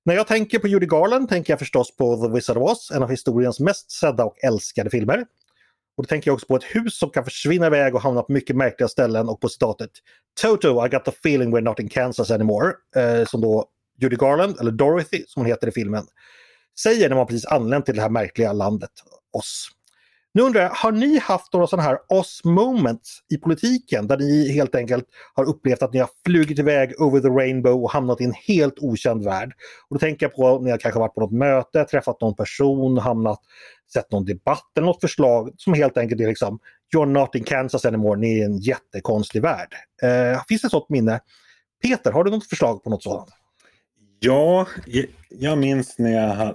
När 0.05 0.15
jag 0.15 0.27
tänker 0.27 0.59
på 0.59 0.69
Judy 0.69 0.87
Garland 0.87 1.29
tänker 1.29 1.53
jag 1.53 1.59
förstås 1.59 1.97
på 1.97 2.17
The 2.17 2.35
Wizard 2.35 2.57
of 2.57 2.71
Oz, 2.71 2.91
en 2.91 3.03
av 3.03 3.11
historiens 3.11 3.61
mest 3.61 3.91
sedda 3.91 4.25
och 4.25 4.45
älskade 4.45 4.91
filmer. 4.91 5.25
Och 5.97 6.05
då 6.05 6.09
tänker 6.09 6.29
jag 6.29 6.35
också 6.35 6.47
på 6.47 6.57
ett 6.57 6.65
hus 6.65 6.99
som 6.99 7.11
kan 7.11 7.25
försvinna 7.25 7.67
iväg 7.67 7.95
och 7.95 8.03
hamna 8.03 8.23
på 8.23 8.33
mycket 8.33 8.57
märkliga 8.57 8.89
ställen 8.89 9.29
och 9.29 9.41
på 9.41 9.49
citatet 9.49 9.91
Toto, 10.43 10.87
I 10.87 10.89
got 10.89 11.05
the 11.05 11.11
feeling 11.11 11.57
we're 11.57 11.61
not 11.61 11.81
in 11.81 11.89
Kansas 11.89 12.31
anymore. 12.31 12.73
Eh, 12.97 13.25
som 13.25 13.41
då 13.41 13.69
Judy 14.01 14.17
Garland, 14.17 14.61
eller 14.61 14.71
Dorothy 14.71 15.25
som 15.27 15.43
hon 15.43 15.47
heter 15.47 15.69
i 15.69 15.73
filmen, 15.73 16.05
säger 16.83 17.09
när 17.09 17.17
man 17.17 17.27
precis 17.27 17.47
anlänt 17.47 17.87
till 17.87 17.95
det 17.95 18.03
här 18.03 18.11
märkliga 18.11 18.53
landet, 18.53 18.91
oss. 19.33 19.69
Nu 20.35 20.43
undrar 20.43 20.63
jag, 20.63 20.71
har 20.71 20.93
ni 20.93 21.19
haft 21.19 21.53
några 21.53 21.67
sådana 21.67 21.89
här 21.89 21.99
oss 22.09 22.41
moments 22.45 23.19
i 23.35 23.37
politiken 23.37 24.07
där 24.07 24.17
ni 24.17 24.53
helt 24.53 24.75
enkelt 24.75 25.05
har 25.35 25.45
upplevt 25.45 25.83
att 25.83 25.93
ni 25.93 25.99
har 25.99 26.11
flugit 26.27 26.59
iväg 26.59 27.01
over 27.01 27.21
the 27.21 27.29
rainbow 27.29 27.83
och 27.83 27.91
hamnat 27.91 28.21
i 28.21 28.25
en 28.25 28.35
helt 28.47 28.79
okänd 28.79 29.25
värld? 29.25 29.53
Och 29.89 29.97
då 29.97 29.99
tänker 29.99 30.27
jag 30.27 30.35
på 30.35 30.47
om 30.47 30.65
ni 30.65 30.71
har 30.71 30.79
kanske 30.79 31.01
varit 31.01 31.15
på 31.15 31.21
något 31.21 31.33
möte, 31.33 31.85
träffat 31.85 32.21
någon 32.21 32.37
person, 32.37 32.99
hamnat, 32.99 33.41
sett 33.93 34.13
någon 34.13 34.25
debatt 34.25 34.71
eller 34.77 34.87
något 34.87 35.01
förslag 35.01 35.51
som 35.57 35.75
helt 35.75 35.97
enkelt 35.97 36.21
är 36.21 36.27
liksom 36.27 36.59
You're 36.97 37.07
not 37.07 37.35
in 37.35 37.45
Kansas 37.45 37.85
anymore, 37.85 38.21
ni 38.21 38.33
är 38.33 38.43
i 38.43 38.43
en 38.43 38.59
jättekonstig 38.59 39.43
värld. 39.43 39.75
Eh, 40.03 40.43
finns 40.49 40.63
det 40.63 40.67
ett 40.67 40.71
sådant 40.71 40.89
minne? 40.89 41.21
Peter, 41.83 42.13
har 42.13 42.25
du 42.25 42.31
något 42.31 42.49
förslag 42.49 42.85
på 42.85 42.91
något 42.91 43.03
sådant? 43.03 43.29
Ja, 44.21 44.67
jag 45.29 45.59
minns 45.59 45.99
när 45.99 46.13
jag 46.13 46.55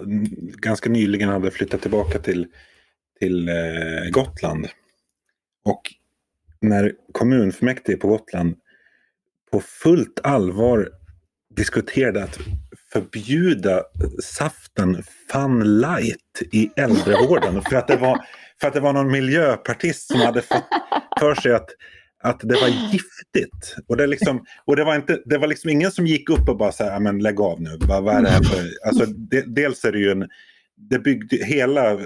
ganska 0.56 0.90
nyligen 0.90 1.28
hade 1.28 1.50
flyttat 1.50 1.82
tillbaka 1.82 2.18
till 2.18 2.46
till 3.18 3.48
eh, 3.48 4.10
Gotland. 4.10 4.68
Och 5.64 5.82
när 6.60 6.92
kommunfullmäktige 7.12 7.96
på 7.96 8.08
Gotland 8.08 8.56
på 9.50 9.60
fullt 9.60 10.20
allvar 10.22 10.90
diskuterade 11.56 12.24
att 12.24 12.38
förbjuda 12.92 13.82
saften 14.22 15.02
Fun 15.32 15.80
Light 15.80 16.42
i 16.52 16.70
äldrevården. 16.76 17.62
för, 17.70 17.76
att 17.76 17.88
det 17.88 17.96
var, 17.96 18.26
för 18.60 18.68
att 18.68 18.74
det 18.74 18.80
var 18.80 18.92
någon 18.92 19.10
miljöpartist 19.10 20.08
som 20.08 20.20
hade 20.20 20.42
fått 20.42 20.68
för 21.18 21.34
sig 21.34 21.54
att, 21.54 21.70
att 22.24 22.40
det 22.40 22.54
var 22.54 22.68
giftigt. 22.92 23.76
Och 23.88 23.96
det, 23.96 24.06
liksom, 24.06 24.44
och 24.64 24.76
det, 24.76 24.84
var, 24.84 24.94
inte, 24.94 25.22
det 25.24 25.38
var 25.38 25.46
liksom 25.46 25.70
ingen 25.70 25.90
som 25.90 26.06
gick 26.06 26.30
upp 26.30 26.48
och 26.48 26.56
bara 26.56 26.72
så 26.72 26.84
här, 26.84 27.00
men 27.00 27.18
lägg 27.18 27.40
av 27.40 27.60
nu, 27.60 27.78
vad, 27.80 28.04
vad 28.04 28.14
är 28.14 28.22
det 28.22 28.28
här 28.28 28.42
för... 28.42 28.86
Alltså, 28.86 29.06
de, 29.06 29.40
dels 29.40 29.84
är 29.84 29.92
det 29.92 29.98
ju 29.98 30.10
en... 30.10 30.28
Det 30.76 30.98
byggde, 30.98 31.36
hela 31.36 31.98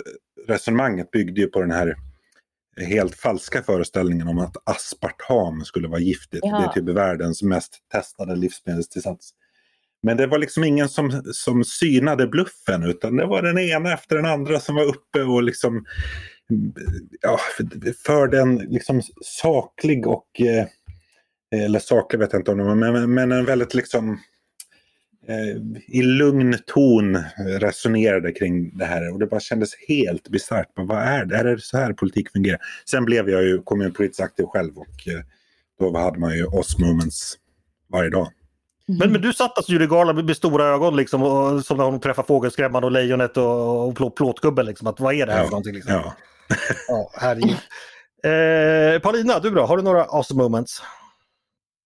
resonemanget 0.46 1.10
byggde 1.10 1.40
ju 1.40 1.46
på 1.46 1.60
den 1.60 1.70
här 1.70 1.96
helt 2.76 3.14
falska 3.14 3.62
föreställningen 3.62 4.28
om 4.28 4.38
att 4.38 4.56
aspartam 4.64 5.64
skulle 5.64 5.88
vara 5.88 6.00
giftigt. 6.00 6.40
Ja. 6.42 6.58
Det 6.58 6.64
är 6.64 6.86
typ 6.86 6.96
världens 6.96 7.42
mest 7.42 7.78
testade 7.92 8.36
livsmedelstillsats. 8.36 9.30
Men 10.02 10.16
det 10.16 10.26
var 10.26 10.38
liksom 10.38 10.64
ingen 10.64 10.88
som, 10.88 11.22
som 11.32 11.64
synade 11.64 12.26
bluffen 12.26 12.82
utan 12.82 13.16
det 13.16 13.26
var 13.26 13.42
den 13.42 13.58
ena 13.58 13.92
efter 13.92 14.16
den 14.16 14.26
andra 14.26 14.60
som 14.60 14.74
var 14.74 14.84
uppe 14.84 15.22
och 15.22 15.42
liksom 15.42 15.84
ja, 17.20 17.40
förde 18.06 18.40
en 18.40 18.56
liksom 18.56 19.02
saklig 19.24 20.06
och 20.06 20.40
eh, 20.40 20.66
eller 21.64 21.78
saklig 21.78 22.18
vet 22.18 22.32
jag 22.32 22.40
inte 22.40 22.50
om 22.50 22.58
det 22.58 22.64
var, 22.64 22.74
men, 22.74 23.14
men 23.14 23.32
en 23.32 23.44
väldigt 23.44 23.74
liksom 23.74 24.18
Eh, 25.28 25.56
i 25.86 26.02
lugn 26.02 26.58
ton 26.66 27.18
resonerade 27.60 28.32
kring 28.32 28.78
det 28.78 28.84
här 28.84 29.12
och 29.12 29.18
det 29.18 29.26
bara 29.26 29.40
kändes 29.40 29.70
helt 29.88 30.28
bisarrt. 30.28 30.68
Vad 30.74 31.02
är 31.02 31.24
det? 31.24 31.36
Är 31.36 31.44
det 31.44 31.60
så 31.60 31.76
här 31.76 31.92
politik 31.92 32.32
fungerar? 32.32 32.58
Sen 32.90 33.04
blev 33.04 33.30
jag 33.30 33.42
ju 33.42 33.62
kommunpolitiskt 33.62 34.22
aktiv 34.22 34.44
själv 34.44 34.78
och 34.78 35.08
eh, 35.08 35.20
då 35.78 35.98
hade 35.98 36.18
man 36.18 36.36
ju 36.36 36.44
oss 36.44 36.78
moments 36.78 37.34
varje 37.92 38.10
dag. 38.10 38.28
Mm. 38.88 38.98
Men, 38.98 39.12
men 39.12 39.20
du 39.20 39.32
satt 39.32 39.56
alltså 39.56 39.72
Judy 39.72 39.86
Garland 39.86 40.24
med 40.24 40.36
stora 40.36 40.64
ögon 40.64 40.96
liksom, 40.96 41.22
och, 41.22 41.64
som 41.64 41.76
när 41.76 41.84
hon 41.84 42.00
träffar 42.00 42.22
Fågelskrämman 42.22 42.84
och 42.84 42.92
Lejonet 42.92 43.36
och, 43.36 43.88
och 43.88 43.96
plå, 43.96 44.10
Plåtgubben. 44.10 44.66
Liksom, 44.66 44.86
att, 44.86 45.00
vad 45.00 45.14
är 45.14 45.26
det 45.26 45.32
här 45.32 45.38
ja. 45.38 45.44
för 45.44 45.50
någonting? 45.50 45.74
Liksom? 45.74 45.92
Ja. 45.92 46.14
Ja, 46.88 47.10
herregud. 47.14 47.56
Eh, 48.24 49.00
Paulina, 49.00 49.38
du 49.38 49.50
då? 49.50 49.62
Har 49.62 49.76
du 49.76 49.82
några 49.82 50.04
awesome 50.04 50.42
moments? 50.42 50.82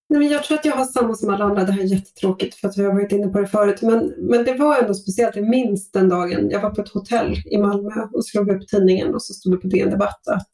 Nej, 0.08 0.18
men 0.18 0.28
jag 0.28 0.44
tror 0.44 0.58
att 0.58 0.64
jag 0.64 0.76
har 0.76 0.84
samma 0.84 1.14
som 1.14 1.30
alla 1.30 1.44
andra. 1.44 1.64
Det 1.64 1.72
här 1.72 1.82
är 1.82 1.86
jättetråkigt 1.86 2.54
för 2.54 2.68
att 2.68 2.78
vi 2.78 2.84
har 2.84 2.92
varit 2.92 3.12
inne 3.12 3.28
på 3.28 3.40
det 3.40 3.46
förut. 3.46 3.82
Men, 3.82 4.14
men 4.18 4.44
det 4.44 4.54
var 4.54 4.78
ändå 4.78 4.94
speciellt. 4.94 5.36
Jag 5.36 5.48
minns 5.48 5.90
den 5.90 6.08
dagen. 6.08 6.50
Jag 6.50 6.60
var 6.60 6.70
på 6.70 6.80
ett 6.80 6.88
hotell 6.88 7.42
i 7.44 7.58
Malmö 7.58 8.06
och 8.12 8.26
slog 8.26 8.50
upp 8.50 8.68
tidningen 8.68 9.14
och 9.14 9.22
så 9.22 9.34
stod 9.34 9.52
det 9.52 9.56
på 9.56 9.66
DN 9.66 9.90
Debatt 9.90 10.28
att 10.28 10.50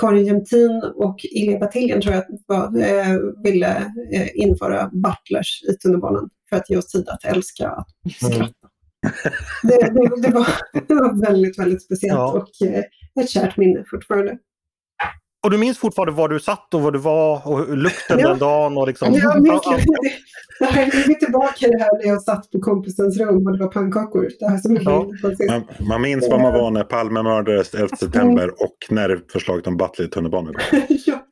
Karin 0.00 0.26
Jämtin 0.26 0.82
och 0.94 1.16
Ilja 1.24 1.58
Batiljen 1.58 2.00
tror 2.00 2.14
jag 2.14 2.24
var, 2.46 2.80
eh, 2.80 3.18
ville 3.44 3.92
eh, 4.12 4.28
införa 4.34 4.90
butlers 4.92 5.62
i 5.70 5.76
tunnelbanan 5.76 6.30
för 6.48 6.56
att 6.56 6.70
ge 6.70 6.76
oss 6.76 6.86
tid 6.86 7.08
att 7.08 7.24
älska 7.24 7.70
att 7.70 7.88
skratta. 8.20 8.36
Mm. 8.36 8.52
Det, 9.62 9.76
det, 9.76 10.28
det, 10.28 10.34
var, 10.34 10.46
det 10.88 10.94
var 10.94 11.26
väldigt, 11.26 11.58
väldigt 11.58 11.82
speciellt 11.82 12.18
ja. 12.18 12.32
och 12.32 12.66
eh, 12.68 12.84
ett 13.20 13.30
kärt 13.30 13.56
minne 13.56 13.84
fortfarande. 13.90 14.38
Och 15.46 15.50
du 15.50 15.58
minns 15.58 15.78
fortfarande 15.78 16.12
var 16.12 16.28
du 16.28 16.40
satt 16.40 16.74
och 16.74 16.82
var 16.82 16.92
du 16.92 16.98
var 16.98 17.48
och 17.48 17.76
lukten 17.76 18.18
ja. 18.18 18.28
den 18.28 18.38
dagen? 18.38 18.78
Och 18.78 18.86
liksom... 18.86 19.14
Jag 19.14 19.42
minns 19.42 19.66
är 19.66 21.14
tillbaka 21.14 21.66
i 21.66 21.70
det 21.70 21.78
här 21.78 21.98
när 21.98 22.08
jag 22.08 22.22
satt 22.22 22.50
på 22.50 22.60
kompisens 22.60 23.18
rum 23.18 23.46
och 23.46 23.52
det 23.52 23.58
var 23.64 23.72
pannkakor. 23.72 24.28
Det 24.40 24.48
här 24.48 24.58
som 24.58 24.76
ja. 24.76 25.06
man, 25.48 25.88
man 25.88 26.02
minns 26.02 26.28
var 26.28 26.38
man 26.38 26.52
var 26.52 26.70
när 26.70 26.84
Palme 26.84 27.22
mördades 27.22 27.74
11 27.74 27.96
september 27.96 28.50
och 28.50 28.76
när 28.90 29.20
förslaget 29.32 29.66
om 29.66 29.76
Butler 29.76 30.06
i 30.06 30.08
tunnelbanan 30.08 30.54
kom. 30.54 30.80
ja. 31.06 31.22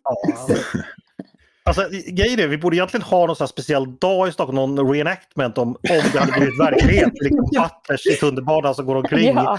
Alltså, 1.65 1.89
grejen 2.07 2.41
är, 2.41 2.49
vi 2.49 2.59
borde 2.59 2.77
egentligen 2.77 3.03
ha 3.03 3.27
någon 3.27 3.49
speciell 3.49 3.97
dag 3.97 4.29
i 4.29 4.33
Stockholm, 4.33 4.57
någon 4.57 4.93
reenactment 4.93 5.59
om, 5.59 5.69
om 5.69 5.77
det 6.13 6.19
hade 6.19 6.33
blivit 6.33 6.61
verklighet. 6.61 7.13
Liksom 7.21 7.49
butlers 7.87 8.07
i 8.07 8.17
tunnelbanan 8.17 8.75
som 8.75 8.87
går 8.87 8.97
omkring. 8.97 9.35
Ja 9.35 9.59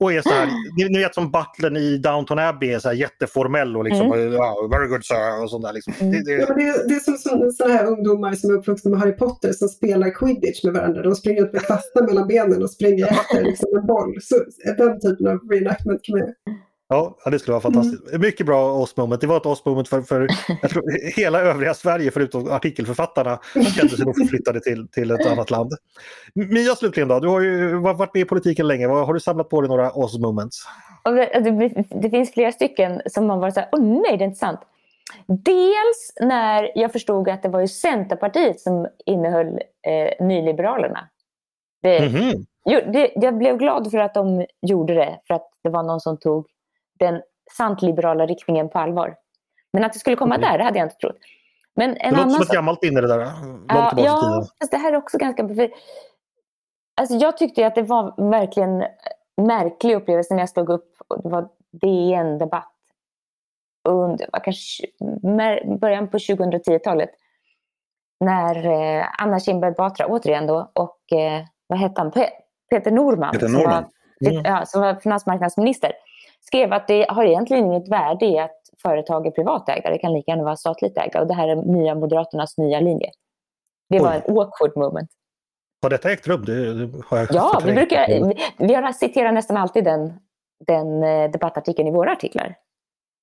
och 0.00 0.12
är 0.12 0.22
så 0.22 0.28
här, 0.28 0.46
ni, 0.76 0.88
ni, 0.88 0.98
vet 0.98 1.14
som 1.14 1.30
butlern 1.30 1.76
i 1.76 1.98
Downton 1.98 2.38
Abbey 2.38 2.72
är 2.72 2.78
så 2.78 2.88
här 2.88 2.96
jätteformell 2.96 3.76
och 3.76 3.84
liksom 3.84 4.12
mm. 4.12 4.34
oh, 4.34 4.70
very 4.70 4.88
good 4.88 5.04
sir 5.04 5.42
och 5.42 5.50
sånt 5.50 5.64
där. 5.64 5.72
Liksom. 5.72 5.92
Mm. 6.00 6.12
Det, 6.12 6.22
det... 6.24 6.32
Ja, 6.32 6.54
det, 6.54 6.62
är, 6.62 6.88
det 6.88 6.94
är 6.94 6.98
som 6.98 7.52
sådana 7.52 7.74
här 7.74 7.86
ungdomar 7.86 8.34
som 8.34 8.50
är 8.50 8.54
uppvuxna 8.54 8.90
med 8.90 9.00
Harry 9.00 9.16
Potter 9.16 9.52
som 9.52 9.68
spelar 9.68 10.10
quidditch 10.10 10.64
med 10.64 10.74
varandra. 10.74 11.02
De 11.02 11.14
springer 11.14 11.42
ut 11.42 11.52
med 11.52 11.62
kvastar 11.62 12.06
mellan 12.06 12.28
benen 12.28 12.62
och 12.62 12.70
springer 12.70 13.06
efter 13.06 13.42
liksom, 13.42 13.68
en 13.78 13.86
boll. 13.86 14.18
Så, 14.22 14.34
den 14.78 15.00
typen 15.00 15.26
av 15.26 15.38
reenactment 15.50 16.02
kan 16.02 16.18
man 16.18 16.28
Ja, 16.92 17.16
det 17.30 17.38
skulle 17.38 17.52
vara 17.52 17.62
fantastiskt. 17.62 18.08
Mm. 18.08 18.20
Mycket 18.20 18.46
bra 18.46 18.72
Oss-moment. 18.72 19.20
Det 19.20 19.26
var 19.26 19.36
ett 19.36 19.46
Oss-moment 19.46 19.88
för, 19.88 20.02
för 20.02 20.28
jag 20.62 20.70
tror, 20.70 21.16
hela 21.16 21.40
övriga 21.40 21.74
Sverige 21.74 22.10
förutom 22.10 22.50
artikelförfattarna 22.52 23.38
kände 23.76 23.96
sig 23.96 24.04
då 24.04 24.14
förflyttade 24.14 24.60
till, 24.60 24.88
till 24.88 25.10
ett 25.10 25.26
annat 25.26 25.50
land. 25.50 25.72
Mia 26.34 26.74
slutligen 26.74 27.08
då, 27.08 27.20
du 27.20 27.28
har 27.28 27.40
ju 27.40 27.78
varit 27.78 28.14
med 28.14 28.20
i 28.20 28.24
politiken 28.24 28.68
länge. 28.68 28.86
Har 28.86 29.14
du 29.14 29.20
samlat 29.20 29.48
på 29.48 29.60
dig 29.60 29.68
några 29.68 29.90
Oss-moments? 29.90 30.56
Det, 31.04 31.84
det, 32.02 32.10
finns 32.10 32.32
flera 32.32 32.52
stycken 32.52 33.02
som 33.06 33.26
man 33.26 33.40
varit 33.40 33.54
så 33.54 33.60
här, 33.60 33.68
åh 33.72 33.80
nej 33.80 34.16
det 34.16 34.24
är 34.24 34.26
inte 34.26 34.38
sant. 34.38 34.60
Dels 35.26 36.12
när 36.20 36.78
jag 36.78 36.92
förstod 36.92 37.28
att 37.28 37.42
det 37.42 37.48
var 37.48 37.60
ju 37.60 37.68
Centerpartiet 37.68 38.60
som 38.60 38.88
innehöll 39.06 39.60
eh, 39.86 40.26
nyliberalerna. 40.26 41.08
Det, 41.82 41.98
mm 41.98 42.12
-hmm. 42.12 42.44
jo, 42.64 42.80
det, 42.92 43.12
jag 43.14 43.38
blev 43.38 43.56
glad 43.56 43.90
för 43.90 43.98
att 43.98 44.14
de 44.14 44.46
gjorde 44.62 44.94
det, 44.94 45.20
för 45.26 45.34
att 45.34 45.50
det 45.62 45.70
var 45.70 45.82
någon 45.82 46.00
som 46.00 46.16
tog 46.16 46.46
den 47.00 47.22
sant 47.56 47.82
liberala 47.82 48.26
riktningen 48.26 48.68
på 48.68 48.78
allvar. 48.78 49.16
Men 49.72 49.84
att 49.84 49.92
det 49.92 49.98
skulle 49.98 50.16
komma 50.16 50.34
mm. 50.34 50.50
där, 50.50 50.58
det 50.58 50.64
hade 50.64 50.78
jag 50.78 50.86
inte 50.86 50.96
trott. 50.96 51.16
Men 51.76 51.96
en 51.96 52.14
det 52.14 52.20
låter 52.20 52.30
som 52.30 52.42
ett 52.42 52.48
gammalt 52.48 52.82
minne 52.82 53.00
det 53.00 53.08
där. 53.08 53.16
Långt 53.16 53.64
ja, 53.68 53.92
ja 53.96 54.46
fast 54.60 54.70
det 54.70 54.76
här 54.76 54.92
är 54.92 54.96
också 54.96 55.18
ganska... 55.18 55.48
För, 55.48 55.70
alltså 57.00 57.14
jag 57.14 57.36
tyckte 57.36 57.66
att 57.66 57.74
det 57.74 57.82
var 57.82 58.30
verkligen 58.30 58.84
märklig 59.36 59.94
upplevelse 59.94 60.34
när 60.34 60.42
jag 60.42 60.48
slog 60.48 60.68
upp, 60.70 60.96
det 61.22 61.28
var 61.28 61.48
DN-debatt 61.72 62.72
under 63.88 64.26
kanske 64.44 64.86
början 65.80 66.08
på 66.08 66.18
2010-talet. 66.18 67.10
när 68.24 68.66
eh, 68.66 69.06
Anna 69.18 69.40
Kinberg 69.40 69.74
Batra, 69.74 70.06
återigen 70.06 70.46
då, 70.46 70.70
och 70.72 71.12
eh, 71.12 71.44
vad 71.66 71.78
hette 71.78 72.00
han? 72.00 72.10
Pe 72.10 72.30
Peter 72.70 72.90
Norman, 72.90 73.32
Peter 73.32 73.46
Som, 73.46 73.54
Norman. 73.56 73.82
var, 73.82 73.90
Mm. 74.22 74.42
ja, 74.44 74.66
som 74.66 74.80
var 74.80 74.94
finansmarknadsminister, 74.94 75.92
skrev 76.40 76.72
att 76.72 76.88
det 76.88 77.06
har 77.08 77.24
egentligen 77.24 77.66
inget 77.66 77.88
värde 77.88 78.26
i 78.26 78.38
att 78.38 78.56
företag 78.82 79.26
är 79.26 79.30
privatägda. 79.30 79.90
Det 79.90 79.98
kan 79.98 80.12
lika 80.12 80.30
gärna 80.30 80.44
vara 80.44 80.56
statligt 80.56 80.98
ägda. 80.98 81.20
Och 81.20 81.26
det 81.26 81.34
här 81.34 81.48
är 81.48 81.56
nya 81.56 81.94
Moderaternas 81.94 82.58
nya 82.58 82.80
linje. 82.80 83.10
Det 83.88 83.98
var 83.98 84.10
Oj. 84.10 84.22
en 84.26 84.38
awkward 84.38 84.76
moment. 84.76 85.10
Har 85.82 85.90
detta 85.90 86.12
ägt 86.12 86.26
rum? 86.26 86.44
Det, 86.44 86.74
det 86.74 87.02
har 87.06 87.18
jag 87.18 87.28
Ja, 87.30 87.62
vi, 87.64 87.72
brukar, 87.72 88.06
vi, 88.08 88.34
vi 88.66 88.74
har 88.74 88.92
citerar 88.92 89.32
nästan 89.32 89.56
alltid 89.56 89.84
den, 89.84 90.12
den 90.66 91.02
eh, 91.02 91.30
debattartikeln 91.30 91.88
i 91.88 91.90
våra 91.90 92.12
artiklar. 92.12 92.54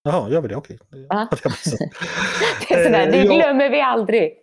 Jaha, 0.04 0.30
gör 0.30 0.42
vi 0.42 0.48
det? 0.48 0.56
Okej. 0.56 0.80
Ja. 1.10 1.28
Det 1.32 1.46
var 1.46 1.52
så. 1.52 1.78
Det, 2.70 2.74
är 2.74 2.84
sådär, 2.84 3.08
Eh, 3.08 3.12
det 3.12 3.36
glömmer 3.36 3.70
vi 3.70 3.82
aldrig. 3.82 4.34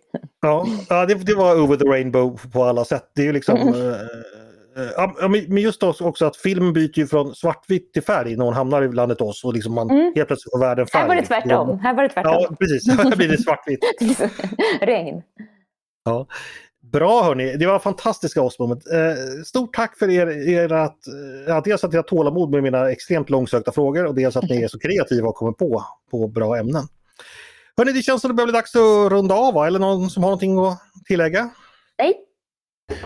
Ja, 0.41 0.65
ja 0.89 1.05
det, 1.05 1.13
det 1.13 1.35
var 1.35 1.61
over 1.63 1.77
the 1.77 1.85
rainbow 1.85 2.51
på 2.53 2.63
alla 2.63 2.85
sätt. 2.85 3.11
Det 3.15 3.21
är 3.21 3.25
ju 3.25 3.33
liksom... 3.33 3.57
Mm. 3.57 3.95
Eh, 4.77 4.89
ja, 4.97 5.27
men 5.27 5.57
just 5.57 5.83
också 5.83 6.25
att 6.25 6.37
film 6.37 6.73
byter 6.73 6.99
ju 6.99 7.07
från 7.07 7.35
svartvitt 7.35 7.93
till 7.93 8.03
färg 8.03 8.35
när 8.35 8.45
hon 8.45 8.53
hamnar 8.53 8.81
i 8.81 8.91
landet 8.91 9.21
oss 9.21 9.43
och 9.43 9.53
liksom 9.53 9.73
man 9.73 9.89
Mm. 9.89 10.13
helt 10.15 10.27
plötsligt 10.27 10.51
får 10.51 10.59
världen 10.59 10.87
färg. 10.87 11.01
Här 11.01 11.07
var 11.07 11.15
det 11.15 11.21
tvärtom. 11.25 11.79
Här 11.79 11.93
var 11.93 12.03
det 12.03 12.09
tvärtom. 12.09 12.31
Ja, 12.49 12.55
precis. 12.59 12.89
Här 12.97 13.15
blir 13.15 13.27
det 13.27 13.41
svartvitt. 13.41 13.79
Regn. 14.81 15.21
Bra 16.91 17.23
hörni, 17.23 17.57
det 17.57 17.65
var 17.65 17.79
fantastiska 17.79 18.41
Osmond. 18.41 18.71
Eh, 18.71 19.43
stort 19.45 19.75
tack 19.75 19.97
för 19.97 20.09
er, 20.09 20.49
er 20.49 20.73
att, 20.73 21.07
eh, 21.47 21.61
dels 21.63 21.83
att 21.83 21.91
ni 21.91 21.97
har 21.97 22.03
tålamod 22.03 22.49
med 22.51 22.63
mina 22.63 22.91
extremt 22.91 23.29
långsökta 23.29 23.71
frågor 23.71 24.05
och 24.05 24.15
dels 24.15 24.35
att 24.35 24.49
ni 24.49 24.63
är 24.63 24.67
så 24.67 24.79
kreativa 24.79 25.27
och 25.27 25.35
kommer 25.35 25.51
på, 25.51 25.83
på 26.11 26.27
bra 26.27 26.57
ämnen. 26.57 26.83
Hörni, 27.77 27.91
det 27.91 28.01
känns 28.01 28.21
som 28.21 28.29
det 28.29 28.33
börjar 28.35 28.47
bli 28.47 28.53
dags 28.53 28.75
att 28.75 29.11
runda 29.11 29.35
av 29.35 29.53
va? 29.53 29.67
Eller 29.67 29.79
någon 29.79 30.09
som 30.09 30.23
har 30.23 30.29
någonting 30.29 30.59
att 30.59 30.79
tillägga? 31.07 31.49
Nej, 31.99 32.13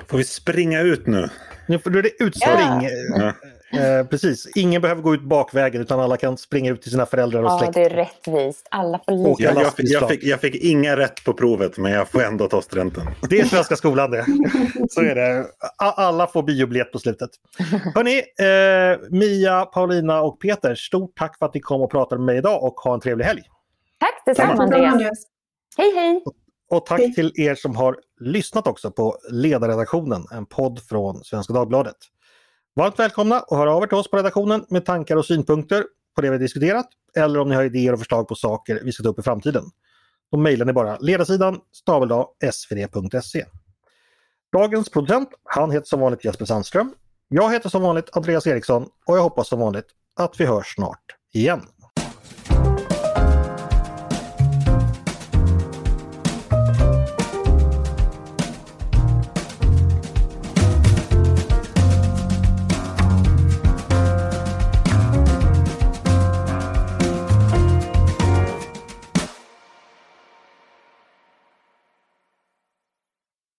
Får 0.08 0.18
vi 0.18 0.24
springa 0.24 0.82
ut 0.82 1.08
nu? 1.08 1.30
Nu 1.68 1.80
får 1.80 1.90
du 1.90 2.02
det 2.02 2.24
utspring. 2.24 2.90
Ja. 3.18 3.34
Eh, 3.74 4.08
precis, 4.08 4.48
ingen 4.56 4.82
behöver 4.82 5.02
gå 5.02 5.14
ut 5.14 5.22
bakvägen 5.22 5.82
utan 5.82 6.00
alla 6.00 6.18
kan 6.18 6.38
springa 6.38 6.72
ut 6.72 6.82
till 6.82 6.92
sina 6.92 7.06
föräldrar 7.06 7.44
och 7.44 7.50
ja, 7.50 7.60
släkt. 7.60 7.74
det 7.74 7.84
är 7.84 7.90
rättvist. 7.90 8.68
Alla 8.72 9.00
får 9.06 9.30
lika. 9.30 9.44
Jag, 9.44 9.64
jag, 9.64 9.76
fick, 9.76 9.90
jag, 9.90 10.10
fick, 10.10 10.24
jag 10.24 10.42
fick 10.42 10.56
inga 10.56 10.98
rätt 10.98 11.24
på 11.24 11.34
provet 11.34 11.78
men 11.78 11.92
jag 11.92 12.08
får 12.08 12.24
ändå 12.24 12.48
ta 12.48 12.62
studenten. 12.62 13.04
Det 13.30 13.40
är 13.40 13.46
Svenska 13.46 13.76
skolan 13.76 14.12
det. 14.12 14.26
Så 14.90 15.02
är 15.02 15.16
det. 15.16 15.46
Alla 15.78 16.28
får 16.28 16.44
biobiljett 16.44 16.92
på 16.92 17.00
slutet. 17.00 17.30
Hörni, 17.96 18.18
eh, 18.18 19.00
Mia, 19.10 19.66
Paulina 19.66 20.22
och 20.22 20.40
Peter, 20.42 20.76
stort 20.76 21.18
tack 21.18 21.38
för 21.38 21.46
att 21.46 21.54
ni 21.54 21.60
kom 21.60 21.82
och 21.82 21.92
pratade 21.92 22.20
med 22.20 22.26
mig 22.26 22.38
idag 22.38 22.64
och 22.64 22.74
ha 22.74 22.94
en 22.94 23.00
trevlig 23.00 23.26
helg. 23.26 23.42
Tack 24.00 24.24
detsamma. 24.26 24.64
Andreas. 24.64 25.26
Hej 25.78 25.92
hej! 25.96 26.24
Och 26.70 26.86
tack 26.86 27.00
Hej. 27.00 27.14
till 27.14 27.32
er 27.36 27.56
som 27.56 27.76
har 27.76 27.98
lyssnat 28.20 28.68
också 28.68 28.92
på 28.92 29.18
Ledarredaktionen, 29.32 30.26
en 30.32 30.46
podd 30.46 30.80
från 30.80 31.24
Svenska 31.24 31.54
Dagbladet. 31.54 31.96
Varmt 32.76 33.00
välkomna 33.00 33.40
att 33.40 33.58
höra 33.58 33.74
av 33.74 33.84
er 33.84 33.88
till 33.88 33.98
oss 33.98 34.10
på 34.10 34.18
redaktionen 34.18 34.66
med 34.70 34.86
tankar 34.86 35.16
och 35.16 35.26
synpunkter 35.26 35.86
på 36.16 36.22
det 36.22 36.30
vi 36.30 36.36
har 36.36 36.40
diskuterat 36.40 36.88
eller 37.18 37.40
om 37.40 37.50
ni 37.50 37.56
har 37.56 37.64
idéer 37.64 37.94
och 37.94 38.00
förslag 38.00 38.28
på 38.28 38.36
saker 38.36 38.82
vi 38.84 38.92
ska 38.92 39.04
ta 39.04 39.10
upp 39.10 39.20
i 39.20 39.22
framtiden. 39.22 39.64
Då 40.32 40.38
mejlar 40.38 40.66
ni 40.66 40.74
bara 40.74 40.98
ledarsidan 40.98 41.60
snabel-a 41.72 42.26
svd.se. 42.52 43.46
Dagens 44.52 44.90
producent, 44.90 45.30
han 45.44 45.72
heter 45.72 45.88
som 45.88 46.00
vanligt 46.00 46.26
Jesper 46.26 46.46
Sandström. 46.46 46.94
Jag 47.28 47.54
heter 47.54 47.70
som 47.70 47.82
vanligt 47.82 48.10
Andreas 48.18 48.48
Eriksson 48.48 48.90
och 49.06 49.18
jag 49.18 49.24
hoppas 49.24 49.48
som 49.48 49.60
vanligt 49.60 49.88
att 50.16 50.40
vi 50.40 50.46
hörs 50.46 50.76
snart 50.76 51.16
igen. 51.34 51.62